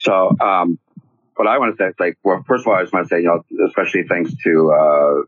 So, 0.00 0.34
um, 0.40 0.78
what 1.38 1.46
I 1.46 1.58
want 1.58 1.76
to 1.76 1.82
say 1.82 1.88
is 1.88 1.94
like, 2.00 2.18
well, 2.24 2.44
first 2.48 2.66
of 2.66 2.68
all, 2.68 2.74
I 2.74 2.82
just 2.82 2.92
want 2.92 3.08
to 3.08 3.14
say, 3.14 3.22
you 3.22 3.28
know, 3.28 3.42
especially 3.68 4.02
thanks 4.08 4.32
to, 4.44 4.72
uh, 4.72 5.22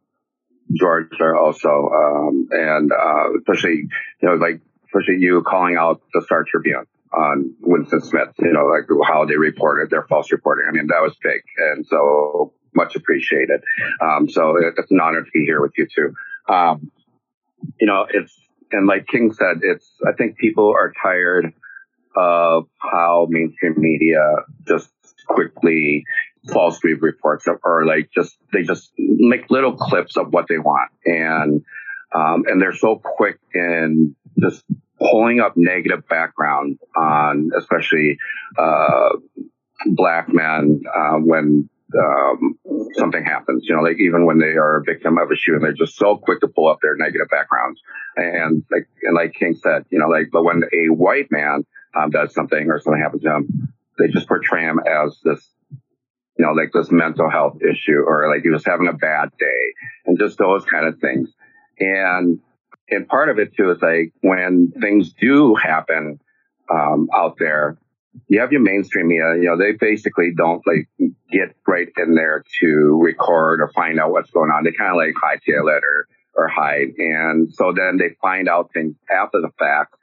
Georgia 0.77 1.35
also, 1.39 1.69
um, 1.71 2.49
and, 2.51 2.91
uh, 2.93 3.39
especially, 3.39 3.87
you 4.21 4.29
know, 4.29 4.35
like, 4.35 4.61
especially 4.87 5.19
you 5.21 5.43
calling 5.47 5.77
out 5.77 6.03
the 6.13 6.23
Star 6.23 6.45
Tribune 6.45 6.85
on 7.13 7.55
Winston 7.61 8.01
Smith, 8.01 8.31
you 8.41 8.53
know, 8.53 8.67
like 8.67 8.89
how 9.07 9.25
they 9.25 9.37
reported 9.37 9.91
their 9.91 10.03
false 10.03 10.33
reporting. 10.33 10.67
I 10.69 10.73
mean, 10.73 10.89
that 10.89 11.01
was 11.01 11.17
big. 11.23 11.43
And 11.59 11.87
so 11.87 12.55
much 12.75 12.97
appreciated. 12.97 13.63
Um, 14.01 14.29
so 14.29 14.57
it's 14.59 14.91
an 14.91 15.01
honor 15.01 15.23
to 15.23 15.31
be 15.33 15.45
here 15.45 15.61
with 15.61 15.73
you 15.77 15.87
too. 15.95 16.15
Um, 16.53 16.91
you 17.81 17.87
know, 17.87 18.07
it's, 18.09 18.37
and 18.73 18.87
like 18.87 19.07
King 19.07 19.33
said, 19.33 19.61
it's, 19.63 19.93
I 20.07 20.13
think 20.13 20.39
people 20.39 20.73
are 20.73 20.93
tired 21.01 21.53
of 22.17 22.67
how 22.79 23.27
mainstream 23.29 23.75
media 23.77 24.25
just 24.67 24.91
quickly 25.35 26.05
false 26.53 26.83
reports 26.83 27.47
or 27.65 27.85
like 27.87 28.11
just 28.15 28.37
they 28.53 28.63
just 28.63 28.93
make 28.97 29.51
little 29.51 29.77
clips 29.77 30.17
of 30.17 30.33
what 30.33 30.47
they 30.49 30.59
want 30.59 30.91
and 31.05 31.63
um, 32.13 32.45
and 32.47 32.61
they're 32.61 32.75
so 32.75 32.97
quick 32.97 33.39
in 33.55 34.17
just 34.41 34.65
pulling 34.99 35.41
up 35.41 35.53
negative 35.57 36.07
background 36.09 36.79
on 36.97 37.51
especially 37.57 38.19
uh, 38.59 39.11
black 39.87 40.33
men 40.33 40.83
uh, 40.95 41.17
when 41.19 41.69
um, 41.99 42.59
something 42.95 43.25
happens. 43.25 43.65
You 43.67 43.77
know, 43.77 43.83
like 43.83 43.99
even 43.99 44.27
when 44.27 44.39
they 44.39 44.57
are 44.57 44.79
a 44.79 44.85
victim 44.85 45.19
of 45.19 45.31
a 45.31 45.37
shooting, 45.37 45.63
they're 45.63 45.73
just 45.73 45.97
so 45.97 46.17
quick 46.17 46.41
to 46.41 46.49
pull 46.49 46.69
up 46.69 46.79
their 46.83 46.97
negative 46.97 47.29
backgrounds. 47.29 47.81
And 48.17 48.65
like 48.71 48.89
and 49.03 49.15
like 49.15 49.35
King 49.35 49.57
said, 49.63 49.85
you 49.91 49.99
know, 49.99 50.09
like 50.09 50.29
but 50.33 50.45
when 50.45 50.63
a 50.73 50.93
white 50.93 51.31
man 51.31 51.65
um, 51.95 52.11
does 52.11 52.35
something 52.35 52.71
or 52.71 52.81
something 52.81 53.03
happens 53.03 53.23
to 53.23 53.37
him, 53.37 53.73
they 54.01 54.13
just 54.13 54.29
portray 54.29 54.63
him 54.63 54.81
as 54.81 55.19
this, 55.23 55.49
you 55.71 56.45
know, 56.45 56.53
like 56.53 56.71
this 56.73 56.91
mental 56.91 57.31
health 57.31 57.59
issue 57.63 58.01
or 58.07 58.33
like 58.33 58.43
he 58.43 58.51
was 58.51 58.65
having 58.65 58.89
a 58.89 58.93
bad 58.93 59.31
day 59.39 59.75
and 60.07 60.19
just 60.19 60.39
those 60.39 60.65
kind 60.65 60.87
of 60.87 60.99
things. 60.99 61.31
And, 61.79 62.41
and 62.89 63.09
part 63.09 63.29
of 63.29 63.39
it 63.39 63.55
too 63.55 63.71
is 63.71 63.83
like 63.83 64.13
when 64.23 64.73
things 64.81 65.13
do 65.13 65.55
happen, 65.55 66.21
um, 66.71 67.09
out 67.15 67.37
there, 67.39 67.79
you 68.29 68.41
have 68.41 68.53
your 68.53 68.61
mainstream 68.61 69.09
media, 69.09 69.35
you 69.37 69.45
know, 69.45 69.59
they 69.59 69.73
basically 69.73 70.33
don't 70.37 70.63
like 70.67 70.89
get 71.31 71.55
right 71.67 71.89
in 71.97 72.15
there 72.15 72.45
to 72.61 73.01
record 73.03 73.61
or 73.61 73.71
find 73.73 74.01
out 74.01 74.11
what's 74.11 74.31
going 74.31 74.51
on. 74.51 74.65
They 74.65 74.73
kind 74.73 74.91
of 74.91 74.97
like 74.97 75.15
hightail 75.15 75.77
it 75.77 75.83
or, 75.85 76.09
or 76.35 76.49
hide. 76.49 76.95
And 76.99 77.53
so 77.53 77.73
then 77.77 77.99
they 77.99 78.17
find 78.21 78.49
out 78.49 78.71
things 78.73 78.97
after 79.11 79.41
the 79.41 79.51
fact 79.59 79.95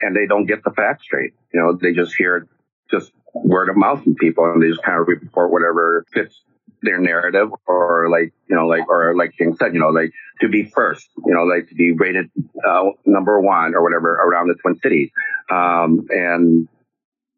and 0.00 0.14
they 0.14 0.26
don't 0.26 0.46
get 0.46 0.62
the 0.64 0.72
facts 0.72 1.04
straight. 1.04 1.32
You 1.52 1.60
know, 1.60 1.78
they 1.80 1.92
just 1.92 2.14
hear 2.14 2.46
just 2.90 3.12
word 3.34 3.68
of 3.68 3.76
mouth 3.76 4.02
from 4.02 4.14
people 4.14 4.44
and 4.44 4.62
they 4.62 4.68
just 4.68 4.82
kind 4.82 5.00
of 5.00 5.08
report 5.08 5.50
whatever 5.50 6.04
fits 6.12 6.42
their 6.82 6.98
narrative 6.98 7.48
or 7.66 8.08
like, 8.10 8.32
you 8.48 8.56
know, 8.56 8.66
like, 8.66 8.88
or 8.88 9.14
like 9.16 9.32
King 9.36 9.56
said, 9.56 9.74
you 9.74 9.80
know, 9.80 9.88
like 9.88 10.12
to 10.40 10.48
be 10.48 10.64
first, 10.64 11.08
you 11.24 11.34
know, 11.34 11.42
like 11.42 11.68
to 11.68 11.74
be 11.74 11.92
rated 11.92 12.30
uh, 12.66 12.84
number 13.04 13.40
one 13.40 13.74
or 13.74 13.82
whatever 13.82 14.14
around 14.14 14.48
the 14.48 14.54
Twin 14.54 14.78
Cities. 14.80 15.10
Um, 15.50 16.06
and 16.10 16.68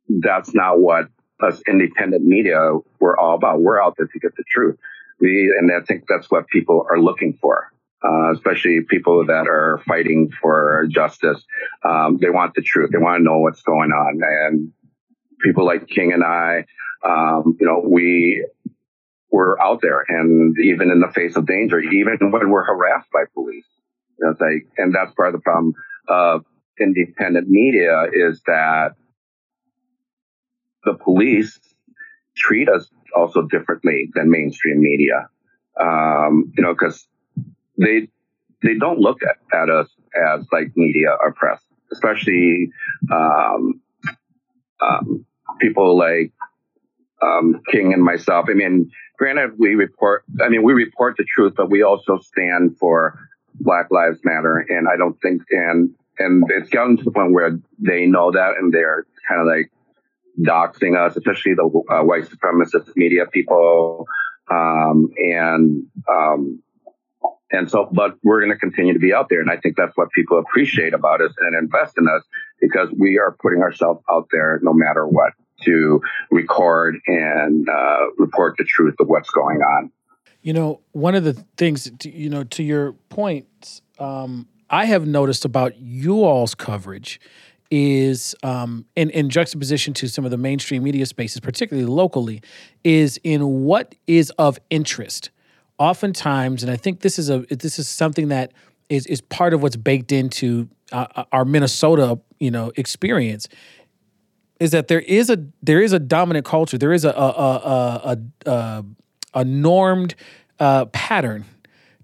that's 0.09 0.55
not 0.55 0.79
what 0.79 1.09
us 1.41 1.63
independent 1.69 2.25
media 2.25 2.73
we're 2.99 3.17
all 3.17 3.37
about. 3.37 3.61
We're 3.61 3.83
out 3.83 3.95
there 3.97 4.07
to 4.07 4.19
get 4.19 4.35
the 4.37 4.45
truth. 4.53 4.79
We, 5.21 5.55
and 5.59 5.71
I 5.73 5.85
think 5.85 6.05
that's 6.09 6.31
what 6.31 6.49
people 6.49 6.87
are 6.91 6.99
looking 6.99 7.39
for. 7.41 7.73
Uh, 8.05 8.31
especially 8.33 8.83
people 8.83 9.25
that 9.25 9.49
are 9.49 9.83
fighting 9.87 10.31
for 10.41 10.87
justice. 10.89 11.43
Um, 11.83 12.19
they 12.21 12.29
want 12.29 12.55
the 12.55 12.61
truth. 12.61 12.91
They 12.93 12.99
want 12.99 13.19
to 13.19 13.25
know 13.25 13.39
what's 13.39 13.63
going 13.63 13.91
on. 13.91 14.21
And 14.23 14.73
people 15.47 15.65
like 15.65 15.87
King 15.87 16.13
and 16.13 16.25
I, 16.25 16.65
um, 17.05 17.57
you 17.61 17.67
know, 17.67 17.83
we 17.87 18.45
were 19.31 19.61
out 19.63 19.81
there 19.81 20.05
and 20.09 20.57
even 20.59 20.91
in 20.91 21.01
the 21.01 21.13
face 21.15 21.37
of 21.37 21.47
danger, 21.47 21.79
even 21.79 22.19
when 22.33 22.51
we're 22.51 22.65
harassed 22.65 23.11
by 23.13 23.25
police. 23.33 23.67
You 24.19 24.35
know, 24.41 24.49
and 24.79 24.95
that's 24.95 25.13
part 25.15 25.35
of 25.35 25.41
the 25.41 25.43
problem 25.43 25.75
of 26.09 26.45
independent 26.81 27.49
media 27.49 28.07
is 28.13 28.43
that 28.47 28.95
the 30.85 30.95
police 30.95 31.59
treat 32.37 32.69
us 32.69 32.89
also 33.15 33.43
differently 33.43 34.11
than 34.15 34.31
mainstream 34.31 34.81
media. 34.81 35.29
Um, 35.81 36.53
you 36.57 36.63
know, 36.63 36.73
because 36.73 37.07
they 37.79 38.09
they 38.63 38.75
don't 38.79 38.99
look 38.99 39.19
at, 39.23 39.37
at 39.57 39.69
us 39.69 39.89
as 40.17 40.47
like 40.51 40.73
media 40.77 41.11
or 41.21 41.33
press, 41.33 41.61
especially 41.93 42.71
um, 43.13 43.81
um, 44.81 45.27
people 45.61 45.97
like 45.97 46.33
um, 47.23 47.61
King 47.71 47.93
and 47.93 48.03
myself. 48.03 48.47
I 48.49 48.55
mean, 48.55 48.91
granted, 49.19 49.53
we 49.59 49.75
report. 49.75 50.25
I 50.43 50.49
mean, 50.49 50.63
we 50.63 50.73
report 50.73 51.17
the 51.17 51.25
truth, 51.25 51.55
but 51.57 51.71
we 51.71 51.83
also 51.83 52.19
stand 52.19 52.77
for 52.79 53.19
Black 53.61 53.91
Lives 53.91 54.21
Matter, 54.25 54.65
and 54.69 54.89
I 54.89 54.97
don't 54.97 55.19
think 55.21 55.43
and 55.51 55.95
and 56.19 56.45
it's 56.51 56.71
gotten 56.71 56.97
to 56.97 57.05
the 57.05 57.11
point 57.11 57.33
where 57.33 57.59
they 57.79 58.07
know 58.07 58.31
that, 58.33 58.55
and 58.59 58.73
they're 58.73 59.07
kind 59.29 59.41
of 59.41 59.47
like 59.47 59.71
doxing 60.41 60.97
us, 60.97 61.17
especially 61.17 61.55
the 61.55 61.65
uh, 61.65 62.03
white 62.03 62.25
supremacist 62.25 62.91
media 62.97 63.27
people. 63.27 64.07
Um, 64.51 65.11
and, 65.17 65.85
um, 66.09 66.63
and 67.51 67.71
so, 67.71 67.89
but 67.93 68.17
we're 68.23 68.41
going 68.41 68.53
to 68.53 68.59
continue 68.59 68.93
to 68.93 68.99
be 68.99 69.13
out 69.13 69.29
there. 69.29 69.41
And 69.41 69.51
I 69.51 69.57
think 69.57 69.77
that's 69.77 69.97
what 69.97 70.11
people 70.13 70.39
appreciate 70.39 70.95
about 70.95 71.21
us 71.21 71.33
and 71.39 71.57
invest 71.57 71.97
in 71.99 72.07
us 72.09 72.23
because 72.61 72.89
we 72.99 73.19
are 73.19 73.37
putting 73.41 73.63
ourselves 73.63 74.03
out 74.11 74.29
there 74.31 74.59
no 74.63 74.73
matter 74.73 75.07
what 75.07 75.33
to 75.65 76.01
record 76.31 76.99
and 77.07 77.69
uh, 77.69 78.07
report 78.19 78.57
the 78.59 78.65
truth 78.65 78.95
of 79.01 79.09
what's 79.09 79.31
going 79.31 79.59
on. 79.59 79.91
You 80.43 80.53
know, 80.53 80.81
one 80.93 81.15
of 81.15 81.25
the 81.25 81.33
things, 81.57 81.91
you 82.05 82.31
know, 82.31 82.45
to 82.45 82.63
your 82.63 82.93
point, 83.09 83.81
um, 83.99 84.47
I 84.71 84.85
have 84.85 85.07
noticed 85.07 85.45
about 85.45 85.77
you 85.79 86.25
all's 86.25 86.55
coverage 86.55 87.21
is 87.71 88.35
um, 88.43 88.85
in, 88.95 89.11
in 89.11 89.29
juxtaposition 89.29 89.93
to 89.95 90.09
some 90.09 90.25
of 90.25 90.31
the 90.31 90.37
mainstream 90.37 90.83
media 90.83 91.07
spaces, 91.07 91.41
particularly 91.41 91.89
locally, 91.89 92.43
is 92.85 93.19
in 93.25 93.65
what 93.65 93.95
is 94.07 94.31
of 94.39 94.59
interest. 94.71 95.31
Oftentimes, 95.79 96.63
and 96.63 96.73
I 96.73 96.77
think 96.77 97.01
this 97.01 97.19
is 97.19 97.29
a 97.29 97.41
this 97.51 97.79
is 97.79 97.87
something 97.87 98.29
that 98.29 98.53
is 98.89 99.05
is 99.07 99.21
part 99.21 99.53
of 99.53 99.63
what's 99.63 99.77
baked 99.77 100.11
into 100.11 100.69
uh 100.91 101.25
our 101.33 101.45
Minnesota, 101.45 102.19
you 102.39 102.51
know, 102.51 102.73
experience, 102.77 103.47
is 104.61 104.71
that 104.71 104.89
there 104.89 105.01
is 105.01 105.31
a 105.31 105.45
there 105.63 105.83
is 105.83 105.93
a 105.93 105.99
dominant 105.99 106.47
culture. 106.47 106.79
There 106.79 106.93
is 106.93 107.05
a 107.05 107.11
a 107.11 107.13
a 107.13 108.19
a, 108.47 108.51
a, 108.51 108.85
a 109.35 109.45
normed 109.45 110.15
uh, 110.59 110.87
pattern 110.87 111.45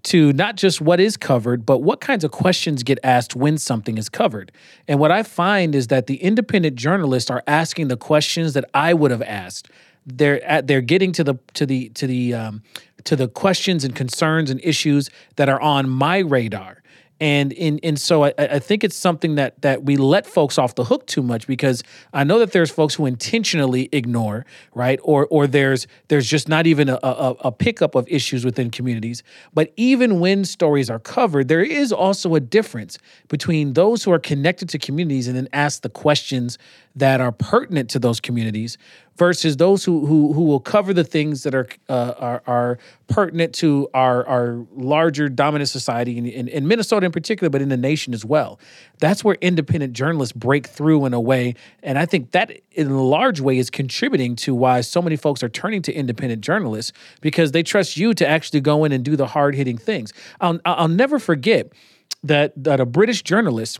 to 0.03 0.33
not 0.33 0.57
just 0.57 0.81
what 0.81 0.99
is 0.99 1.15
covered, 1.15 1.65
but 1.65 1.79
what 1.79 2.01
kinds 2.01 2.23
of 2.23 2.31
questions 2.31 2.83
get 2.83 2.99
asked 3.03 3.35
when 3.35 3.57
something 3.57 3.97
is 3.97 4.09
covered. 4.09 4.51
And 4.87 4.99
what 4.99 5.11
I 5.11 5.23
find 5.23 5.73
is 5.73 5.87
that 5.87 6.07
the 6.07 6.17
independent 6.17 6.75
journalists 6.75 7.31
are 7.31 7.41
asking 7.47 7.87
the 7.87 7.95
questions 7.95 8.53
that 8.53 8.65
I 8.73 8.93
would 8.93 9.11
have 9.11 9.21
asked. 9.21 9.69
They're 10.05 10.43
at, 10.43 10.67
they're 10.67 10.81
getting 10.81 11.13
to 11.13 11.23
the 11.23 11.35
to 11.53 11.65
the 11.65 11.89
to 11.89 12.05
the 12.05 12.33
um, 12.33 12.63
to 13.05 13.15
the 13.15 13.27
questions 13.29 13.83
and 13.83 13.95
concerns 13.95 14.49
and 14.49 14.59
issues 14.63 15.09
that 15.37 15.49
are 15.49 15.61
on 15.61 15.89
my 15.89 16.19
radar 16.19 16.82
and 17.19 17.53
in 17.53 17.79
and 17.83 17.99
so 17.99 18.25
I, 18.25 18.33
I 18.37 18.59
think 18.59 18.83
it's 18.83 18.95
something 18.95 19.35
that 19.35 19.61
that 19.61 19.83
we 19.83 19.97
let 19.97 20.25
folks 20.25 20.57
off 20.57 20.75
the 20.75 20.83
hook 20.85 21.05
too 21.07 21.21
much 21.21 21.47
because 21.47 21.83
I 22.13 22.23
know 22.23 22.39
that 22.39 22.51
there's 22.51 22.71
folks 22.71 22.95
who 22.95 23.05
intentionally 23.05 23.89
ignore 23.91 24.45
right? 24.73 24.99
Or 25.03 25.27
or 25.27 25.47
there's 25.47 25.87
there's 26.07 26.27
just 26.27 26.49
not 26.49 26.67
even 26.67 26.89
a, 26.89 26.99
a, 27.03 27.35
a 27.41 27.51
pickup 27.51 27.95
of 27.95 28.07
issues 28.07 28.43
within 28.43 28.69
communities. 28.71 29.23
But 29.53 29.71
even 29.77 30.19
when 30.19 30.45
stories 30.45 30.89
are 30.89 30.99
covered 30.99 31.47
there 31.47 31.61
is 31.61 31.91
also 31.91 32.35
a 32.35 32.39
difference 32.39 32.97
between 33.27 33.73
those 33.73 34.03
who 34.03 34.11
are 34.11 34.19
connected 34.19 34.69
to 34.69 34.79
communities 34.79 35.27
and 35.27 35.35
then 35.35 35.47
ask 35.53 35.81
the 35.81 35.89
questions 35.89 36.57
that 36.95 37.21
are 37.21 37.31
pertinent 37.31 37.89
to 37.91 37.99
those 37.99 38.19
communities 38.19 38.77
versus 39.17 39.57
those 39.57 39.83
who 39.83 40.05
who, 40.05 40.33
who 40.33 40.43
will 40.43 40.59
cover 40.59 40.93
the 40.93 41.03
things 41.03 41.43
that 41.43 41.53
are 41.53 41.67
uh, 41.89 42.13
are, 42.17 42.43
are 42.47 42.77
pertinent 43.07 43.53
to 43.53 43.87
our 43.93 44.25
our 44.27 44.65
larger 44.75 45.29
dominant 45.29 45.69
society 45.69 46.17
in, 46.17 46.25
in, 46.25 46.47
in, 46.47 46.67
Minnesota 46.67 47.05
in 47.05 47.11
particular, 47.11 47.49
but 47.49 47.61
in 47.61 47.69
the 47.69 47.77
nation 47.77 48.13
as 48.13 48.25
well. 48.25 48.59
That's 48.99 49.23
where 49.23 49.37
independent 49.41 49.93
journalists 49.93 50.33
break 50.33 50.67
through 50.67 51.05
in 51.05 51.13
a 51.13 51.21
way, 51.21 51.55
and 51.81 51.97
I 51.97 52.05
think 52.05 52.31
that 52.31 52.51
in 52.71 52.87
a 52.87 53.03
large 53.03 53.39
way 53.39 53.57
is 53.57 53.69
contributing 53.69 54.35
to 54.37 54.55
why 54.55 54.81
so 54.81 55.01
many 55.01 55.15
folks 55.15 55.43
are 55.43 55.49
turning 55.49 55.81
to 55.83 55.93
independent 55.93 56.41
journalists 56.41 56.91
because 57.21 57.51
they 57.51 57.63
trust 57.63 57.97
you 57.97 58.13
to 58.15 58.27
actually 58.27 58.61
go 58.61 58.83
in 58.83 58.91
and 58.91 59.03
do 59.03 59.15
the 59.15 59.27
hard 59.27 59.55
hitting 59.55 59.77
things. 59.77 60.13
I'll 60.41 60.59
I'll 60.65 60.87
never 60.87 61.19
forget 61.19 61.71
that 62.23 62.53
that 62.63 62.79
a 62.79 62.85
British 62.85 63.21
journalist 63.21 63.79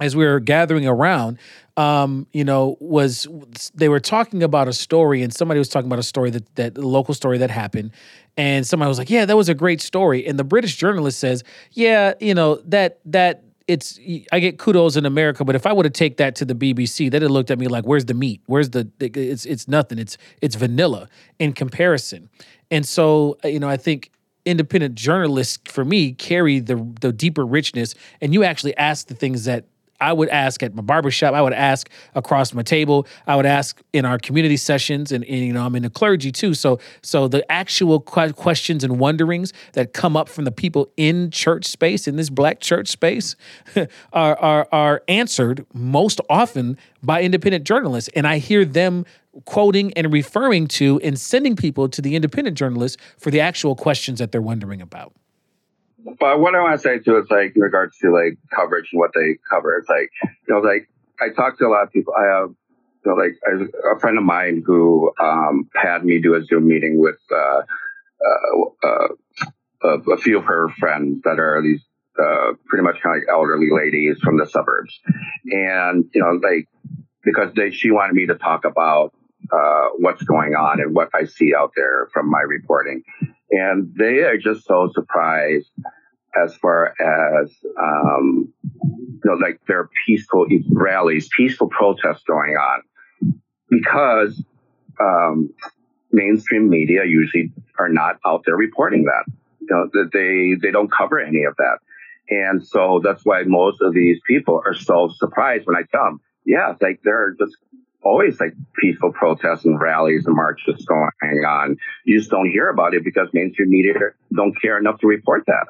as 0.00 0.16
we 0.16 0.24
were 0.24 0.40
gathering 0.40 0.86
around, 0.86 1.38
um, 1.76 2.26
you 2.32 2.44
know, 2.44 2.76
was 2.80 3.28
they 3.74 3.88
were 3.88 4.00
talking 4.00 4.42
about 4.42 4.66
a 4.66 4.72
story, 4.72 5.22
and 5.22 5.32
somebody 5.32 5.58
was 5.58 5.68
talking 5.68 5.86
about 5.86 5.98
a 5.98 6.04
story 6.04 6.30
that 6.30 6.54
that 6.56 6.78
local 6.78 7.14
story 7.14 7.38
that 7.38 7.50
happened, 7.50 7.92
and 8.36 8.66
somebody 8.66 8.88
was 8.88 8.98
like, 8.98 9.10
"Yeah, 9.10 9.24
that 9.24 9.36
was 9.36 9.48
a 9.48 9.54
great 9.54 9.80
story," 9.80 10.26
and 10.26 10.38
the 10.38 10.44
British 10.44 10.76
journalist 10.76 11.18
says, 11.20 11.44
"Yeah, 11.72 12.14
you 12.20 12.34
know 12.34 12.56
that 12.66 12.98
that." 13.06 13.42
It's 13.66 13.98
I 14.30 14.40
get 14.40 14.58
kudos 14.58 14.94
in 14.94 15.06
America, 15.06 15.42
but 15.42 15.56
if 15.56 15.64
I 15.66 15.72
would 15.72 15.86
have 15.86 15.94
take 15.94 16.18
that 16.18 16.34
to 16.34 16.44
the 16.44 16.54
BBC, 16.54 17.08
they'd 17.08 17.22
have 17.22 17.30
looked 17.30 17.50
at 17.50 17.58
me 17.58 17.66
like, 17.66 17.86
"Where's 17.86 18.04
the 18.04 18.12
meat? 18.12 18.42
Where's 18.44 18.68
the? 18.68 18.90
It's 19.00 19.46
it's 19.46 19.66
nothing. 19.66 19.98
It's 19.98 20.18
it's 20.42 20.54
vanilla 20.54 21.08
in 21.38 21.54
comparison." 21.54 22.28
And 22.70 22.84
so, 22.84 23.38
you 23.42 23.58
know, 23.58 23.68
I 23.70 23.78
think 23.78 24.10
independent 24.44 24.96
journalists 24.96 25.58
for 25.72 25.82
me 25.82 26.12
carry 26.12 26.58
the 26.58 26.76
the 27.00 27.10
deeper 27.10 27.46
richness 27.46 27.94
and 28.20 28.34
you 28.34 28.44
actually 28.44 28.76
ask 28.76 29.06
the 29.06 29.14
things 29.14 29.44
that 29.46 29.64
I 30.04 30.12
would 30.12 30.28
ask 30.28 30.62
at 30.62 30.74
my 30.74 30.82
barbershop. 30.82 31.32
I 31.32 31.40
would 31.40 31.54
ask 31.54 31.88
across 32.14 32.52
my 32.52 32.62
table. 32.62 33.06
I 33.26 33.36
would 33.36 33.46
ask 33.46 33.80
in 33.92 34.04
our 34.04 34.18
community 34.18 34.58
sessions, 34.58 35.12
and, 35.12 35.24
and 35.24 35.38
you 35.38 35.52
know 35.52 35.64
I'm 35.64 35.74
in 35.74 35.82
the 35.82 35.90
clergy 35.90 36.30
too. 36.30 36.52
So 36.52 36.78
so 37.02 37.26
the 37.26 37.50
actual 37.50 38.00
questions 38.00 38.84
and 38.84 38.98
wonderings 38.98 39.52
that 39.72 39.94
come 39.94 40.16
up 40.16 40.28
from 40.28 40.44
the 40.44 40.52
people 40.52 40.90
in 40.98 41.30
church 41.30 41.64
space 41.64 42.06
in 42.06 42.16
this 42.16 42.28
black 42.28 42.60
church 42.60 42.88
space 42.88 43.34
are, 44.12 44.36
are 44.36 44.68
are 44.70 45.02
answered 45.08 45.64
most 45.72 46.20
often 46.28 46.76
by 47.02 47.22
independent 47.22 47.64
journalists, 47.64 48.10
and 48.14 48.26
I 48.26 48.38
hear 48.38 48.64
them 48.66 49.06
quoting 49.46 49.92
and 49.94 50.12
referring 50.12 50.68
to 50.68 51.00
and 51.02 51.18
sending 51.18 51.56
people 51.56 51.88
to 51.88 52.02
the 52.02 52.14
independent 52.14 52.56
journalists 52.58 53.02
for 53.18 53.30
the 53.30 53.40
actual 53.40 53.74
questions 53.74 54.18
that 54.18 54.32
they're 54.32 54.42
wondering 54.42 54.80
about. 54.80 55.12
But 56.04 56.38
what 56.40 56.54
I 56.54 56.60
want 56.60 56.74
to 56.74 56.78
say 56.78 56.98
too 56.98 57.18
is 57.18 57.30
like 57.30 57.56
in 57.56 57.62
regards 57.62 57.96
to 57.98 58.12
like 58.12 58.38
coverage 58.54 58.90
and 58.92 59.00
what 59.00 59.12
they 59.14 59.38
cover, 59.48 59.78
it's 59.78 59.88
like 59.88 60.10
you 60.22 60.54
know, 60.54 60.60
like 60.60 60.88
I 61.20 61.34
talk 61.34 61.58
to 61.58 61.66
a 61.66 61.68
lot 61.68 61.84
of 61.84 61.92
people. 61.92 62.14
I 62.16 62.24
have 62.24 62.50
you 63.04 63.10
know, 63.10 63.14
like 63.14 63.38
a 63.96 64.00
friend 64.00 64.18
of 64.18 64.24
mine 64.24 64.62
who 64.64 65.12
um, 65.20 65.68
had 65.74 66.04
me 66.04 66.20
do 66.20 66.34
a 66.34 66.44
Zoom 66.44 66.68
meeting 66.68 66.98
with 66.98 67.18
uh, 67.30 67.62
uh, 68.24 68.88
uh, 69.82 69.98
a 70.12 70.16
few 70.18 70.38
of 70.38 70.44
her 70.44 70.68
friends 70.78 71.22
that 71.24 71.38
are 71.38 71.62
these 71.62 71.82
uh, 72.20 72.52
pretty 72.66 72.82
much 72.82 73.00
kind 73.02 73.16
of 73.16 73.22
like 73.22 73.28
elderly 73.30 73.68
ladies 73.70 74.18
from 74.22 74.38
the 74.38 74.46
suburbs, 74.46 74.98
and 75.46 76.04
you 76.14 76.20
know, 76.20 76.38
like 76.46 76.68
because 77.24 77.52
they 77.54 77.70
she 77.70 77.90
wanted 77.90 78.14
me 78.14 78.26
to 78.26 78.34
talk 78.34 78.64
about 78.64 79.14
uh, 79.52 79.88
what's 79.98 80.22
going 80.22 80.54
on 80.54 80.80
and 80.80 80.94
what 80.94 81.10
I 81.14 81.24
see 81.24 81.54
out 81.54 81.72
there 81.76 82.08
from 82.12 82.30
my 82.30 82.40
reporting. 82.40 83.02
And 83.62 83.94
they 83.98 84.20
are 84.22 84.38
just 84.38 84.66
so 84.66 84.90
surprised 84.94 85.70
as 86.42 86.56
far 86.56 86.94
as, 87.00 87.50
um, 87.80 88.52
you 88.68 89.20
know, 89.24 89.34
like 89.34 89.60
there 89.68 89.80
are 89.80 89.90
peaceful 90.06 90.46
rallies, 90.72 91.28
peaceful 91.36 91.68
protests 91.68 92.24
going 92.26 92.56
on. 92.56 92.82
because 93.70 94.42
um, 95.00 95.50
mainstream 96.12 96.68
media 96.68 97.04
usually 97.04 97.52
are 97.78 97.88
not 97.88 98.18
out 98.26 98.42
there 98.46 98.56
reporting 98.56 99.04
that. 99.04 99.24
You 99.60 99.68
know, 99.70 99.88
that 99.92 100.10
they 100.12 100.54
they 100.60 100.72
don't 100.72 100.92
cover 100.92 101.18
any 101.18 101.44
of 101.44 101.56
that, 101.56 101.78
and 102.28 102.66
so 102.66 103.00
that's 103.02 103.24
why 103.24 103.44
most 103.44 103.80
of 103.80 103.94
these 103.94 104.20
people 104.26 104.62
are 104.64 104.74
so 104.74 105.10
surprised 105.16 105.66
when 105.66 105.76
I 105.76 105.82
tell 105.90 106.04
them, 106.04 106.20
yeah, 106.44 106.74
like 106.80 107.00
they're 107.02 107.34
just 107.38 107.56
always 108.04 108.38
like 108.38 108.52
peaceful 108.78 109.12
protests 109.12 109.64
and 109.64 109.80
rallies 109.80 110.26
and 110.26 110.36
marches 110.36 110.84
going 110.84 111.10
on. 111.46 111.76
You 112.04 112.18
just 112.18 112.30
don't 112.30 112.50
hear 112.50 112.68
about 112.68 112.94
it 112.94 113.04
because 113.04 113.28
mainstream 113.32 113.70
media 113.70 113.94
don't 114.34 114.60
care 114.60 114.78
enough 114.78 115.00
to 115.00 115.06
report 115.06 115.44
that 115.46 115.68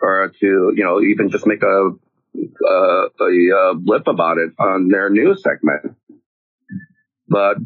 or 0.00 0.32
to, 0.40 0.72
you 0.76 0.84
know, 0.84 1.00
even 1.00 1.30
just 1.30 1.46
make 1.46 1.62
a, 1.62 1.90
a, 2.66 3.08
a 3.22 3.74
blip 3.76 4.06
about 4.08 4.38
it 4.38 4.50
on 4.58 4.88
their 4.88 5.08
news 5.08 5.42
segment. 5.42 5.96
But 7.28 7.58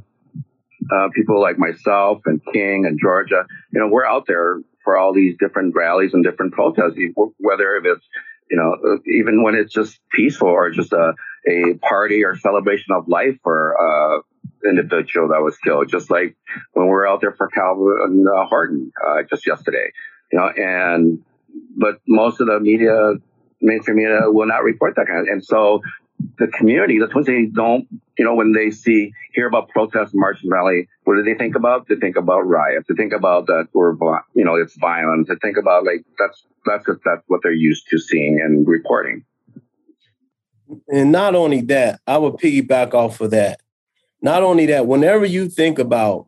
uh, 0.95 1.09
people 1.14 1.41
like 1.41 1.59
myself 1.59 2.22
and 2.26 2.41
King 2.53 2.84
and 2.86 2.99
Georgia, 3.01 3.47
you 3.72 3.80
know, 3.80 3.89
we're 3.89 4.07
out 4.07 4.26
there 4.26 4.61
for 4.84 4.97
all 4.97 5.12
these 5.12 5.36
different 5.39 5.74
rallies 5.74 6.14
and 6.14 6.22
different 6.22 6.53
protests, 6.53 6.99
whether 7.39 7.76
if 7.76 7.84
it's, 7.84 8.07
you 8.51 8.57
know, 8.57 8.99
even 9.07 9.43
when 9.43 9.55
it's 9.55 9.72
just 9.72 9.99
peaceful 10.11 10.49
or 10.49 10.70
just 10.70 10.93
a, 10.93 11.12
a 11.49 11.78
party 11.78 12.24
or 12.24 12.36
celebration 12.36 12.92
of 12.92 13.09
life 13.09 13.36
for 13.42 13.74
uh, 13.78 14.20
individual 14.68 15.28
that 15.28 15.40
was 15.42 15.57
killed, 15.59 15.88
just 15.88 16.11
like 16.11 16.36
when 16.72 16.86
we 16.86 16.90
were 16.90 17.07
out 17.07 17.20
there 17.20 17.32
for 17.32 17.49
Calvin 17.49 18.24
uh, 18.28 18.46
Horton 18.46 18.92
uh, 19.07 19.22
just 19.28 19.46
yesterday, 19.46 19.92
you 20.32 20.38
know, 20.38 20.49
and 20.49 21.24
but 21.76 22.01
most 22.07 22.40
of 22.40 22.46
the 22.46 22.61
media, 22.61 23.14
mainstream 23.61 23.96
media, 23.96 24.20
will 24.24 24.46
not 24.46 24.62
report 24.62 24.94
that 24.96 25.07
kind 25.07 25.20
of. 25.20 25.26
And 25.32 25.44
so 25.44 25.80
the 26.38 26.49
community, 26.49 26.99
the 26.99 27.07
Twin 27.07 27.24
Cities, 27.24 27.51
don't, 27.53 27.86
you 28.18 28.24
know, 28.24 28.34
when 28.34 28.53
they 28.53 28.70
see 28.70 29.12
hear 29.32 29.46
about 29.46 29.68
protests, 29.68 30.12
march, 30.14 30.42
and 30.42 30.51
rally, 30.51 30.88
what 31.05 31.16
do 31.16 31.22
they 31.22 31.34
think 31.34 31.55
about? 31.55 31.88
They 31.88 31.96
think 31.96 32.16
about 32.16 32.40
riots. 32.40 32.86
They 32.88 32.94
think 32.94 33.12
about 33.12 33.46
that 33.46 33.68
we're, 33.72 33.92
you 34.34 34.44
know, 34.44 34.57
it's 34.57 34.76
violence. 34.76 35.28
They 35.28 35.36
think 35.36 35.57
about 35.57 35.84
like 35.84 36.05
that's 36.18 36.44
that's 36.66 36.86
just 36.86 37.01
that's 37.05 37.22
what 37.28 37.40
they're 37.42 37.53
used 37.53 37.86
to 37.90 37.99
seeing 37.99 38.40
and 38.42 38.66
reporting. 38.66 39.24
And 40.88 41.12
not 41.12 41.34
only 41.34 41.60
that, 41.62 42.00
I 42.06 42.18
would 42.18 42.34
piggyback 42.34 42.94
off 42.94 43.20
of 43.20 43.30
that. 43.30 43.60
Not 44.20 44.42
only 44.42 44.66
that, 44.66 44.86
whenever 44.86 45.24
you 45.24 45.48
think 45.48 45.78
about 45.78 46.26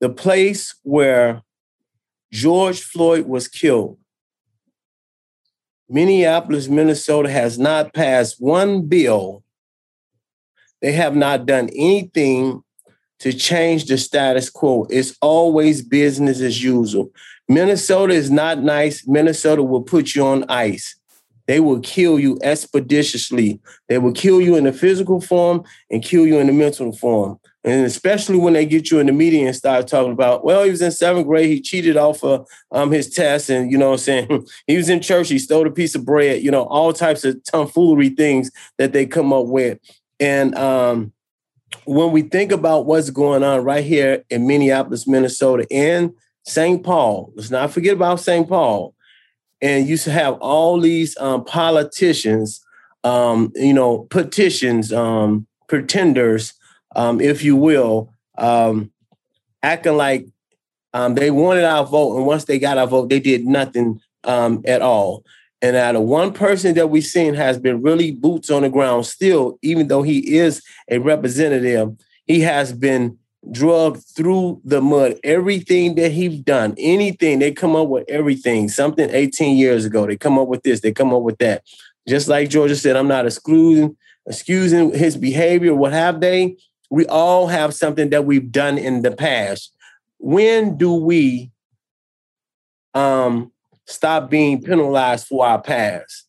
the 0.00 0.08
place 0.08 0.74
where 0.82 1.42
George 2.32 2.80
Floyd 2.80 3.26
was 3.26 3.48
killed, 3.48 3.98
Minneapolis, 5.88 6.68
Minnesota 6.68 7.30
has 7.30 7.58
not 7.58 7.94
passed 7.94 8.36
one 8.38 8.86
bill. 8.86 9.42
They 10.80 10.92
have 10.92 11.16
not 11.16 11.46
done 11.46 11.70
anything 11.74 12.62
to 13.20 13.32
change 13.32 13.86
the 13.86 13.98
status 13.98 14.50
quo. 14.50 14.86
It's 14.90 15.16
always 15.20 15.82
business 15.82 16.40
as 16.40 16.62
usual. 16.62 17.10
Minnesota 17.48 18.12
is 18.12 18.30
not 18.30 18.62
nice. 18.62 19.06
Minnesota 19.08 19.62
will 19.62 19.82
put 19.82 20.14
you 20.14 20.24
on 20.24 20.44
ice. 20.48 20.97
They 21.48 21.60
will 21.60 21.80
kill 21.80 22.20
you 22.20 22.38
expeditiously. 22.42 23.58
They 23.88 23.96
will 23.96 24.12
kill 24.12 24.40
you 24.40 24.54
in 24.54 24.64
the 24.64 24.72
physical 24.72 25.18
form 25.18 25.64
and 25.90 26.04
kill 26.04 26.26
you 26.26 26.38
in 26.38 26.46
the 26.46 26.52
mental 26.52 26.92
form. 26.92 27.40
And 27.64 27.86
especially 27.86 28.36
when 28.36 28.52
they 28.52 28.66
get 28.66 28.90
you 28.90 28.98
in 28.98 29.06
the 29.06 29.12
media 29.12 29.46
and 29.46 29.56
start 29.56 29.88
talking 29.88 30.12
about, 30.12 30.44
well, 30.44 30.62
he 30.62 30.70
was 30.70 30.82
in 30.82 30.92
seventh 30.92 31.26
grade, 31.26 31.48
he 31.48 31.60
cheated 31.60 31.96
off 31.96 32.22
of 32.22 32.46
um, 32.70 32.92
his 32.92 33.10
test, 33.10 33.48
and 33.48 33.72
you 33.72 33.78
know 33.78 33.88
what 33.88 33.94
I'm 33.94 33.98
saying? 33.98 34.46
he 34.66 34.76
was 34.76 34.90
in 34.90 35.00
church, 35.00 35.30
he 35.30 35.38
stole 35.38 35.66
a 35.66 35.70
piece 35.70 35.94
of 35.94 36.04
bread, 36.04 36.42
you 36.42 36.50
know, 36.50 36.64
all 36.64 36.92
types 36.92 37.24
of 37.24 37.42
tomfoolery 37.44 38.10
things 38.10 38.50
that 38.76 38.92
they 38.92 39.06
come 39.06 39.32
up 39.32 39.46
with. 39.46 39.78
And 40.20 40.54
um, 40.54 41.12
when 41.86 42.12
we 42.12 42.22
think 42.22 42.52
about 42.52 42.84
what's 42.84 43.08
going 43.08 43.42
on 43.42 43.64
right 43.64 43.84
here 43.84 44.22
in 44.28 44.46
Minneapolis, 44.46 45.08
Minnesota, 45.08 45.66
and 45.70 46.12
St. 46.44 46.84
Paul, 46.84 47.32
let's 47.36 47.50
not 47.50 47.70
forget 47.70 47.94
about 47.94 48.20
St. 48.20 48.46
Paul 48.46 48.94
and 49.60 49.88
you 49.88 49.96
have 49.98 50.34
all 50.34 50.80
these 50.80 51.16
um, 51.18 51.44
politicians, 51.44 52.64
um, 53.04 53.52
you 53.54 53.72
know, 53.72 54.00
petitions, 54.10 54.92
um, 54.92 55.46
pretenders, 55.68 56.54
um, 56.96 57.20
if 57.20 57.42
you 57.42 57.56
will, 57.56 58.12
um, 58.38 58.90
acting 59.62 59.96
like 59.96 60.26
um, 60.94 61.14
they 61.14 61.30
wanted 61.30 61.64
our 61.64 61.84
vote, 61.84 62.16
and 62.16 62.26
once 62.26 62.44
they 62.44 62.58
got 62.58 62.78
our 62.78 62.86
vote, 62.86 63.08
they 63.08 63.20
did 63.20 63.44
nothing 63.44 64.00
at 64.24 64.82
all. 64.82 65.24
And 65.60 65.74
out 65.74 65.96
of 65.96 66.02
one 66.02 66.32
person 66.32 66.74
that 66.74 66.88
we've 66.88 67.04
seen 67.04 67.34
has 67.34 67.58
been 67.58 67.82
really 67.82 68.12
boots 68.12 68.50
on 68.50 68.62
the 68.62 68.68
ground 68.68 69.06
still, 69.06 69.58
even 69.62 69.88
though 69.88 70.02
he 70.02 70.36
is 70.36 70.62
a 70.88 70.98
representative, 70.98 71.90
he 72.26 72.40
has 72.40 72.72
been 72.72 73.18
drug 73.50 73.98
through 74.16 74.60
the 74.64 74.80
mud. 74.80 75.18
Everything 75.24 75.94
that 75.96 76.12
he's 76.12 76.40
done, 76.40 76.74
anything, 76.78 77.38
they 77.38 77.52
come 77.52 77.76
up 77.76 77.88
with 77.88 78.04
everything. 78.08 78.68
Something 78.68 79.10
18 79.10 79.56
years 79.56 79.84
ago, 79.84 80.06
they 80.06 80.16
come 80.16 80.38
up 80.38 80.48
with 80.48 80.62
this, 80.62 80.80
they 80.80 80.92
come 80.92 81.14
up 81.14 81.22
with 81.22 81.38
that. 81.38 81.62
Just 82.08 82.28
like 82.28 82.48
Georgia 82.48 82.76
said, 82.76 82.96
I'm 82.96 83.08
not 83.08 83.26
excluding, 83.26 83.96
excusing 84.26 84.92
his 84.92 85.16
behavior, 85.16 85.74
what 85.74 85.92
have 85.92 86.20
they. 86.20 86.56
We 86.90 87.06
all 87.06 87.48
have 87.48 87.74
something 87.74 88.10
that 88.10 88.24
we've 88.24 88.50
done 88.50 88.78
in 88.78 89.02
the 89.02 89.10
past. 89.10 89.74
When 90.18 90.78
do 90.78 90.94
we 90.94 91.50
um, 92.94 93.52
stop 93.86 94.30
being 94.30 94.62
penalized 94.62 95.26
for 95.26 95.46
our 95.46 95.60
past? 95.60 96.24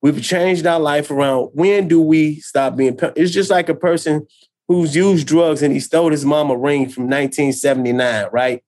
We've 0.00 0.22
changed 0.22 0.66
our 0.66 0.80
life 0.80 1.10
around. 1.10 1.50
When 1.54 1.88
do 1.88 2.00
we 2.00 2.40
stop 2.40 2.76
being? 2.76 2.98
It's 3.16 3.32
just 3.32 3.50
like 3.50 3.68
a 3.68 3.74
person 3.74 4.26
who's 4.68 4.96
used 4.96 5.26
drugs 5.26 5.62
and 5.62 5.72
he 5.72 5.80
stole 5.80 6.10
his 6.10 6.24
mom 6.24 6.50
a 6.50 6.56
ring 6.56 6.88
from 6.88 7.04
1979, 7.04 8.28
right? 8.32 8.62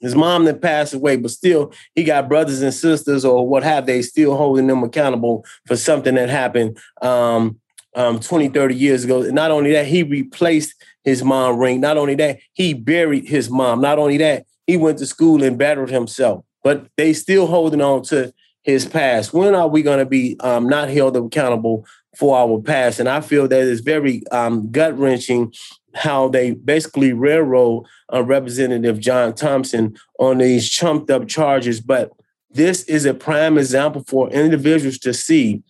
His 0.00 0.14
mom 0.14 0.46
that 0.46 0.62
passed 0.62 0.94
away, 0.94 1.16
but 1.16 1.30
still 1.30 1.72
he 1.94 2.04
got 2.04 2.28
brothers 2.28 2.62
and 2.62 2.72
sisters 2.72 3.24
or 3.24 3.46
what 3.46 3.62
have 3.62 3.84
they 3.84 4.00
still 4.00 4.36
holding 4.36 4.66
them 4.66 4.82
accountable 4.82 5.44
for 5.66 5.76
something 5.76 6.14
that 6.14 6.30
happened 6.30 6.78
um, 7.02 7.60
um, 7.94 8.18
20, 8.18 8.48
30 8.48 8.74
years 8.74 9.04
ago. 9.04 9.22
Not 9.22 9.50
only 9.50 9.72
that, 9.72 9.86
he 9.86 10.02
replaced 10.02 10.74
his 11.04 11.22
mom 11.22 11.58
ring. 11.58 11.80
Not 11.80 11.98
only 11.98 12.14
that, 12.14 12.38
he 12.54 12.72
buried 12.72 13.28
his 13.28 13.50
mom. 13.50 13.80
Not 13.80 13.98
only 13.98 14.16
that, 14.18 14.46
he 14.66 14.76
went 14.76 14.98
to 14.98 15.06
school 15.06 15.42
and 15.42 15.58
battered 15.58 15.90
himself. 15.90 16.44
But 16.62 16.86
they 16.96 17.12
still 17.12 17.46
holding 17.46 17.82
on 17.82 18.02
to 18.04 18.32
his 18.62 18.86
past. 18.86 19.32
When 19.32 19.54
are 19.54 19.68
we 19.68 19.82
going 19.82 19.98
to 19.98 20.06
be 20.06 20.38
um, 20.40 20.68
not 20.68 20.88
held 20.88 21.16
accountable 21.16 21.86
for 22.16 22.36
our 22.36 22.60
past. 22.60 23.00
And 23.00 23.08
I 23.08 23.20
feel 23.20 23.48
that 23.48 23.68
it's 23.68 23.80
very 23.80 24.26
um, 24.28 24.70
gut 24.70 24.98
wrenching 24.98 25.52
how 25.94 26.28
they 26.28 26.52
basically 26.52 27.12
railroad 27.12 27.84
uh, 28.12 28.22
Representative 28.22 29.00
John 29.00 29.34
Thompson 29.34 29.96
on 30.18 30.38
these 30.38 30.68
chumped 30.68 31.10
up 31.10 31.26
charges. 31.28 31.80
But 31.80 32.12
this 32.50 32.82
is 32.84 33.04
a 33.04 33.14
prime 33.14 33.58
example 33.58 34.04
for 34.06 34.30
individuals 34.30 34.98
to 34.98 35.14
see 35.14 35.62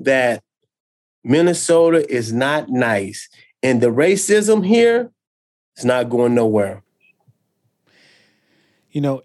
that 0.00 0.42
Minnesota 1.24 2.10
is 2.12 2.32
not 2.32 2.68
nice. 2.68 3.28
And 3.62 3.80
the 3.80 3.88
racism 3.88 4.66
here 4.66 5.10
is 5.76 5.84
not 5.84 6.08
going 6.08 6.34
nowhere. 6.34 6.82
You 8.90 9.00
know, 9.00 9.22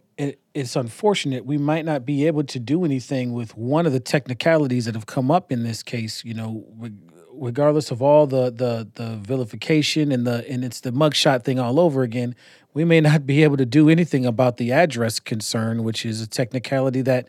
it's 0.53 0.75
unfortunate 0.75 1.45
we 1.45 1.57
might 1.57 1.85
not 1.85 2.05
be 2.05 2.27
able 2.27 2.43
to 2.43 2.59
do 2.59 2.85
anything 2.85 3.33
with 3.33 3.57
one 3.57 3.85
of 3.85 3.93
the 3.93 3.99
technicalities 3.99 4.85
that 4.85 4.95
have 4.95 5.07
come 5.07 5.31
up 5.31 5.51
in 5.51 5.63
this 5.63 5.81
case. 5.81 6.23
You 6.23 6.33
know, 6.33 6.65
regardless 7.31 7.91
of 7.91 8.01
all 8.01 8.27
the 8.27 8.51
the 8.51 8.87
the 8.95 9.15
vilification 9.15 10.11
and 10.11 10.27
the 10.27 10.47
and 10.49 10.63
it's 10.63 10.81
the 10.81 10.91
mugshot 10.91 11.43
thing 11.43 11.59
all 11.59 11.79
over 11.79 12.03
again. 12.03 12.35
We 12.73 12.85
may 12.85 13.01
not 13.01 13.27
be 13.27 13.43
able 13.43 13.57
to 13.57 13.65
do 13.65 13.89
anything 13.89 14.25
about 14.25 14.57
the 14.57 14.71
address 14.71 15.19
concern, 15.19 15.83
which 15.83 16.05
is 16.05 16.21
a 16.21 16.27
technicality 16.27 17.01
that. 17.01 17.27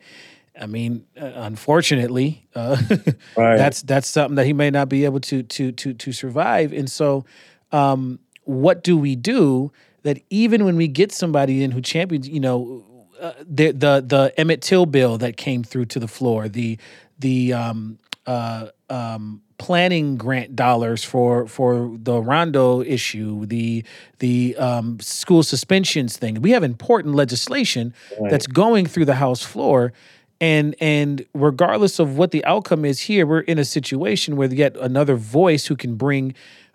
I 0.56 0.66
mean, 0.66 1.04
uh, 1.20 1.32
unfortunately, 1.34 2.46
uh, 2.54 2.76
right. 3.36 3.56
that's 3.56 3.82
that's 3.82 4.06
something 4.06 4.36
that 4.36 4.46
he 4.46 4.52
may 4.52 4.70
not 4.70 4.88
be 4.88 5.04
able 5.04 5.18
to 5.20 5.42
to 5.42 5.72
to 5.72 5.94
to 5.94 6.12
survive. 6.12 6.72
And 6.72 6.88
so, 6.88 7.24
um, 7.72 8.20
what 8.44 8.84
do 8.84 8.96
we 8.96 9.16
do? 9.16 9.72
that 10.04 10.22
even 10.30 10.64
when 10.64 10.76
we 10.76 10.86
get 10.86 11.10
somebody 11.10 11.64
in 11.64 11.70
who 11.70 11.80
champions, 11.80 12.28
you 12.28 12.38
know, 12.38 12.84
uh, 13.24 13.32
the 13.40 13.70
the 13.72 14.04
the 14.06 14.34
Emmett 14.36 14.60
Till 14.60 14.84
bill 14.84 15.16
that 15.18 15.38
came 15.38 15.64
through 15.64 15.86
to 15.86 15.98
the 15.98 16.08
floor, 16.08 16.46
the 16.46 16.78
the 17.18 17.54
um, 17.54 17.98
uh, 18.26 18.68
um, 18.90 19.40
planning 19.56 20.18
grant 20.18 20.54
dollars 20.54 21.02
for 21.02 21.46
for 21.48 21.90
the 21.94 22.20
Rondo 22.20 22.82
issue, 22.82 23.46
the 23.46 23.82
the 24.18 24.54
um, 24.58 25.00
school 25.00 25.42
suspensions 25.42 26.18
thing. 26.18 26.42
We 26.42 26.50
have 26.50 26.62
important 26.62 27.14
legislation 27.14 27.94
right. 28.20 28.30
that's 28.30 28.46
going 28.46 28.84
through 28.84 29.06
the 29.06 29.14
House 29.14 29.42
floor. 29.42 29.94
And 30.38 30.74
and 30.80 31.24
regardless 31.32 31.98
of 31.98 32.18
what 32.18 32.30
the 32.30 32.44
outcome 32.44 32.84
is 32.84 33.00
here, 33.00 33.26
we're 33.26 33.40
in 33.40 33.58
a 33.58 33.64
situation 33.64 34.36
where 34.36 34.52
yet 34.52 34.76
another 34.76 35.16
voice 35.16 35.64
who 35.66 35.76
can 35.76 35.94
bring 35.94 36.34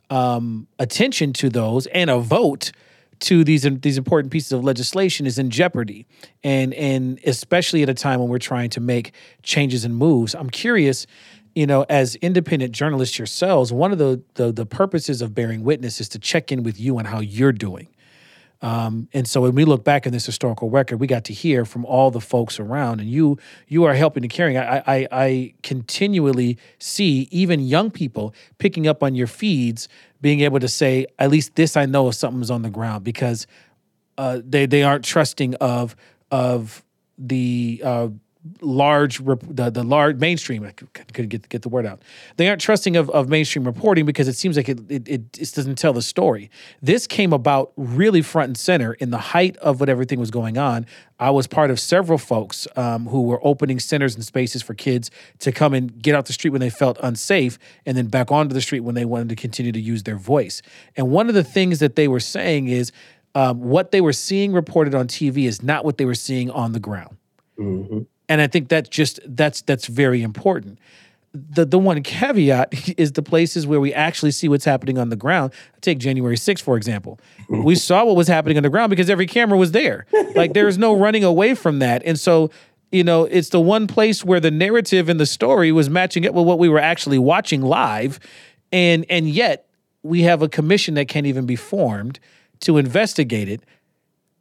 um, 0.10 0.66
attention 0.80 1.32
to 1.34 1.50
those 1.50 1.86
and 1.88 2.10
a 2.10 2.18
vote 2.18 2.72
to 3.22 3.44
these 3.44 3.64
these 3.82 3.98
important 3.98 4.32
pieces 4.32 4.52
of 4.52 4.64
legislation 4.64 5.26
is 5.26 5.38
in 5.38 5.50
jeopardy, 5.50 6.06
and 6.44 6.74
and 6.74 7.20
especially 7.26 7.84
at 7.84 7.90
a 7.90 7.94
time 7.94 8.20
when 8.20 8.30
we're 8.30 8.40
trying 8.40 8.70
to 8.72 8.80
make 8.80 9.14
changes 9.44 9.86
and 9.86 9.96
moves. 9.96 10.36
I'm 10.36 10.50
curious 10.50 11.06
you 11.56 11.66
know, 11.66 11.86
as 11.90 12.16
independent 12.16 12.72
journalists 12.74 13.18
yourselves, 13.18 13.74
one 13.74 13.92
of 13.92 13.98
the, 13.98 14.22
the 14.36 14.52
the 14.52 14.66
purposes 14.66 15.22
of 15.22 15.34
bearing 15.34 15.64
witness 15.64 16.00
is 16.00 16.08
to 16.10 16.20
check 16.20 16.52
in 16.52 16.64
with 16.64 16.80
you 16.80 16.98
on 17.00 17.06
how 17.06 17.20
you're 17.20 17.52
doing. 17.52 17.88
Um, 18.62 19.08
and 19.14 19.26
so 19.26 19.42
when 19.42 19.56
we 19.56 19.64
look 19.64 19.86
back 19.86 20.06
in 20.06 20.12
this 20.12 20.26
historical 20.26 20.70
record, 20.70 21.00
we 21.00 21.08
got 21.08 21.24
to 21.26 21.34
hear 21.34 21.64
from 21.64 21.86
all 21.86 22.12
the 22.12 22.20
folks 22.20 22.60
around, 22.60 23.00
and 23.00 23.10
you 23.10 23.38
you 23.68 23.86
are 23.86 23.94
helping 23.94 24.22
to 24.24 24.28
carrying. 24.28 24.58
I, 24.58 24.84
I 24.86 25.08
I 25.12 25.54
continually 25.64 26.58
see 26.78 27.28
even 27.32 27.62
young 27.62 27.90
people 27.90 28.34
picking 28.58 28.86
up 28.86 29.02
on 29.02 29.16
your 29.16 29.28
feeds, 29.28 29.88
being 30.22 30.42
able 30.42 30.60
to 30.60 30.68
say, 30.68 31.06
at 31.18 31.30
least 31.30 31.56
this 31.56 31.78
I 31.78 31.86
know 31.86 32.08
if 32.10 32.16
something's 32.16 32.52
on 32.52 32.62
the 32.62 32.70
ground 32.70 33.04
because 33.04 33.48
uh, 34.18 34.42
they 34.44 34.66
they 34.66 34.84
aren't 34.84 35.06
trusting 35.06 35.56
of 35.56 35.96
of 36.32 36.84
the 37.18 37.82
uh, 37.84 38.10
large 38.62 39.18
the, 39.20 39.70
the 39.70 39.84
large 39.84 40.16
mainstream 40.16 40.64
I 40.64 40.72
could 40.72 41.30
get 41.30 41.50
get 41.50 41.62
the 41.62 41.70
word 41.70 41.86
out. 41.86 42.02
They 42.38 42.48
aren't 42.48 42.62
trusting 42.62 42.96
of, 42.96 43.10
of 43.10 43.28
mainstream 43.28 43.66
reporting 43.66 44.06
because 44.06 44.30
it 44.30 44.36
seems 44.36 44.56
like 44.56 44.70
it, 44.70 44.80
it 44.90 45.10
it 45.10 45.34
just 45.34 45.56
doesn't 45.56 45.78
tell 45.78 45.92
the 45.92 46.02
story. 46.02 46.50
This 46.82 47.06
came 47.06 47.34
about 47.34 47.74
really 47.76 48.22
front 48.22 48.48
and 48.48 48.58
center 48.58 48.94
in 48.94 49.12
the 49.12 49.18
height 49.18 49.58
of 49.58 49.82
what 49.82 49.90
everything 49.90 50.20
was 50.20 50.32
going 50.32 50.58
on. 50.58 50.86
I 51.20 51.32
was 51.32 51.48
part 51.48 51.70
of 51.70 51.82
several 51.82 52.18
folks 52.18 52.66
um, 52.78 53.08
who 53.08 53.24
were 53.24 53.46
opening 53.46 53.78
centers 53.78 54.16
and 54.16 54.24
spaces 54.24 54.62
for 54.62 54.74
kids 54.74 55.12
to 55.40 55.52
come 55.52 55.74
and 55.74 56.02
get 56.02 56.16
out 56.16 56.26
the 56.26 56.34
street 56.34 56.52
when 56.52 56.62
they 56.62 56.70
felt 56.70 56.98
unsafe, 57.04 57.60
and 57.86 57.98
then 57.98 58.08
back 58.08 58.32
onto 58.32 58.54
the 58.54 58.62
street 58.62 58.82
when 58.82 58.96
they 58.96 59.06
wanted 59.06 59.28
to 59.30 59.36
continue 59.36 59.74
to 59.74 59.82
use 59.82 60.04
their 60.04 60.18
voice. 60.18 60.62
And 60.96 61.12
one 61.12 61.28
of 61.28 61.36
the 61.36 61.44
things 61.44 61.80
that 61.80 61.98
they 61.98 62.08
were 62.08 62.22
saying 62.22 62.70
is 62.70 62.94
um, 63.36 63.60
what 63.60 63.92
they 63.92 64.00
were 64.00 64.14
seeing 64.14 64.54
reported 64.54 64.96
on 64.96 65.10
TV 65.10 65.46
is 65.46 65.62
not 65.62 65.84
what 65.84 65.98
they 65.98 66.06
were 66.06 66.16
seeing 66.16 66.50
on 66.50 66.72
the 66.72 66.80
ground. 66.80 67.18
Mm-hmm 67.60 68.00
and 68.30 68.40
I 68.40 68.48
think 68.48 68.70
that's 68.70 68.88
just 68.88 69.20
that's 69.26 69.62
that's 69.64 69.88
very 69.88 70.22
important. 70.22 70.80
The 71.34 71.66
the 71.66 71.80
one 71.80 72.02
caveat 72.04 72.74
is 72.98 73.14
the 73.14 73.24
places 73.24 73.68
where 73.68 73.80
we 73.80 73.94
actually 73.94 74.32
see 74.32 74.48
what's 74.48 74.66
happening 74.66 74.98
on 74.98 75.10
the 75.10 75.16
ground. 75.16 75.52
Take 75.82 75.98
January 75.98 76.36
6th, 76.36 76.62
for 76.62 76.78
example. 76.78 77.20
We 77.50 77.76
saw 77.88 78.06
what 78.06 78.16
was 78.16 78.28
happening 78.28 78.56
on 78.56 78.64
the 78.64 78.70
ground 78.70 78.92
because 78.92 79.10
every 79.10 79.26
camera 79.26 79.58
was 79.58 79.72
there. 79.72 80.06
Like 80.36 80.54
there's 80.54 80.78
no 80.78 80.96
running 80.96 81.24
away 81.24 81.56
from 81.56 81.80
that. 81.80 82.04
And 82.06 82.20
so, 82.20 82.52
you 82.92 83.04
know, 83.04 83.26
it's 83.26 83.50
the 83.50 83.60
one 83.60 83.88
place 83.88 84.24
where 84.24 84.40
the 84.40 84.52
narrative 84.52 85.10
and 85.10 85.20
the 85.20 85.26
story 85.26 85.72
was 85.72 85.90
matching 85.90 86.26
up 86.28 86.36
with 86.36 86.46
what 86.46 86.60
we 86.60 86.70
were 86.70 86.80
actually 86.80 87.20
watching 87.20 87.62
live. 87.62 88.20
And 88.72 89.06
and 89.10 89.28
yet 89.28 89.66
we 90.04 90.22
have 90.22 90.44
a 90.44 90.50
commission 90.50 90.94
that 90.94 91.08
can't 91.08 91.26
even 91.26 91.48
be 91.48 91.56
formed 91.56 92.20
to 92.62 92.78
investigate 92.78 93.50
it. 93.50 93.64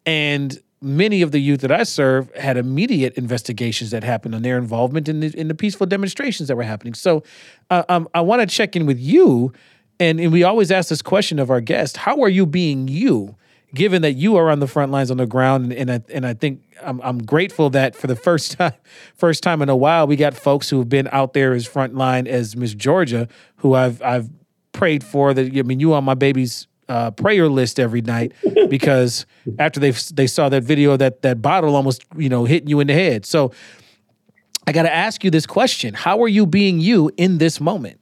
And 0.05 0.59
many 0.81 1.23
of 1.23 1.33
the 1.33 1.41
youth 1.41 1.61
that 1.61 1.73
I 1.73 1.83
serve 1.83 2.33
had 2.35 2.57
immediate 2.57 3.15
investigations 3.15 3.91
that 3.91 4.05
happened 4.05 4.35
on 4.35 4.43
their 4.43 4.59
involvement 4.59 5.09
in 5.09 5.21
the, 5.21 5.39
in 5.39 5.49
the 5.49 5.55
peaceful 5.55 5.87
demonstrations 5.87 6.49
that 6.49 6.57
were 6.57 6.63
happening. 6.63 6.95
So 6.95 7.23
uh, 7.71 7.85
um, 7.89 8.09
I 8.15 8.21
want 8.21 8.41
to 8.41 8.47
check 8.47 8.77
in 8.77 8.87
with 8.87 8.99
you. 8.99 9.53
And, 10.01 10.21
and 10.21 10.33
we 10.33 10.45
always 10.45 10.71
ask 10.71 10.89
this 10.89 11.03
question 11.03 11.39
of 11.39 11.51
our 11.51 11.61
guest 11.61 11.99
How 11.99 12.23
are 12.23 12.29
you 12.29 12.47
being 12.47 12.89
you? 12.89 13.37
Given 13.75 14.01
that 14.01 14.13
you 14.13 14.37
are 14.37 14.49
on 14.49 14.61
the 14.61 14.67
front 14.67 14.93
lines 14.93 15.11
on 15.11 15.19
the 15.19 15.27
ground, 15.27 15.65
and, 15.65 15.73
and 15.75 15.91
I 15.91 16.01
and 16.15 16.27
I 16.27 16.33
think 16.33 16.63
I'm, 16.83 17.03
I'm 17.03 17.19
grateful 17.19 17.69
that 17.71 17.95
for 17.95 18.07
the 18.07 18.17
first 18.17 18.53
time, 18.53 18.73
first 19.15 19.43
time 19.43 19.61
in 19.61 19.69
a 19.69 19.77
while, 19.77 20.07
we 20.07 20.17
got 20.17 20.33
folks 20.33 20.71
who 20.71 20.79
have 20.79 20.89
been 20.89 21.07
out 21.13 21.35
there 21.35 21.53
as 21.53 21.67
front 21.67 21.95
line 21.95 22.27
as 22.27 22.57
Miss 22.57 22.73
Georgia, 22.73 23.29
who 23.57 23.75
I've 23.75 24.01
I've 24.01 24.31
prayed 24.73 25.05
for. 25.05 25.35
That 25.35 25.55
I 25.55 25.63
mean, 25.63 25.81
you 25.81 25.93
on 25.93 26.05
my 26.05 26.15
baby's 26.15 26.67
uh, 26.89 27.11
prayer 27.11 27.49
list 27.49 27.79
every 27.79 28.01
night 28.01 28.33
because 28.69 29.27
after 29.59 29.79
they 29.81 29.91
they 29.91 30.27
saw 30.27 30.49
that 30.49 30.63
video 30.63 30.97
that 30.97 31.23
that 31.23 31.43
bottle 31.43 31.77
almost 31.77 32.05
you 32.17 32.29
know 32.29 32.45
hitting 32.45 32.69
you 32.69 32.81
in 32.81 32.87
the 32.87 32.95
head. 32.95 33.27
So 33.27 33.53
I 34.67 34.73
got 34.73 34.83
to 34.83 34.95
ask 34.95 35.25
you 35.25 35.31
this 35.31 35.47
question: 35.47 35.95
How 35.95 36.23
are 36.23 36.29
you 36.29 36.47
being 36.47 36.81
you 36.81 37.11
in 37.17 37.39
this 37.39 37.61
moment? 37.61 38.01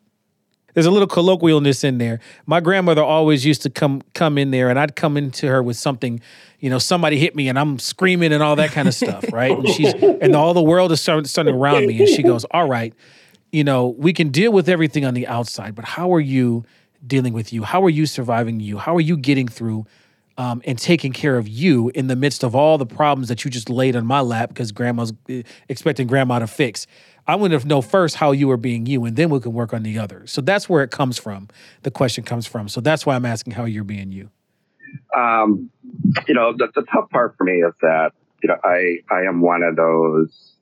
There's 0.74 0.84
a 0.84 0.90
little 0.90 1.08
colloquialness 1.08 1.84
in 1.84 1.96
there. 1.96 2.20
My 2.44 2.60
grandmother 2.60 3.02
always 3.02 3.46
used 3.46 3.62
to 3.62 3.70
come 3.70 4.02
come 4.12 4.36
in 4.36 4.50
there, 4.50 4.68
and 4.68 4.78
I'd 4.78 4.94
come 4.94 5.16
into 5.16 5.46
her 5.48 5.62
with 5.62 5.78
something, 5.78 6.20
you 6.60 6.68
know, 6.68 6.78
somebody 6.78 7.18
hit 7.18 7.34
me, 7.34 7.48
and 7.48 7.58
I'm 7.58 7.78
screaming 7.78 8.30
and 8.30 8.42
all 8.42 8.56
that 8.56 8.72
kind 8.72 8.86
of 8.86 8.94
stuff, 8.94 9.24
right? 9.32 9.56
And 9.56 9.66
she's 9.68 9.94
and 9.94 10.36
all 10.36 10.52
the 10.52 10.62
world 10.62 10.92
is 10.92 11.00
starting, 11.00 11.24
starting 11.24 11.54
around 11.54 11.86
me, 11.86 12.00
and 12.00 12.08
she 12.08 12.22
goes, 12.22 12.44
"All 12.50 12.68
right, 12.68 12.92
you 13.52 13.64
know, 13.64 13.94
we 13.96 14.12
can 14.12 14.28
deal 14.28 14.52
with 14.52 14.68
everything 14.68 15.06
on 15.06 15.14
the 15.14 15.26
outside, 15.26 15.74
but 15.74 15.84
how 15.84 16.12
are 16.12 16.20
you?" 16.20 16.64
Dealing 17.06 17.32
with 17.32 17.52
you? 17.52 17.62
How 17.62 17.82
are 17.84 17.90
you 17.90 18.06
surviving 18.06 18.60
you? 18.60 18.78
How 18.78 18.96
are 18.96 19.00
you 19.00 19.16
getting 19.16 19.48
through 19.48 19.86
um, 20.38 20.60
and 20.64 20.78
taking 20.78 21.12
care 21.12 21.38
of 21.38 21.48
you 21.48 21.90
in 21.94 22.08
the 22.08 22.16
midst 22.16 22.44
of 22.44 22.54
all 22.54 22.78
the 22.78 22.86
problems 22.86 23.28
that 23.28 23.44
you 23.44 23.50
just 23.50 23.70
laid 23.70 23.96
on 23.96 24.06
my 24.06 24.20
lap 24.20 24.50
because 24.50 24.72
grandma's 24.72 25.12
uh, 25.30 25.42
expecting 25.68 26.06
grandma 26.06 26.38
to 26.38 26.46
fix? 26.46 26.86
I 27.26 27.34
want 27.34 27.52
to 27.52 27.66
know 27.66 27.82
first 27.82 28.16
how 28.16 28.32
you 28.32 28.50
are 28.52 28.56
being 28.56 28.86
you, 28.86 29.04
and 29.04 29.16
then 29.16 29.30
we 29.30 29.40
can 29.40 29.52
work 29.52 29.74
on 29.74 29.82
the 29.82 29.98
other. 29.98 30.26
So 30.26 30.40
that's 30.40 30.68
where 30.68 30.82
it 30.84 30.90
comes 30.90 31.18
from. 31.18 31.48
The 31.82 31.90
question 31.90 32.22
comes 32.24 32.46
from. 32.46 32.68
So 32.68 32.80
that's 32.80 33.04
why 33.04 33.16
I'm 33.16 33.24
asking 33.24 33.54
how 33.54 33.64
you're 33.64 33.84
being 33.84 34.12
you. 34.12 34.30
Um, 35.16 35.70
you 36.28 36.34
know, 36.34 36.52
the, 36.56 36.68
the 36.74 36.82
tough 36.82 37.10
part 37.10 37.34
for 37.36 37.44
me 37.44 37.54
is 37.54 37.74
that 37.82 38.12
you 38.42 38.48
know 38.48 38.56
I 38.62 38.98
I 39.10 39.22
am 39.22 39.40
one 39.40 39.62
of 39.62 39.76
those 39.76 40.55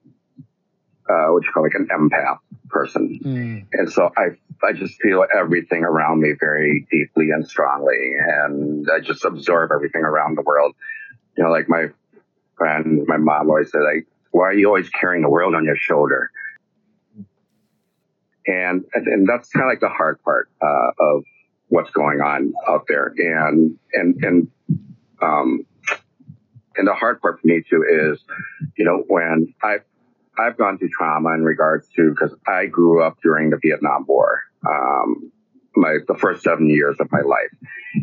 uh, 1.09 1.26
what 1.28 1.44
you 1.44 1.50
call 1.52 1.62
like 1.62 1.74
an 1.74 1.88
empath 1.88 2.38
person. 2.68 3.20
Mm. 3.22 3.66
And 3.72 3.92
so 3.92 4.11
I, 4.16 4.36
I 4.66 4.72
just 4.72 5.00
feel 5.00 5.24
everything 5.36 5.84
around 5.84 6.20
me 6.20 6.32
very 6.38 6.86
deeply 6.90 7.30
and 7.30 7.46
strongly. 7.46 8.12
And 8.18 8.88
I 8.90 9.00
just 9.00 9.24
absorb 9.24 9.70
everything 9.72 10.02
around 10.02 10.36
the 10.36 10.42
world. 10.42 10.74
You 11.36 11.44
know, 11.44 11.50
like 11.50 11.68
my 11.68 11.88
friend, 12.57 13.05
my 13.07 13.16
mom 13.16 13.50
always 13.50 13.70
said, 13.70 13.80
like, 13.80 14.07
why 14.30 14.44
are 14.44 14.55
you 14.55 14.66
always 14.66 14.88
carrying 14.88 15.22
the 15.22 15.28
world 15.28 15.55
on 15.55 15.64
your 15.64 15.76
shoulder? 15.76 16.30
And, 18.46 18.84
and 18.94 19.26
that's 19.26 19.48
kind 19.48 19.64
of 19.64 19.70
like 19.70 19.80
the 19.80 19.88
hard 19.88 20.22
part, 20.22 20.50
uh, 20.61 20.90
of 20.98 21.24
what's 21.68 21.90
going 21.90 22.20
on 22.20 22.52
out 22.68 22.86
there. 22.88 23.12
And, 23.16 23.78
and, 23.92 24.24
and, 24.24 24.48
um, 25.22 25.66
and 26.76 26.88
the 26.88 26.94
hard 26.94 27.20
part 27.20 27.40
for 27.40 27.46
me 27.46 27.62
too 27.68 27.84
is, 27.88 28.22
you 28.76 28.84
know, 28.84 29.05
when 29.07 29.55
I 29.62 29.78
I've 30.39 30.57
gone 30.57 30.78
through 30.78 30.91
trauma 30.91 31.35
in 31.35 31.45
regards 31.45 31.89
to 31.97 32.11
because 32.11 32.35
I 32.47 32.66
grew 32.66 33.03
up 33.03 33.18
during 33.22 33.51
the 33.51 33.59
Vietnam 33.62 34.05
War, 34.07 34.43
um, 34.66 35.32
my 35.76 35.99
the 36.07 36.14
first 36.14 36.43
seven 36.43 36.68
years 36.68 36.97
of 37.01 37.11
my 37.12 37.20
life, 37.20 37.53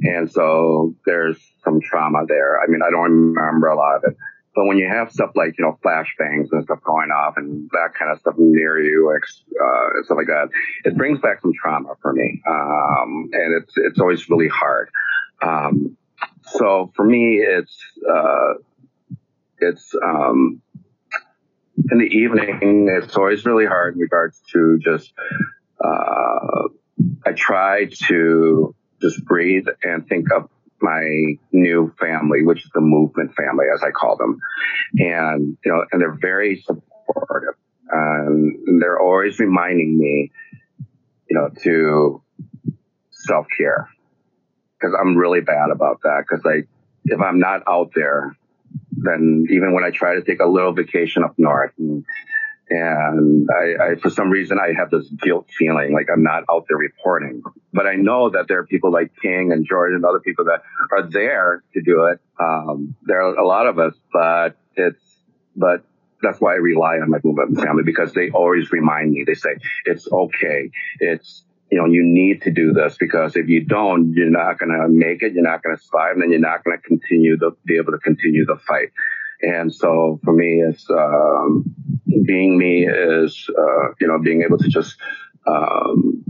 and 0.03 0.31
so 0.31 0.95
there's 1.05 1.37
some 1.63 1.81
trauma 1.81 2.25
there. 2.27 2.59
I 2.61 2.67
mean, 2.67 2.81
I 2.85 2.89
don't 2.89 3.33
remember 3.35 3.67
a 3.67 3.75
lot 3.75 3.97
of 3.97 4.03
it, 4.05 4.17
but 4.55 4.65
when 4.65 4.77
you 4.77 4.87
have 4.87 5.11
stuff 5.11 5.31
like 5.35 5.57
you 5.57 5.65
know 5.65 5.77
flashbangs 5.83 6.47
and 6.51 6.63
stuff 6.63 6.79
going 6.83 7.09
off 7.09 7.35
and 7.37 7.69
that 7.71 7.93
kind 7.97 8.11
of 8.11 8.19
stuff 8.19 8.35
near 8.37 8.79
you, 8.79 9.11
uh, 9.13 10.03
stuff 10.03 10.17
like 10.17 10.27
that, 10.27 10.49
it 10.85 10.97
brings 10.97 11.19
back 11.19 11.41
some 11.41 11.53
trauma 11.53 11.93
for 12.01 12.13
me, 12.13 12.41
um, 12.47 13.29
and 13.33 13.61
it's 13.61 13.73
it's 13.77 13.99
always 13.99 14.29
really 14.29 14.49
hard. 14.49 14.89
Um, 15.41 15.97
so 16.43 16.91
for 16.95 17.05
me, 17.05 17.37
it's 17.37 17.77
uh, 18.09 18.53
it's 19.59 19.93
um, 20.03 20.61
in 21.91 21.97
the 21.97 22.05
evening, 22.05 22.89
it's 22.89 23.15
always 23.15 23.45
really 23.45 23.65
hard 23.65 23.95
in 23.95 24.01
regards 24.01 24.41
to 24.53 24.79
just, 24.83 25.13
uh, 25.83 26.67
I 27.25 27.31
try 27.35 27.85
to 28.07 28.75
just 29.01 29.23
breathe 29.25 29.65
and 29.83 30.07
think 30.07 30.31
of 30.31 30.49
my 30.81 31.35
new 31.51 31.93
family, 31.99 32.43
which 32.43 32.65
is 32.65 32.71
the 32.73 32.81
movement 32.81 33.35
family, 33.35 33.65
as 33.73 33.83
I 33.83 33.91
call 33.91 34.17
them. 34.17 34.39
And, 34.97 35.57
you 35.63 35.71
know, 35.71 35.85
and 35.91 36.01
they're 36.01 36.17
very 36.19 36.61
supportive. 36.61 37.55
And 37.89 38.81
they're 38.81 38.99
always 38.99 39.39
reminding 39.39 39.97
me, 39.97 40.31
you 41.29 41.37
know, 41.37 41.49
to 41.63 42.21
self 43.11 43.47
care. 43.57 43.89
Cause 44.81 44.91
I'm 44.99 45.15
really 45.15 45.41
bad 45.41 45.69
about 45.71 46.01
that. 46.03 46.23
Cause 46.27 46.41
like, 46.43 46.67
if 47.05 47.19
I'm 47.21 47.39
not 47.39 47.61
out 47.67 47.91
there, 47.95 48.35
then 49.03 49.45
even 49.49 49.73
when 49.73 49.83
I 49.83 49.91
try 49.91 50.15
to 50.15 50.21
take 50.21 50.39
a 50.39 50.47
little 50.47 50.73
vacation 50.73 51.23
up 51.23 51.33
north 51.37 51.73
and, 51.77 52.05
and 52.69 53.49
I, 53.51 53.83
I, 53.83 53.95
for 53.95 54.09
some 54.09 54.29
reason, 54.29 54.57
I 54.57 54.73
have 54.77 54.89
this 54.89 55.05
guilt 55.09 55.49
feeling 55.57 55.93
like 55.93 56.07
I'm 56.11 56.23
not 56.23 56.43
out 56.49 56.65
there 56.69 56.77
reporting. 56.77 57.43
But 57.73 57.85
I 57.85 57.95
know 57.95 58.29
that 58.29 58.47
there 58.47 58.59
are 58.59 58.65
people 58.65 58.93
like 58.93 59.11
King 59.21 59.51
and 59.51 59.65
Jordan 59.67 59.97
and 59.97 60.05
other 60.05 60.21
people 60.21 60.45
that 60.45 60.63
are 60.91 61.09
there 61.09 61.63
to 61.73 61.81
do 61.81 62.05
it. 62.05 62.19
Um, 62.39 62.95
there 63.03 63.21
are 63.23 63.35
a 63.35 63.45
lot 63.45 63.67
of 63.67 63.77
us, 63.77 63.93
but 64.13 64.55
it's, 64.75 65.03
but 65.53 65.83
that's 66.21 66.39
why 66.39 66.53
I 66.53 66.57
rely 66.57 66.95
on 66.95 67.09
my 67.09 67.17
movement 67.23 67.59
family 67.59 67.83
because 67.83 68.13
they 68.13 68.29
always 68.29 68.71
remind 68.71 69.11
me. 69.11 69.25
They 69.25 69.33
say 69.33 69.57
it's 69.85 70.09
okay. 70.09 70.71
It's 70.99 71.43
you 71.71 71.77
know, 71.77 71.85
you 71.85 72.03
need 72.03 72.41
to 72.43 72.51
do 72.51 72.73
this 72.73 72.97
because 72.99 73.35
if 73.35 73.47
you 73.47 73.63
don't, 73.63 74.13
you're 74.13 74.29
not 74.29 74.59
going 74.59 74.71
to 74.71 74.89
make 74.89 75.23
it. 75.23 75.33
You're 75.33 75.49
not 75.49 75.63
going 75.63 75.77
to 75.77 75.81
survive, 75.81 76.13
and 76.13 76.21
then 76.21 76.31
you're 76.31 76.39
not 76.39 76.63
going 76.63 76.77
to 76.77 76.83
continue 76.83 77.37
to 77.37 77.51
be 77.65 77.77
able 77.77 77.93
to 77.93 77.99
continue 77.99 78.45
the 78.45 78.57
fight. 78.67 78.89
And 79.41 79.73
so 79.73 80.19
for 80.23 80.33
me, 80.33 80.61
it's 80.67 80.85
um, 80.89 81.63
being 82.25 82.57
me 82.57 82.85
is 82.85 83.49
uh, 83.57 83.93
you 83.99 84.07
know 84.07 84.19
being 84.19 84.43
able 84.43 84.57
to 84.57 84.67
just 84.67 84.97
um, 85.47 86.23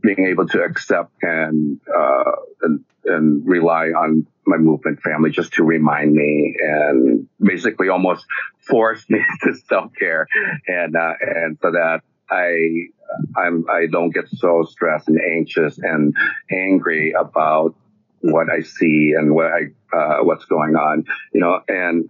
being 0.00 0.26
able 0.28 0.46
to 0.48 0.62
accept 0.62 1.12
and, 1.22 1.80
uh, 1.94 2.32
and, 2.62 2.84
and 3.04 3.46
rely 3.46 3.86
on 3.88 4.26
my 4.46 4.56
movement 4.56 5.00
family 5.02 5.30
just 5.30 5.52
to 5.54 5.62
remind 5.64 6.12
me 6.12 6.54
and 6.60 7.28
basically 7.38 7.88
almost 7.88 8.24
force 8.66 9.04
me 9.10 9.20
to 9.42 9.54
self 9.68 9.92
care 9.98 10.26
and 10.66 10.96
uh, 10.96 11.12
and 11.20 11.58
so 11.60 11.70
that 11.72 12.00
I 12.30 12.88
I'm 13.36 13.64
I 13.70 13.86
don't 13.90 14.10
get 14.10 14.28
so 14.28 14.64
stressed 14.68 15.08
and 15.08 15.18
anxious 15.20 15.78
and 15.78 16.14
angry 16.50 17.12
about 17.12 17.74
what 18.20 18.50
I 18.50 18.60
see 18.62 19.14
and 19.16 19.34
what 19.34 19.46
I 19.46 19.96
uh, 19.96 20.24
what's 20.24 20.44
going 20.44 20.76
on, 20.76 21.04
you 21.32 21.40
know. 21.40 21.60
And 21.68 22.08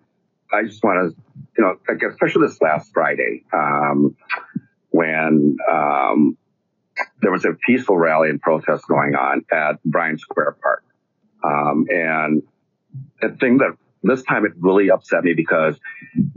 I 0.52 0.64
just 0.64 0.82
want 0.82 1.14
to, 1.14 1.22
you 1.56 1.64
know, 1.64 1.76
like 1.88 2.02
especially 2.02 2.46
this 2.46 2.60
last 2.60 2.92
Friday 2.92 3.44
um, 3.52 4.16
when 4.90 5.56
um, 5.70 6.36
there 7.20 7.30
was 7.30 7.44
a 7.44 7.52
peaceful 7.66 7.96
rally 7.96 8.30
and 8.30 8.40
protest 8.40 8.86
going 8.88 9.14
on 9.14 9.44
at 9.52 9.82
Bryant 9.84 10.20
Square 10.20 10.56
Park, 10.62 10.84
um, 11.44 11.86
and 11.88 12.42
the 13.20 13.36
thing 13.40 13.58
that 13.58 13.76
this 14.02 14.22
time 14.22 14.44
it 14.46 14.52
really 14.58 14.90
upset 14.90 15.24
me 15.24 15.34
because 15.34 15.78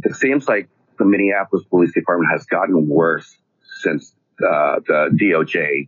it 0.04 0.16
seems 0.16 0.48
like 0.48 0.68
the 0.98 1.06
Minneapolis 1.06 1.66
Police 1.70 1.94
Department 1.94 2.32
has 2.32 2.46
gotten 2.46 2.88
worse 2.88 3.38
since 3.82 4.14
uh, 4.44 4.80
the 4.86 5.10
DOJ 5.14 5.88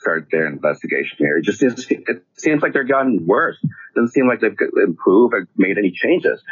started 0.00 0.26
their 0.30 0.46
investigation 0.46 1.18
here. 1.18 1.38
It 1.38 1.44
just 1.44 1.60
seems, 1.60 1.86
it 1.88 2.24
seems 2.36 2.62
like 2.62 2.72
they're 2.72 2.84
gotten 2.84 3.26
worse. 3.26 3.58
It 3.62 3.70
doesn't 3.94 4.12
seem 4.12 4.26
like 4.26 4.40
they've 4.40 4.56
improved 4.82 5.34
or 5.34 5.48
made 5.56 5.78
any 5.78 5.92
changes. 5.92 6.42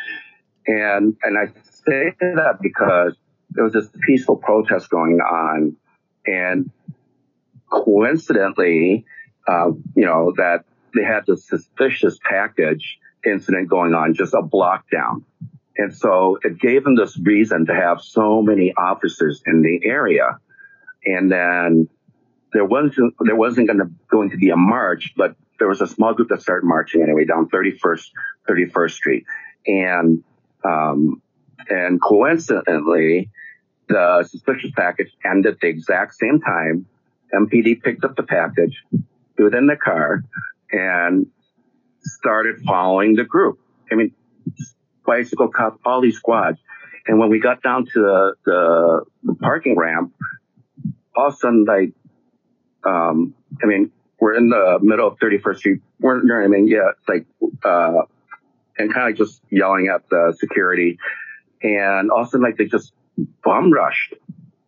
And 0.66 1.16
and 1.22 1.38
I 1.38 1.46
say 1.86 2.14
that 2.20 2.58
because 2.60 3.16
there 3.50 3.64
was 3.64 3.72
this 3.72 3.88
peaceful 4.06 4.36
protest 4.36 4.90
going 4.90 5.20
on, 5.20 5.76
and 6.26 6.70
coincidentally, 7.70 9.06
uh, 9.48 9.70
you 9.96 10.04
know 10.04 10.32
that 10.36 10.64
they 10.94 11.02
had 11.02 11.24
this 11.26 11.46
suspicious 11.46 12.18
package 12.28 12.98
incident 13.24 13.68
going 13.68 13.94
on, 13.94 14.14
just 14.14 14.34
a 14.34 14.42
block 14.42 14.84
down. 14.90 15.24
And 15.76 15.94
so 15.94 16.38
it 16.42 16.58
gave 16.58 16.84
them 16.84 16.94
this 16.94 17.18
reason 17.18 17.66
to 17.66 17.74
have 17.74 18.00
so 18.02 18.42
many 18.42 18.74
officers 18.76 19.42
in 19.46 19.62
the 19.62 19.80
area. 19.88 20.38
And 21.04 21.30
then 21.30 21.88
there 22.52 22.64
wasn't, 22.64 23.14
there 23.20 23.36
wasn't 23.36 23.68
going 23.68 23.78
to, 23.78 23.90
going 24.10 24.30
to 24.30 24.36
be 24.36 24.50
a 24.50 24.56
march, 24.56 25.12
but 25.16 25.36
there 25.58 25.68
was 25.68 25.80
a 25.80 25.86
small 25.86 26.14
group 26.14 26.28
that 26.28 26.42
started 26.42 26.66
marching 26.66 27.02
anyway 27.02 27.24
down 27.24 27.48
31st, 27.48 28.10
31st 28.48 28.90
Street. 28.90 29.24
And, 29.66 30.24
um, 30.64 31.22
and 31.68 32.00
coincidentally, 32.00 33.30
the 33.88 34.26
suspicious 34.28 34.70
package 34.76 35.10
ended 35.24 35.54
at 35.54 35.60
the 35.60 35.68
exact 35.68 36.14
same 36.14 36.40
time. 36.40 36.86
MPD 37.34 37.82
picked 37.82 38.04
up 38.04 38.16
the 38.16 38.22
package, 38.22 38.82
threw 39.36 39.48
it 39.48 39.54
in 39.54 39.66
the 39.66 39.76
car, 39.76 40.24
and 40.72 41.26
started 42.02 42.60
following 42.66 43.14
the 43.14 43.24
group. 43.24 43.58
I 43.90 43.96
mean, 43.96 44.12
bicycle 45.04 45.48
cop, 45.48 45.80
all 45.84 46.00
these 46.00 46.16
squads. 46.16 46.58
And 47.06 47.18
when 47.18 47.30
we 47.30 47.40
got 47.40 47.62
down 47.62 47.86
to 47.86 47.92
the, 47.94 48.34
the, 48.44 49.04
the 49.24 49.34
parking 49.34 49.76
ramp, 49.76 50.14
all 51.16 51.28
of 51.28 51.34
a 51.34 51.36
sudden, 51.36 51.64
like, 51.64 51.92
um, 52.84 53.34
I 53.62 53.66
mean, 53.66 53.90
we're 54.18 54.34
in 54.34 54.48
the 54.48 54.78
middle 54.80 55.08
of 55.08 55.18
31st 55.18 55.56
Street. 55.56 55.80
We're, 55.98 56.18
you 56.20 56.26
know 56.26 56.36
I 56.36 56.48
mean? 56.48 56.66
Yeah, 56.66 56.90
like, 57.08 57.26
uh, 57.64 58.02
and 58.78 58.92
kind 58.92 59.10
of 59.10 59.16
just 59.16 59.42
yelling 59.50 59.88
at 59.88 60.08
the 60.08 60.34
security. 60.38 60.98
And 61.62 62.10
all 62.10 62.22
of 62.22 62.28
a 62.28 62.30
sudden, 62.30 62.44
like, 62.44 62.56
they 62.56 62.66
just 62.66 62.92
bum 63.42 63.72
rushed, 63.72 64.14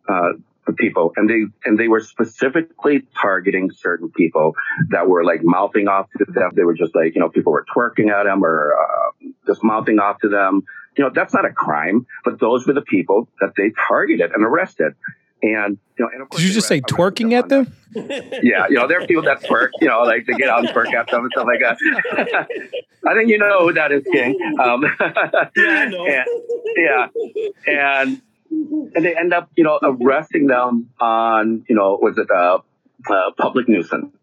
uh, 0.07 0.33
the 0.65 0.73
people 0.73 1.11
and 1.15 1.29
they 1.29 1.43
and 1.65 1.77
they 1.77 1.87
were 1.87 1.99
specifically 1.99 3.03
targeting 3.19 3.71
certain 3.71 4.09
people 4.09 4.53
that 4.89 5.07
were 5.07 5.23
like 5.23 5.41
mouthing 5.43 5.87
off 5.87 6.07
to 6.17 6.25
them 6.31 6.51
they 6.55 6.63
were 6.63 6.73
just 6.73 6.95
like 6.95 7.15
you 7.15 7.21
know 7.21 7.29
people 7.29 7.51
were 7.51 7.65
twerking 7.75 8.09
at 8.09 8.23
them 8.23 8.43
or 8.43 8.73
uh, 8.73 9.27
just 9.45 9.63
mouthing 9.63 9.99
off 9.99 10.19
to 10.21 10.29
them 10.29 10.61
you 10.97 11.03
know 11.03 11.11
that's 11.13 11.33
not 11.33 11.45
a 11.45 11.51
crime 11.51 12.05
but 12.23 12.39
those 12.39 12.65
were 12.65 12.73
the 12.73 12.81
people 12.81 13.27
that 13.41 13.53
they 13.57 13.71
targeted 13.87 14.31
and 14.31 14.45
arrested 14.45 14.93
and 15.43 15.77
you 15.97 16.05
know, 16.05 16.09
and 16.11 16.21
of 16.21 16.29
course, 16.29 16.41
did 16.41 16.47
you 16.47 16.53
just 16.53 16.67
say 16.67 16.81
twerking 16.81 17.33
at 17.33 17.49
them? 17.49 17.71
yeah, 17.93 18.67
you 18.69 18.75
know, 18.75 18.87
there 18.87 19.01
are 19.01 19.05
people 19.05 19.23
that 19.23 19.43
twerk, 19.43 19.69
you 19.79 19.87
know, 19.87 20.01
like 20.01 20.25
they 20.25 20.33
get 20.33 20.49
out 20.49 20.59
and 20.59 20.69
twerk 20.69 20.91
at 20.93 21.11
them 21.11 21.23
and 21.23 21.31
stuff 21.31 21.45
like 21.45 21.59
that. 21.59 21.77
I 23.07 23.13
think 23.13 23.29
you 23.29 23.37
know 23.37 23.67
who 23.67 23.73
that 23.73 23.91
is, 23.91 24.03
King. 24.11 24.39
Um, 24.59 24.83
yeah, 25.55 25.83
And, 25.83 26.25
yeah, 26.77 27.07
and 27.67 28.21
and 28.95 29.05
they 29.05 29.15
end 29.15 29.33
up, 29.33 29.51
you 29.55 29.63
know, 29.63 29.79
arresting 29.83 30.47
them 30.47 30.89
on, 30.99 31.65
you 31.67 31.75
know, 31.75 31.99
was 32.01 32.17
it 32.17 32.27
a, 32.29 32.59
a 33.11 33.31
public 33.33 33.67
nuisance? 33.67 34.15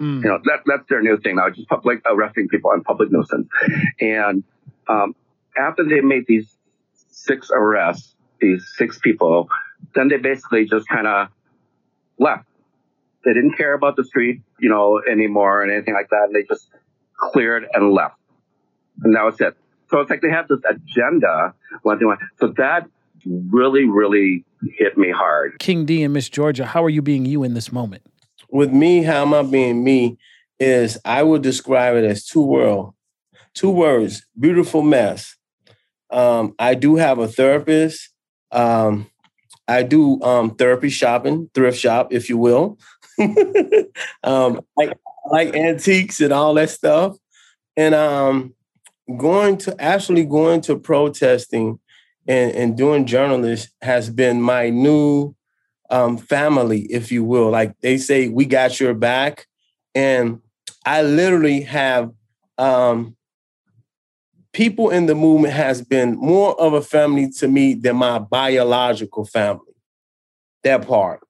Mm. 0.00 0.22
You 0.22 0.28
know, 0.30 0.38
that, 0.44 0.60
that's 0.66 0.88
their 0.88 1.00
new 1.00 1.18
thing 1.18 1.36
now, 1.36 1.48
just 1.50 1.68
public 1.68 2.02
arresting 2.04 2.48
people 2.48 2.70
on 2.70 2.82
public 2.82 3.10
nuisance. 3.10 3.48
And 4.00 4.42
um, 4.88 5.14
after 5.56 5.84
they 5.84 6.00
made 6.00 6.26
these 6.26 6.52
six 7.10 7.50
arrests, 7.52 8.14
these 8.40 8.68
six 8.76 8.98
people, 8.98 9.48
then 9.94 10.08
they 10.08 10.16
basically 10.16 10.64
just 10.66 10.88
kind 10.88 11.06
of 11.06 11.28
left. 12.18 12.46
They 13.24 13.32
didn't 13.32 13.56
care 13.56 13.74
about 13.74 13.96
the 13.96 14.04
street, 14.04 14.42
you 14.58 14.68
know, 14.68 15.00
anymore 15.10 15.62
and 15.62 15.70
anything 15.70 15.94
like 15.94 16.10
that. 16.10 16.24
And 16.26 16.34
they 16.34 16.42
just 16.42 16.68
cleared 17.16 17.66
and 17.72 17.92
left. 17.92 18.16
And 19.02 19.14
that 19.14 19.24
was 19.24 19.40
it. 19.40 19.56
So 19.90 20.00
it's 20.00 20.10
like 20.10 20.22
they 20.22 20.30
have 20.30 20.48
this 20.48 20.60
agenda. 20.68 21.54
What 21.82 21.98
they 21.98 22.04
want. 22.04 22.20
So 22.40 22.48
that 22.56 22.88
really, 23.24 23.84
really 23.84 24.44
hit 24.76 24.98
me 24.98 25.10
hard. 25.10 25.58
King 25.58 25.84
D 25.84 26.02
and 26.02 26.12
Miss 26.12 26.28
Georgia, 26.28 26.66
how 26.66 26.84
are 26.84 26.90
you 26.90 27.02
being 27.02 27.24
you 27.26 27.42
in 27.42 27.54
this 27.54 27.72
moment? 27.72 28.02
With 28.50 28.72
me, 28.72 29.02
how 29.02 29.22
am 29.22 29.34
I 29.34 29.42
being 29.42 29.84
me? 29.84 30.18
Is 30.58 30.98
I 31.04 31.22
would 31.22 31.42
describe 31.42 31.96
it 31.96 32.04
as 32.04 32.24
two 32.24 32.42
world, 32.42 32.94
two 33.54 33.70
words, 33.70 34.26
beautiful 34.38 34.82
mess. 34.82 35.36
Um, 36.10 36.54
I 36.58 36.74
do 36.74 36.96
have 36.96 37.18
a 37.18 37.26
therapist. 37.26 38.10
Um, 38.50 39.10
I 39.68 39.82
do 39.82 40.20
um, 40.22 40.54
therapy 40.54 40.90
shopping, 40.90 41.50
thrift 41.54 41.78
shop, 41.78 42.12
if 42.12 42.28
you 42.28 42.38
will. 42.38 42.78
um, 44.24 44.60
like 44.76 44.98
like 45.30 45.54
antiques 45.54 46.20
and 46.20 46.32
all 46.32 46.54
that 46.54 46.70
stuff. 46.70 47.16
And 47.76 47.94
um, 47.94 48.54
going 49.16 49.58
to 49.58 49.80
actually 49.80 50.24
going 50.24 50.60
to 50.62 50.78
protesting 50.78 51.78
and, 52.26 52.52
and 52.52 52.76
doing 52.76 53.06
journalists 53.06 53.72
has 53.82 54.10
been 54.10 54.40
my 54.40 54.70
new 54.70 55.34
um, 55.90 56.16
family, 56.16 56.82
if 56.82 57.12
you 57.12 57.24
will. 57.24 57.50
Like 57.50 57.78
they 57.80 57.98
say, 57.98 58.28
we 58.28 58.46
got 58.46 58.80
your 58.80 58.94
back. 58.94 59.46
And 59.94 60.40
I 60.86 61.02
literally 61.02 61.62
have 61.62 62.12
um, 62.58 63.16
people 64.52 64.90
in 64.90 65.06
the 65.06 65.14
movement 65.14 65.54
has 65.54 65.82
been 65.82 66.16
more 66.16 66.58
of 66.60 66.74
a 66.74 66.82
family 66.82 67.30
to 67.30 67.48
me 67.48 67.74
than 67.74 67.96
my 67.96 68.18
biological 68.18 69.24
family. 69.24 69.74
That 70.62 70.86
part. 70.86 71.20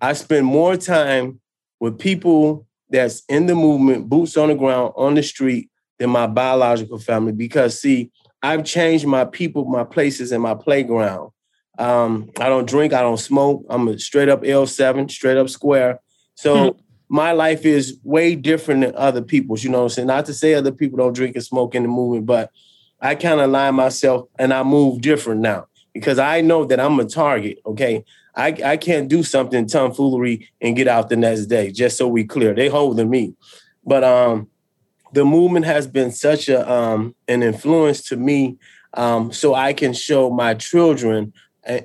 I 0.00 0.12
spend 0.12 0.46
more 0.46 0.76
time 0.76 1.40
with 1.80 1.98
people 1.98 2.66
that's 2.90 3.22
in 3.28 3.46
the 3.46 3.54
movement, 3.54 4.08
boots 4.08 4.36
on 4.36 4.48
the 4.48 4.54
ground, 4.54 4.92
on 4.96 5.14
the 5.14 5.22
street, 5.22 5.70
than 5.98 6.10
my 6.10 6.26
biological 6.26 6.98
family. 6.98 7.32
Because 7.32 7.80
see, 7.80 8.10
I've 8.42 8.64
changed 8.64 9.06
my 9.06 9.24
people, 9.24 9.64
my 9.64 9.84
places, 9.84 10.32
and 10.32 10.42
my 10.42 10.54
playground. 10.54 11.30
Um, 11.78 12.30
I 12.38 12.48
don't 12.48 12.68
drink, 12.68 12.92
I 12.92 13.00
don't 13.00 13.18
smoke. 13.18 13.64
I'm 13.68 13.88
a 13.88 13.98
straight 13.98 14.28
up 14.28 14.42
L7, 14.42 15.10
straight 15.10 15.36
up 15.36 15.48
square. 15.48 16.00
So 16.34 16.72
hmm. 16.72 16.78
My 17.08 17.32
life 17.32 17.64
is 17.64 17.98
way 18.02 18.34
different 18.34 18.82
than 18.82 18.94
other 18.96 19.22
people's. 19.22 19.62
You 19.62 19.70
know 19.70 19.78
what 19.78 19.84
I'm 19.84 19.90
saying? 19.90 20.08
Not 20.08 20.26
to 20.26 20.34
say 20.34 20.54
other 20.54 20.72
people 20.72 20.98
don't 20.98 21.12
drink 21.12 21.36
and 21.36 21.44
smoke 21.44 21.74
in 21.74 21.82
the 21.82 21.88
movement, 21.88 22.26
but 22.26 22.50
I 23.00 23.14
kind 23.14 23.40
of 23.40 23.50
line 23.50 23.74
myself 23.74 24.28
and 24.38 24.52
I 24.52 24.62
move 24.62 25.00
different 25.00 25.40
now 25.40 25.66
because 25.92 26.18
I 26.18 26.40
know 26.40 26.64
that 26.64 26.80
I'm 26.80 26.98
a 26.98 27.04
target. 27.04 27.60
Okay. 27.64 28.04
I, 28.34 28.48
I 28.64 28.76
can't 28.76 29.08
do 29.08 29.22
something 29.22 29.66
tomfoolery 29.66 30.48
and 30.60 30.76
get 30.76 30.88
out 30.88 31.08
the 31.08 31.16
next 31.16 31.46
day, 31.46 31.70
just 31.70 31.96
so 31.96 32.06
we 32.06 32.24
clear. 32.24 32.54
They 32.54 32.68
holding 32.68 33.08
me. 33.08 33.34
But 33.84 34.04
um 34.04 34.48
the 35.12 35.24
movement 35.24 35.64
has 35.64 35.86
been 35.86 36.10
such 36.10 36.48
a 36.48 36.70
um, 36.70 37.14
an 37.28 37.42
influence 37.42 38.02
to 38.02 38.16
me, 38.16 38.58
um, 38.94 39.32
so 39.32 39.54
I 39.54 39.72
can 39.72 39.92
show 39.92 40.30
my 40.30 40.54
children 40.54 41.32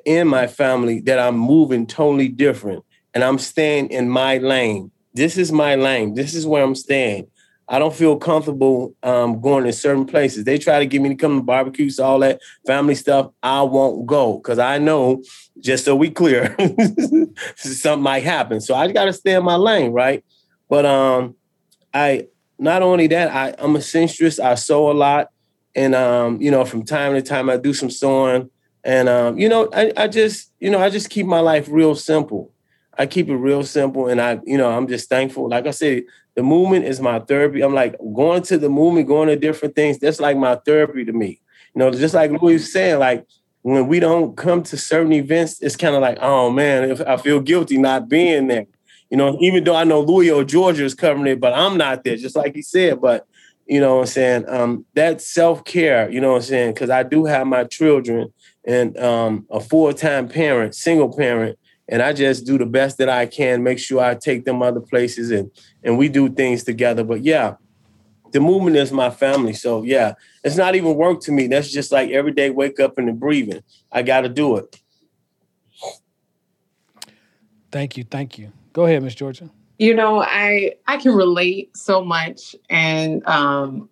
and 0.05 0.29
my 0.29 0.47
family 0.47 0.99
that 1.01 1.17
I'm 1.17 1.37
moving 1.37 1.87
totally 1.87 2.27
different, 2.27 2.83
and 3.13 3.23
I'm 3.23 3.39
staying 3.39 3.89
in 3.89 4.09
my 4.09 4.37
lane. 4.37 4.91
This 5.13 5.37
is 5.37 5.51
my 5.51 5.75
lane. 5.75 6.13
This 6.13 6.33
is 6.33 6.45
where 6.45 6.63
I'm 6.63 6.75
staying. 6.75 7.27
I 7.67 7.79
don't 7.79 7.95
feel 7.95 8.17
comfortable 8.17 8.93
um, 9.01 9.39
going 9.39 9.63
to 9.63 9.71
certain 9.71 10.05
places. 10.05 10.43
They 10.43 10.57
try 10.57 10.79
to 10.79 10.85
get 10.85 11.01
me 11.01 11.09
to 11.09 11.15
come 11.15 11.37
to 11.37 11.43
barbecues, 11.43 11.99
all 11.99 12.19
that 12.19 12.41
family 12.67 12.95
stuff. 12.95 13.31
I 13.41 13.61
won't 13.61 14.05
go 14.05 14.37
because 14.37 14.59
I 14.59 14.77
know, 14.77 15.23
just 15.59 15.85
so 15.85 15.95
we 15.95 16.09
clear, 16.09 16.55
something 17.55 18.03
might 18.03 18.23
happen. 18.23 18.59
So 18.59 18.75
I 18.75 18.91
got 18.91 19.05
to 19.05 19.13
stay 19.13 19.35
in 19.35 19.43
my 19.45 19.55
lane, 19.55 19.91
right? 19.91 20.23
But 20.69 20.85
um, 20.85 21.35
I 21.93 22.27
not 22.59 22.81
only 22.81 23.07
that, 23.07 23.33
I, 23.33 23.55
I'm 23.57 23.75
a 23.75 23.81
seamstress. 23.81 24.39
I 24.39 24.55
sew 24.55 24.91
a 24.91 24.93
lot. 24.93 25.29
And, 25.73 25.95
um, 25.95 26.41
you 26.41 26.51
know, 26.51 26.65
from 26.65 26.83
time 26.83 27.13
to 27.13 27.21
time, 27.21 27.49
I 27.49 27.57
do 27.57 27.73
some 27.73 27.89
sewing. 27.89 28.49
And, 28.83 29.07
um, 29.07 29.39
you 29.39 29.47
know, 29.47 29.69
I, 29.73 29.93
I 29.95 30.07
just, 30.07 30.51
you 30.59 30.69
know, 30.69 30.79
I 30.79 30.89
just 30.89 31.09
keep 31.09 31.25
my 31.25 31.39
life 31.39 31.67
real 31.69 31.95
simple. 31.95 32.51
I 33.01 33.07
keep 33.07 33.29
it 33.29 33.35
real 33.35 33.63
simple, 33.63 34.07
and 34.07 34.21
I, 34.21 34.39
you 34.45 34.59
know, 34.59 34.69
I'm 34.69 34.87
just 34.87 35.09
thankful. 35.09 35.49
Like 35.49 35.65
I 35.65 35.71
said, 35.71 36.03
the 36.35 36.43
movement 36.43 36.85
is 36.85 37.01
my 37.01 37.17
therapy. 37.17 37.63
I'm 37.63 37.73
like 37.73 37.95
going 38.13 38.43
to 38.43 38.59
the 38.59 38.69
movement, 38.69 39.07
going 39.07 39.27
to 39.27 39.35
different 39.35 39.75
things. 39.75 39.97
That's 39.97 40.19
like 40.19 40.37
my 40.37 40.57
therapy 40.67 41.03
to 41.05 41.11
me. 41.11 41.41
You 41.73 41.79
know, 41.79 41.89
just 41.89 42.13
like 42.13 42.29
Louis 42.29 42.53
was 42.53 42.71
saying, 42.71 42.99
like 42.99 43.25
when 43.63 43.87
we 43.87 43.99
don't 43.99 44.37
come 44.37 44.61
to 44.61 44.77
certain 44.77 45.13
events, 45.13 45.63
it's 45.63 45.75
kind 45.75 45.95
of 45.95 46.01
like, 46.01 46.19
oh 46.21 46.51
man, 46.51 47.01
I 47.07 47.17
feel 47.17 47.39
guilty 47.39 47.79
not 47.79 48.07
being 48.07 48.49
there. 48.49 48.67
You 49.09 49.17
know, 49.17 49.35
even 49.41 49.63
though 49.63 49.75
I 49.75 49.83
know 49.83 50.01
Louis 50.01 50.29
or 50.29 50.43
Georgia 50.43 50.85
is 50.85 50.93
covering 50.93 51.25
it, 51.25 51.39
but 51.39 51.53
I'm 51.53 51.79
not 51.79 52.03
there, 52.03 52.17
just 52.17 52.35
like 52.35 52.53
he 52.53 52.61
said. 52.61 53.01
But 53.01 53.25
you 53.65 53.79
know 53.79 53.95
what 53.95 54.01
I'm 54.01 54.07
saying? 54.07 54.45
Um, 54.47 54.85
that 54.93 55.21
self-care, 55.21 56.11
you 56.11 56.21
know 56.21 56.33
what 56.33 56.37
I'm 56.37 56.41
saying? 56.43 56.73
Because 56.75 56.91
I 56.91 57.01
do 57.01 57.25
have 57.25 57.47
my 57.47 57.63
children 57.63 58.31
and 58.63 58.95
um, 58.99 59.47
a 59.49 59.59
full-time 59.59 60.27
parent, 60.27 60.75
single 60.75 61.11
parent, 61.11 61.57
and 61.91 62.01
I 62.01 62.13
just 62.13 62.45
do 62.45 62.57
the 62.57 62.65
best 62.65 62.97
that 62.99 63.09
I 63.09 63.25
can, 63.25 63.61
make 63.61 63.77
sure 63.77 64.01
I 64.01 64.15
take 64.15 64.45
them 64.45 64.63
other 64.63 64.79
places 64.79 65.29
and 65.29 65.51
and 65.83 65.97
we 65.97 66.07
do 66.07 66.29
things 66.29 66.63
together. 66.63 67.03
But 67.03 67.21
yeah, 67.23 67.55
the 68.31 68.39
movement 68.39 68.77
is 68.77 68.93
my 68.93 69.09
family. 69.09 69.53
So 69.53 69.83
yeah, 69.83 70.13
it's 70.43 70.55
not 70.55 70.75
even 70.75 70.95
work 70.95 71.19
to 71.21 71.33
me. 71.33 71.47
That's 71.47 71.69
just 71.69 71.91
like 71.91 72.09
every 72.09 72.31
day 72.31 72.49
wake 72.49 72.79
up 72.79 72.97
and 72.97 73.19
breathing. 73.19 73.61
I 73.91 74.03
gotta 74.03 74.29
do 74.29 74.55
it. 74.55 74.81
Thank 77.71 77.97
you. 77.97 78.05
Thank 78.05 78.37
you. 78.37 78.51
Go 78.73 78.85
ahead, 78.85 79.03
Miss 79.03 79.15
Georgia. 79.15 79.49
You 79.77 79.93
know, 79.93 80.21
I 80.21 80.75
I 80.87 80.95
can 80.95 81.13
relate 81.13 81.75
so 81.75 82.03
much 82.03 82.55
and 82.69 83.25
um 83.27 83.89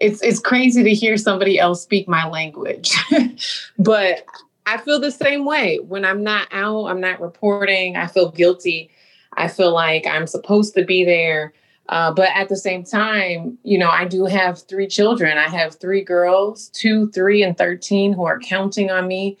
it's 0.00 0.22
it's 0.22 0.40
crazy 0.40 0.82
to 0.82 0.94
hear 0.94 1.16
somebody 1.16 1.58
else 1.58 1.82
speak 1.82 2.08
my 2.08 2.28
language. 2.28 2.94
but 3.78 4.24
I 4.68 4.76
feel 4.76 5.00
the 5.00 5.10
same 5.10 5.46
way. 5.46 5.78
When 5.78 6.04
I'm 6.04 6.22
not 6.22 6.48
out, 6.52 6.88
I'm 6.88 7.00
not 7.00 7.22
reporting, 7.22 7.96
I 7.96 8.06
feel 8.06 8.30
guilty. 8.30 8.90
I 9.32 9.48
feel 9.48 9.72
like 9.72 10.06
I'm 10.06 10.26
supposed 10.26 10.74
to 10.74 10.84
be 10.84 11.04
there. 11.04 11.54
Uh, 11.88 12.12
but 12.12 12.28
at 12.34 12.50
the 12.50 12.56
same 12.56 12.84
time, 12.84 13.56
you 13.62 13.78
know, 13.78 13.88
I 13.88 14.04
do 14.04 14.26
have 14.26 14.60
three 14.60 14.86
children. 14.86 15.38
I 15.38 15.48
have 15.48 15.76
three 15.76 16.04
girls, 16.04 16.68
two, 16.68 17.10
three, 17.12 17.42
and 17.42 17.56
13, 17.56 18.12
who 18.12 18.26
are 18.26 18.38
counting 18.38 18.90
on 18.90 19.08
me, 19.08 19.38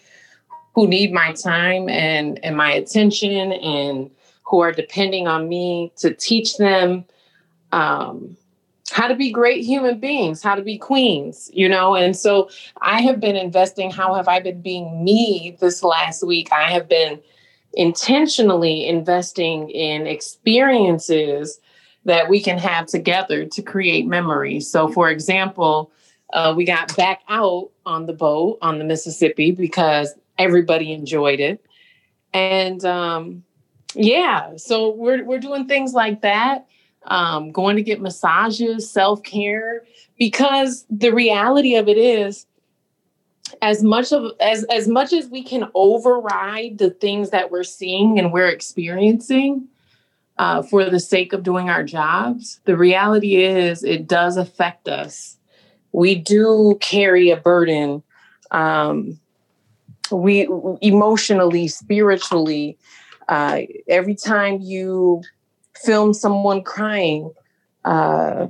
who 0.74 0.88
need 0.88 1.12
my 1.12 1.32
time 1.32 1.90
and, 1.90 2.42
and 2.42 2.56
my 2.56 2.72
attention, 2.72 3.52
and 3.52 4.10
who 4.44 4.60
are 4.60 4.72
depending 4.72 5.28
on 5.28 5.46
me 5.46 5.92
to 5.98 6.14
teach 6.14 6.56
them 6.56 7.04
um, 7.72 8.34
how 8.90 9.08
to 9.08 9.14
be 9.14 9.30
great 9.30 9.64
human 9.64 9.98
beings, 9.98 10.42
how 10.42 10.54
to 10.54 10.62
be 10.62 10.78
queens, 10.78 11.50
you 11.52 11.68
know? 11.68 11.94
And 11.94 12.16
so 12.16 12.48
I 12.80 13.00
have 13.02 13.20
been 13.20 13.36
investing. 13.36 13.90
How 13.90 14.14
have 14.14 14.28
I 14.28 14.40
been 14.40 14.60
being 14.60 15.04
me 15.04 15.56
this 15.60 15.82
last 15.82 16.26
week? 16.26 16.48
I 16.52 16.70
have 16.70 16.88
been 16.88 17.20
intentionally 17.74 18.86
investing 18.86 19.70
in 19.70 20.06
experiences 20.06 21.60
that 22.04 22.28
we 22.28 22.40
can 22.40 22.58
have 22.58 22.86
together 22.86 23.44
to 23.44 23.62
create 23.62 24.06
memories. 24.06 24.70
So, 24.70 24.88
for 24.88 25.10
example, 25.10 25.92
uh, 26.32 26.54
we 26.56 26.64
got 26.64 26.96
back 26.96 27.22
out 27.28 27.70
on 27.84 28.06
the 28.06 28.12
boat 28.12 28.58
on 28.62 28.78
the 28.78 28.84
Mississippi 28.84 29.50
because 29.50 30.14
everybody 30.38 30.92
enjoyed 30.92 31.40
it. 31.40 31.64
And 32.32 32.84
um, 32.84 33.44
yeah, 33.94 34.56
so 34.56 34.90
we're, 34.90 35.24
we're 35.24 35.40
doing 35.40 35.66
things 35.66 35.92
like 35.92 36.22
that 36.22 36.66
um, 37.08 37.50
going 37.50 37.76
to 37.76 37.82
get 37.82 38.00
massages, 38.00 38.90
self 38.90 39.22
care, 39.22 39.84
because 40.18 40.86
the 40.90 41.10
reality 41.10 41.74
of 41.74 41.88
it 41.88 41.98
is, 41.98 42.46
as 43.62 43.82
much 43.82 44.12
of 44.12 44.32
as 44.40 44.64
as 44.64 44.86
much 44.86 45.12
as 45.12 45.28
we 45.28 45.42
can 45.42 45.68
override 45.74 46.78
the 46.78 46.90
things 46.90 47.30
that 47.30 47.50
we're 47.50 47.64
seeing 47.64 48.18
and 48.18 48.32
we're 48.32 48.48
experiencing 48.48 49.66
uh, 50.36 50.62
for 50.62 50.88
the 50.88 51.00
sake 51.00 51.32
of 51.32 51.42
doing 51.42 51.70
our 51.70 51.82
jobs, 51.82 52.60
the 52.64 52.76
reality 52.76 53.36
is 53.36 53.82
it 53.82 54.06
does 54.06 54.36
affect 54.36 54.86
us. 54.86 55.36
We 55.92 56.14
do 56.14 56.76
carry 56.80 57.30
a 57.30 57.36
burden. 57.36 58.02
Um, 58.50 59.18
we 60.12 60.48
emotionally, 60.80 61.68
spiritually, 61.68 62.78
uh, 63.28 63.62
every 63.88 64.14
time 64.14 64.60
you 64.60 65.22
film 65.84 66.14
someone 66.14 66.62
crying, 66.62 67.32
uh, 67.84 68.46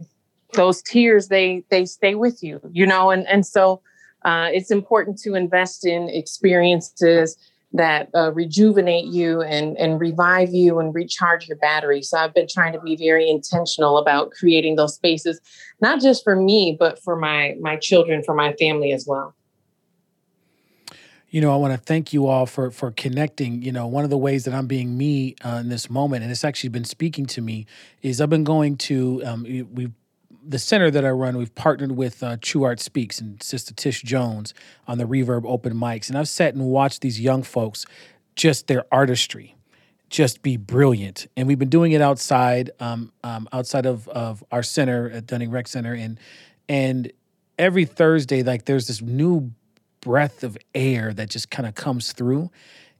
those 0.54 0.82
tears 0.82 1.28
they 1.28 1.64
they 1.70 1.84
stay 1.84 2.14
with 2.14 2.42
you, 2.42 2.60
you 2.72 2.86
know, 2.86 3.10
and 3.10 3.26
and 3.28 3.46
so 3.46 3.80
uh, 4.24 4.48
it's 4.52 4.70
important 4.70 5.18
to 5.18 5.34
invest 5.34 5.86
in 5.86 6.08
experiences 6.08 7.36
that 7.72 8.08
uh, 8.14 8.32
rejuvenate 8.32 9.04
you 9.06 9.42
and 9.42 9.76
and 9.76 10.00
revive 10.00 10.50
you 10.50 10.78
and 10.78 10.94
recharge 10.94 11.46
your 11.46 11.58
battery. 11.58 12.02
So 12.02 12.18
I've 12.18 12.34
been 12.34 12.48
trying 12.48 12.72
to 12.72 12.80
be 12.80 12.96
very 12.96 13.28
intentional 13.28 13.98
about 13.98 14.30
creating 14.30 14.76
those 14.76 14.94
spaces, 14.94 15.40
not 15.80 16.00
just 16.00 16.24
for 16.24 16.34
me, 16.34 16.76
but 16.78 17.02
for 17.02 17.16
my 17.16 17.56
my 17.60 17.76
children, 17.76 18.22
for 18.22 18.34
my 18.34 18.54
family 18.54 18.92
as 18.92 19.06
well 19.06 19.34
you 21.30 21.40
know, 21.40 21.52
I 21.52 21.56
want 21.56 21.74
to 21.74 21.78
thank 21.78 22.12
you 22.12 22.26
all 22.26 22.46
for 22.46 22.70
for 22.70 22.90
connecting. 22.90 23.62
You 23.62 23.72
know, 23.72 23.86
one 23.86 24.04
of 24.04 24.10
the 24.10 24.18
ways 24.18 24.44
that 24.44 24.54
I'm 24.54 24.66
being 24.66 24.96
me 24.96 25.36
uh, 25.44 25.58
in 25.60 25.68
this 25.68 25.90
moment, 25.90 26.22
and 26.22 26.32
it's 26.32 26.44
actually 26.44 26.70
been 26.70 26.84
speaking 26.84 27.26
to 27.26 27.42
me, 27.42 27.66
is 28.02 28.20
I've 28.20 28.30
been 28.30 28.44
going 28.44 28.76
to 28.78 29.22
um, 29.24 29.42
we 29.72 29.90
the 30.42 30.58
center 30.58 30.90
that 30.90 31.04
I 31.04 31.10
run. 31.10 31.36
We've 31.36 31.54
partnered 31.54 31.92
with 31.92 32.22
uh, 32.22 32.38
TruArtSpeaks 32.38 33.20
and 33.20 33.42
Sister 33.42 33.74
Tish 33.74 34.02
Jones 34.02 34.54
on 34.86 34.96
the 34.96 35.04
Reverb 35.04 35.44
Open 35.44 35.74
Mics, 35.74 36.08
and 36.08 36.16
I've 36.16 36.28
sat 36.28 36.54
and 36.54 36.64
watched 36.64 37.02
these 37.02 37.20
young 37.20 37.42
folks, 37.42 37.84
just 38.34 38.66
their 38.66 38.84
artistry, 38.90 39.54
just 40.08 40.40
be 40.40 40.56
brilliant. 40.56 41.26
And 41.36 41.46
we've 41.46 41.58
been 41.58 41.68
doing 41.68 41.92
it 41.92 42.00
outside, 42.00 42.70
um, 42.80 43.12
um, 43.22 43.48
outside 43.52 43.84
of 43.84 44.08
of 44.08 44.42
our 44.50 44.62
center 44.62 45.10
at 45.10 45.26
Dunning 45.26 45.50
Rec 45.50 45.68
Center, 45.68 45.92
and 45.92 46.18
and 46.70 47.12
every 47.58 47.84
Thursday, 47.84 48.42
like 48.42 48.64
there's 48.64 48.86
this 48.86 49.02
new 49.02 49.52
breath 50.08 50.42
of 50.42 50.56
air 50.74 51.12
that 51.12 51.28
just 51.28 51.50
kind 51.50 51.68
of 51.68 51.74
comes 51.74 52.12
through. 52.14 52.50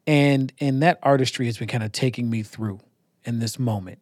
And 0.07 0.53
and 0.61 0.83
that 0.83 0.99
artistry 1.03 1.47
has 1.47 1.57
been 1.57 1.67
kind 1.67 1.83
of 1.83 1.91
taking 1.91 2.29
me 2.29 2.43
through 2.43 2.81
in 3.25 3.39
this 3.39 3.59
moment. 3.59 3.99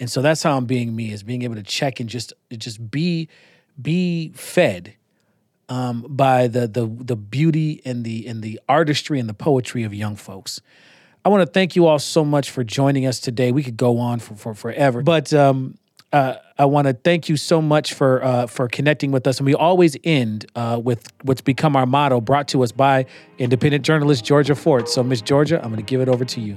And 0.00 0.10
so 0.10 0.22
that's 0.22 0.42
how 0.42 0.56
I'm 0.56 0.66
being 0.66 0.96
me 0.96 1.12
is 1.12 1.22
being 1.22 1.42
able 1.42 1.54
to 1.54 1.62
check 1.62 2.00
and 2.00 2.08
just 2.08 2.32
just 2.50 2.90
be 2.90 3.28
be 3.80 4.30
fed 4.30 4.94
um, 5.68 6.04
by 6.08 6.48
the 6.48 6.66
the 6.66 6.86
the 6.86 7.14
beauty 7.14 7.80
and 7.84 8.02
the 8.02 8.26
and 8.26 8.42
the 8.42 8.58
artistry 8.68 9.20
and 9.20 9.28
the 9.28 9.34
poetry 9.34 9.84
of 9.84 9.94
young 9.94 10.16
folks. 10.16 10.60
I 11.24 11.28
want 11.28 11.42
to 11.42 11.52
thank 11.52 11.76
you 11.76 11.86
all 11.86 12.00
so 12.00 12.24
much 12.24 12.50
for 12.50 12.64
joining 12.64 13.06
us 13.06 13.20
today. 13.20 13.52
We 13.52 13.62
could 13.62 13.76
go 13.76 13.98
on 13.98 14.18
for, 14.18 14.34
for 14.34 14.54
forever, 14.54 15.02
but 15.02 15.32
um, 15.32 15.78
uh, 16.12 16.34
I 16.58 16.64
want 16.64 16.86
to 16.86 16.94
thank 16.94 17.28
you 17.28 17.36
so 17.36 17.60
much 17.60 17.94
for 17.94 18.22
uh, 18.24 18.46
for 18.46 18.68
connecting 18.68 19.12
with 19.12 19.26
us. 19.26 19.38
And 19.38 19.46
we 19.46 19.54
always 19.54 19.96
end 20.04 20.46
uh, 20.54 20.80
with 20.82 21.12
what's 21.22 21.40
become 21.40 21.76
our 21.76 21.86
motto, 21.86 22.20
brought 22.20 22.48
to 22.48 22.62
us 22.62 22.72
by 22.72 23.06
independent 23.38 23.84
journalist 23.84 24.24
Georgia 24.24 24.54
Fort. 24.54 24.88
So, 24.88 25.02
Miss 25.02 25.20
Georgia, 25.20 25.62
I'm 25.62 25.70
going 25.70 25.76
to 25.76 25.82
give 25.82 26.00
it 26.00 26.08
over 26.08 26.24
to 26.24 26.40
you. 26.40 26.56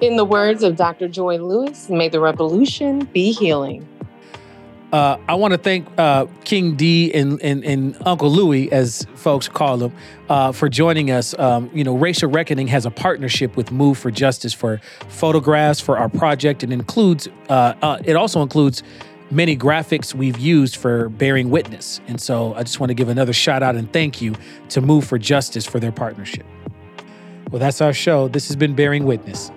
In 0.00 0.16
the 0.16 0.24
words 0.24 0.62
of 0.62 0.76
Dr. 0.76 1.08
Joy 1.08 1.38
Lewis, 1.38 1.88
may 1.88 2.08
the 2.08 2.20
revolution 2.20 3.04
be 3.06 3.32
healing. 3.32 3.86
Uh, 4.92 5.18
I 5.28 5.34
want 5.34 5.52
to 5.52 5.58
thank 5.58 5.88
uh, 5.98 6.26
King 6.44 6.76
D 6.76 7.12
and, 7.12 7.42
and, 7.42 7.64
and, 7.64 7.96
Uncle 8.06 8.30
Louie, 8.30 8.70
as 8.70 9.04
folks 9.16 9.48
call 9.48 9.78
them, 9.78 9.92
uh, 10.28 10.52
for 10.52 10.68
joining 10.68 11.10
us. 11.10 11.36
Um, 11.38 11.68
you 11.74 11.82
know, 11.82 11.96
Racial 11.96 12.30
Reckoning 12.30 12.68
has 12.68 12.86
a 12.86 12.90
partnership 12.90 13.56
with 13.56 13.72
Move 13.72 13.98
for 13.98 14.12
Justice 14.12 14.54
for 14.54 14.80
photographs 15.08 15.80
for 15.80 15.98
our 15.98 16.08
project, 16.08 16.62
and 16.62 16.72
includes 16.72 17.28
uh, 17.48 17.74
uh, 17.82 17.98
it 18.04 18.14
also 18.14 18.42
includes 18.42 18.84
many 19.28 19.56
graphics 19.56 20.14
we've 20.14 20.38
used 20.38 20.76
for 20.76 21.08
bearing 21.08 21.50
witness. 21.50 22.00
And 22.06 22.20
so, 22.20 22.54
I 22.54 22.62
just 22.62 22.78
want 22.78 22.90
to 22.90 22.94
give 22.94 23.08
another 23.08 23.32
shout 23.32 23.64
out 23.64 23.74
and 23.74 23.92
thank 23.92 24.22
you 24.22 24.36
to 24.68 24.80
Move 24.80 25.04
for 25.04 25.18
Justice 25.18 25.66
for 25.66 25.80
their 25.80 25.92
partnership. 25.92 26.46
Well, 27.50 27.58
that's 27.58 27.80
our 27.80 27.92
show. 27.92 28.28
This 28.28 28.46
has 28.46 28.56
been 28.56 28.74
Bearing 28.74 29.04
Witness. 29.04 29.50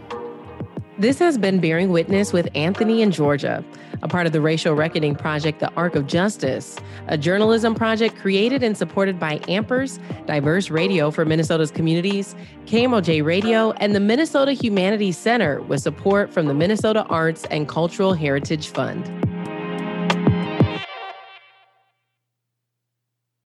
This 0.98 1.20
has 1.20 1.38
been 1.38 1.60
Bearing 1.60 1.92
Witness 1.92 2.34
with 2.34 2.50
Anthony 2.56 3.02
and 3.02 3.14
Georgia, 3.14 3.64
a 4.02 4.08
part 4.08 4.26
of 4.26 4.34
the 4.34 4.42
racial 4.42 4.74
reckoning 4.74 5.16
project, 5.16 5.60
The 5.60 5.72
Arc 5.74 5.96
of 5.96 6.08
Justice, 6.08 6.78
a 7.08 7.18
journalism 7.18 7.76
project 7.76 8.16
created 8.18 8.64
and 8.64 8.78
supported 8.78 9.20
by 9.20 9.40
Ampers, 9.40 10.00
Diverse 10.26 10.70
Radio 10.70 11.12
for 11.12 11.26
Minnesota's 11.26 11.72
communities, 11.72 12.36
KMOJ 12.66 13.24
Radio, 13.24 13.72
and 13.74 13.96
the 13.96 14.00
Minnesota 14.00 14.54
Humanities 14.54 15.18
Center 15.18 15.62
with 15.62 15.82
support 15.82 16.32
from 16.32 16.48
the 16.48 16.54
Minnesota 16.54 17.04
Arts 17.06 17.46
and 17.46 17.68
Cultural 17.68 18.14
Heritage 18.14 18.68
Fund. 18.70 19.39